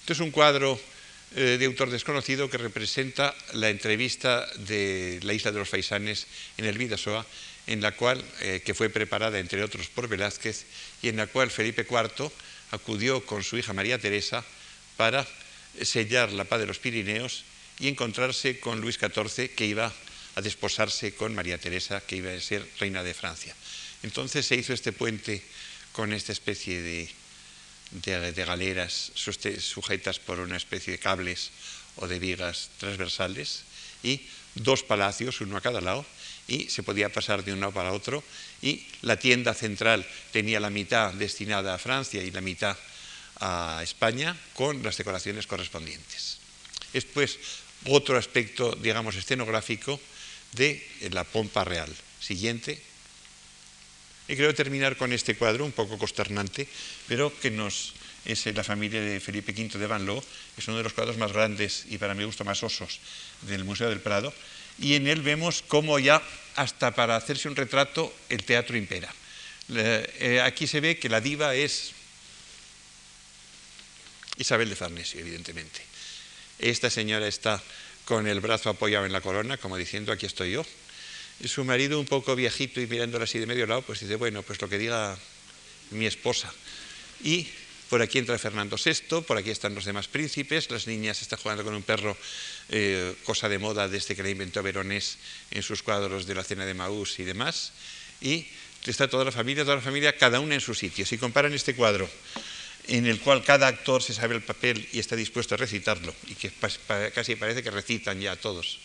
Este 0.00 0.12
es 0.12 0.20
un 0.20 0.30
cuadro 0.30 0.78
eh, 1.36 1.56
de 1.58 1.64
autor 1.64 1.90
desconocido 1.90 2.50
que 2.50 2.58
representa 2.58 3.34
la 3.54 3.70
entrevista 3.70 4.46
de 4.58 5.20
la 5.22 5.32
isla 5.32 5.52
de 5.52 5.60
los 5.60 5.68
Faisanes 5.68 6.26
en 6.58 6.66
el 6.66 6.76
Vidasoa, 6.76 7.24
en 7.66 7.80
la 7.80 7.92
cual, 7.92 8.24
eh, 8.40 8.62
que 8.64 8.74
fue 8.74 8.90
preparada 8.90 9.38
entre 9.38 9.62
otros 9.62 9.88
por 9.88 10.08
Velázquez, 10.08 10.66
y 11.02 11.08
en 11.08 11.16
la 11.16 11.26
cual 11.26 11.50
Felipe 11.50 11.86
IV 11.88 12.30
acudió 12.70 13.24
con 13.26 13.42
su 13.42 13.58
hija 13.58 13.72
María 13.72 13.98
Teresa 13.98 14.44
para 14.96 15.26
sellar 15.82 16.32
la 16.32 16.44
paz 16.44 16.60
de 16.60 16.66
los 16.66 16.78
Pirineos 16.78 17.44
y 17.78 17.88
encontrarse 17.88 18.60
con 18.60 18.80
Luis 18.80 18.98
XIV, 18.98 19.54
que 19.54 19.66
iba 19.66 19.92
a 20.34 20.40
desposarse 20.40 21.14
con 21.14 21.34
María 21.34 21.58
Teresa, 21.58 22.00
que 22.00 22.16
iba 22.16 22.32
a 22.32 22.40
ser 22.40 22.66
reina 22.78 23.02
de 23.02 23.14
Francia. 23.14 23.54
Entonces 24.02 24.46
se 24.46 24.56
hizo 24.56 24.72
este 24.72 24.92
puente 24.92 25.42
con 25.92 26.12
esta 26.12 26.32
especie 26.32 26.80
de, 26.80 27.10
de, 27.90 28.44
galeras 28.44 29.12
sujetas 29.14 30.18
por 30.18 30.40
una 30.40 30.56
especie 30.56 30.92
de 30.92 30.98
cables 30.98 31.50
o 31.96 32.06
de 32.06 32.18
vigas 32.18 32.70
transversales 32.78 33.64
y 34.02 34.26
dos 34.54 34.82
palacios, 34.82 35.40
uno 35.40 35.56
a 35.56 35.60
cada 35.60 35.80
lado, 35.80 36.06
y 36.48 36.68
se 36.68 36.82
podía 36.82 37.12
pasar 37.12 37.44
de 37.44 37.52
uno 37.52 37.72
para 37.72 37.92
otro 37.92 38.24
y 38.62 38.84
la 39.02 39.18
tienda 39.18 39.54
central 39.54 40.06
tenía 40.32 40.60
la 40.60 40.70
mitad 40.70 41.12
destinada 41.14 41.74
a 41.74 41.78
Francia 41.78 42.22
y 42.22 42.30
la 42.30 42.40
mitad 42.40 42.76
a 43.40 43.80
España 43.82 44.36
con 44.54 44.82
las 44.82 44.96
decoraciones 44.96 45.46
correspondientes. 45.46 46.38
Es 46.92 47.04
pues 47.04 47.38
otro 47.86 48.18
aspecto, 48.18 48.76
digamos, 48.76 49.16
escenográfico 49.16 50.00
de 50.52 50.86
la 51.10 51.24
pompa 51.24 51.64
real. 51.64 51.90
Siguiente. 52.20 52.80
Y 54.28 54.36
quiero 54.36 54.54
terminar 54.54 54.96
con 54.96 55.12
este 55.12 55.36
cuadro 55.36 55.64
un 55.64 55.72
poco 55.72 55.96
consternante, 55.98 56.68
pero 57.08 57.32
que 57.40 57.50
nos 57.50 57.94
es 58.24 58.44
la 58.54 58.64
familia 58.64 59.00
de 59.00 59.20
Felipe 59.20 59.52
V 59.52 59.78
de 59.78 59.86
Van 59.86 60.04
Loo, 60.04 60.22
es 60.56 60.68
uno 60.68 60.76
de 60.76 60.82
los 60.82 60.92
cuadros 60.92 61.16
más 61.16 61.32
grandes 61.32 61.86
y 61.88 61.98
para 61.98 62.14
mi 62.14 62.24
gusto 62.24 62.44
más 62.44 62.62
osos 62.62 63.00
del 63.42 63.64
Museo 63.64 63.88
del 63.88 64.00
Prado, 64.00 64.32
y 64.80 64.94
en 64.94 65.06
él 65.06 65.22
vemos 65.22 65.62
cómo 65.66 65.98
ya 65.98 66.22
hasta 66.56 66.94
para 66.94 67.16
hacerse 67.16 67.48
un 67.48 67.56
retrato 67.56 68.12
el 68.28 68.44
teatro 68.44 68.76
impera. 68.76 69.12
Eh, 69.68 70.40
aquí 70.42 70.66
se 70.66 70.80
ve 70.80 70.98
que 70.98 71.08
la 71.08 71.20
diva 71.20 71.54
es 71.54 71.92
Isabel 74.38 74.68
de 74.70 74.76
Farnesio, 74.76 75.20
evidentemente. 75.20 75.82
Esta 76.58 76.90
señora 76.90 77.28
está 77.28 77.62
con 78.04 78.26
el 78.26 78.40
brazo 78.40 78.70
apoyado 78.70 79.06
en 79.06 79.12
la 79.12 79.20
corona, 79.20 79.58
como 79.58 79.76
diciendo, 79.76 80.12
aquí 80.12 80.26
estoy 80.26 80.52
yo. 80.52 80.66
Su 81.44 81.64
marido, 81.64 82.00
un 82.00 82.06
poco 82.06 82.34
viejito 82.34 82.80
y 82.80 82.86
mirándola 82.86 83.24
así 83.24 83.38
de 83.38 83.46
medio 83.46 83.66
lado, 83.66 83.82
pues 83.82 84.00
dice, 84.00 84.16
bueno, 84.16 84.42
pues 84.42 84.60
lo 84.60 84.68
que 84.68 84.78
diga 84.78 85.16
mi 85.90 86.06
esposa. 86.06 86.52
Y 87.22 87.48
por 87.90 88.00
aquí 88.00 88.18
entra 88.18 88.38
Fernando 88.38 88.76
VI, 88.78 89.22
por 89.26 89.36
aquí 89.36 89.50
están 89.50 89.74
los 89.74 89.84
demás 89.84 90.06
príncipes, 90.06 90.70
las 90.70 90.86
niñas 90.86 91.20
están 91.22 91.40
jugando 91.40 91.64
con 91.64 91.74
un 91.74 91.82
perro, 91.82 92.16
eh, 92.70 93.16
cosa 93.24 93.48
de 93.48 93.58
moda 93.58 93.88
desde 93.88 94.14
que 94.14 94.22
la 94.22 94.30
inventó 94.30 94.62
Veronés 94.62 95.18
en 95.50 95.62
sus 95.62 95.82
cuadros 95.82 96.24
de 96.24 96.34
la 96.36 96.44
cena 96.44 96.64
de 96.64 96.72
Maús 96.72 97.18
y 97.18 97.24
demás. 97.24 97.72
Y 98.20 98.46
está 98.86 99.10
toda 99.10 99.24
la 99.24 99.32
familia, 99.32 99.64
toda 99.64 99.76
la 99.76 99.82
familia, 99.82 100.16
cada 100.16 100.38
una 100.38 100.54
en 100.54 100.60
su 100.60 100.72
sitio. 100.72 101.04
Si 101.04 101.18
comparan 101.18 101.52
este 101.52 101.74
cuadro 101.74 102.08
en 102.86 103.06
el 103.06 103.18
cual 103.20 103.42
cada 103.42 103.66
actor 103.66 104.02
se 104.02 104.14
sabe 104.14 104.36
el 104.36 104.42
papel 104.42 104.88
y 104.92 105.00
está 105.00 105.16
dispuesto 105.16 105.56
a 105.56 105.58
recitarlo, 105.58 106.14
y 106.28 106.34
que 106.34 106.52
casi 107.12 107.34
parece 107.34 107.62
que 107.62 107.70
recitan 107.70 108.20
ya 108.20 108.36
todos 108.36 108.78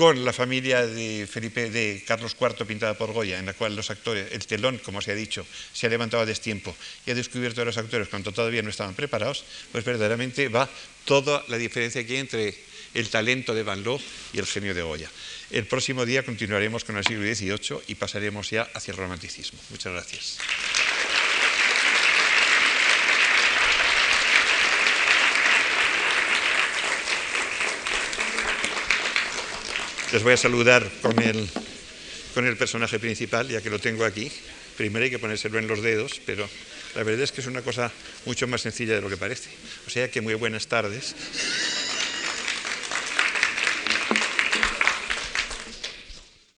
con 0.00 0.24
la 0.24 0.32
familia 0.32 0.86
de 0.86 1.28
Felipe 1.30 1.68
de 1.68 2.02
Carlos 2.06 2.34
IV 2.40 2.64
pintada 2.64 2.96
por 2.96 3.12
Goya, 3.12 3.38
en 3.38 3.44
la 3.44 3.52
cual 3.52 3.76
los 3.76 3.90
actores, 3.90 4.32
el 4.32 4.46
telón, 4.46 4.78
como 4.78 5.02
se 5.02 5.12
ha 5.12 5.14
dicho, 5.14 5.44
se 5.74 5.86
ha 5.86 5.90
levantado 5.90 6.22
a 6.22 6.26
destiempo 6.26 6.74
y 7.04 7.10
ha 7.10 7.14
descubierto 7.14 7.60
a 7.60 7.66
los 7.66 7.76
actores 7.76 8.08
cuando 8.08 8.32
todavía 8.32 8.62
no 8.62 8.70
estaban 8.70 8.94
preparados, 8.94 9.44
pues 9.70 9.84
verdaderamente 9.84 10.48
va 10.48 10.70
toda 11.04 11.44
la 11.48 11.58
diferencia 11.58 12.02
que 12.06 12.14
hay 12.14 12.18
entre 12.20 12.54
el 12.94 13.10
talento 13.10 13.54
de 13.54 13.62
Van 13.62 13.84
Loo 13.84 14.00
y 14.32 14.38
el 14.38 14.46
genio 14.46 14.72
de 14.72 14.80
Goya. 14.80 15.10
El 15.50 15.66
próximo 15.66 16.06
día 16.06 16.24
continuaremos 16.24 16.82
con 16.82 16.96
el 16.96 17.04
siglo 17.04 17.22
XVIII 17.22 17.82
y 17.88 17.94
pasaremos 17.96 18.48
ya 18.48 18.70
hacia 18.72 18.92
el 18.92 18.96
romanticismo. 18.96 19.60
Muchas 19.68 19.92
gracias. 19.92 20.38
Les 30.12 30.24
voy 30.24 30.32
a 30.32 30.36
saludar 30.36 30.90
con 31.02 31.22
el, 31.22 31.48
con 32.34 32.44
el 32.44 32.56
personaje 32.56 32.98
principal, 32.98 33.48
ya 33.48 33.60
que 33.60 33.70
lo 33.70 33.78
tengo 33.78 34.04
aquí. 34.04 34.30
Primero 34.76 35.04
hay 35.04 35.10
que 35.10 35.20
ponérselo 35.20 35.58
en 35.60 35.68
los 35.68 35.82
dedos, 35.82 36.20
pero 36.26 36.48
la 36.96 37.04
verdad 37.04 37.22
es 37.22 37.30
que 37.30 37.40
es 37.40 37.46
una 37.46 37.62
cosa 37.62 37.92
mucho 38.26 38.48
más 38.48 38.60
sencilla 38.62 38.96
de 38.96 39.02
lo 39.02 39.08
que 39.08 39.16
parece. 39.16 39.50
O 39.86 39.90
sea 39.90 40.10
que 40.10 40.20
muy 40.20 40.34
buenas 40.34 40.66
tardes. 40.66 41.14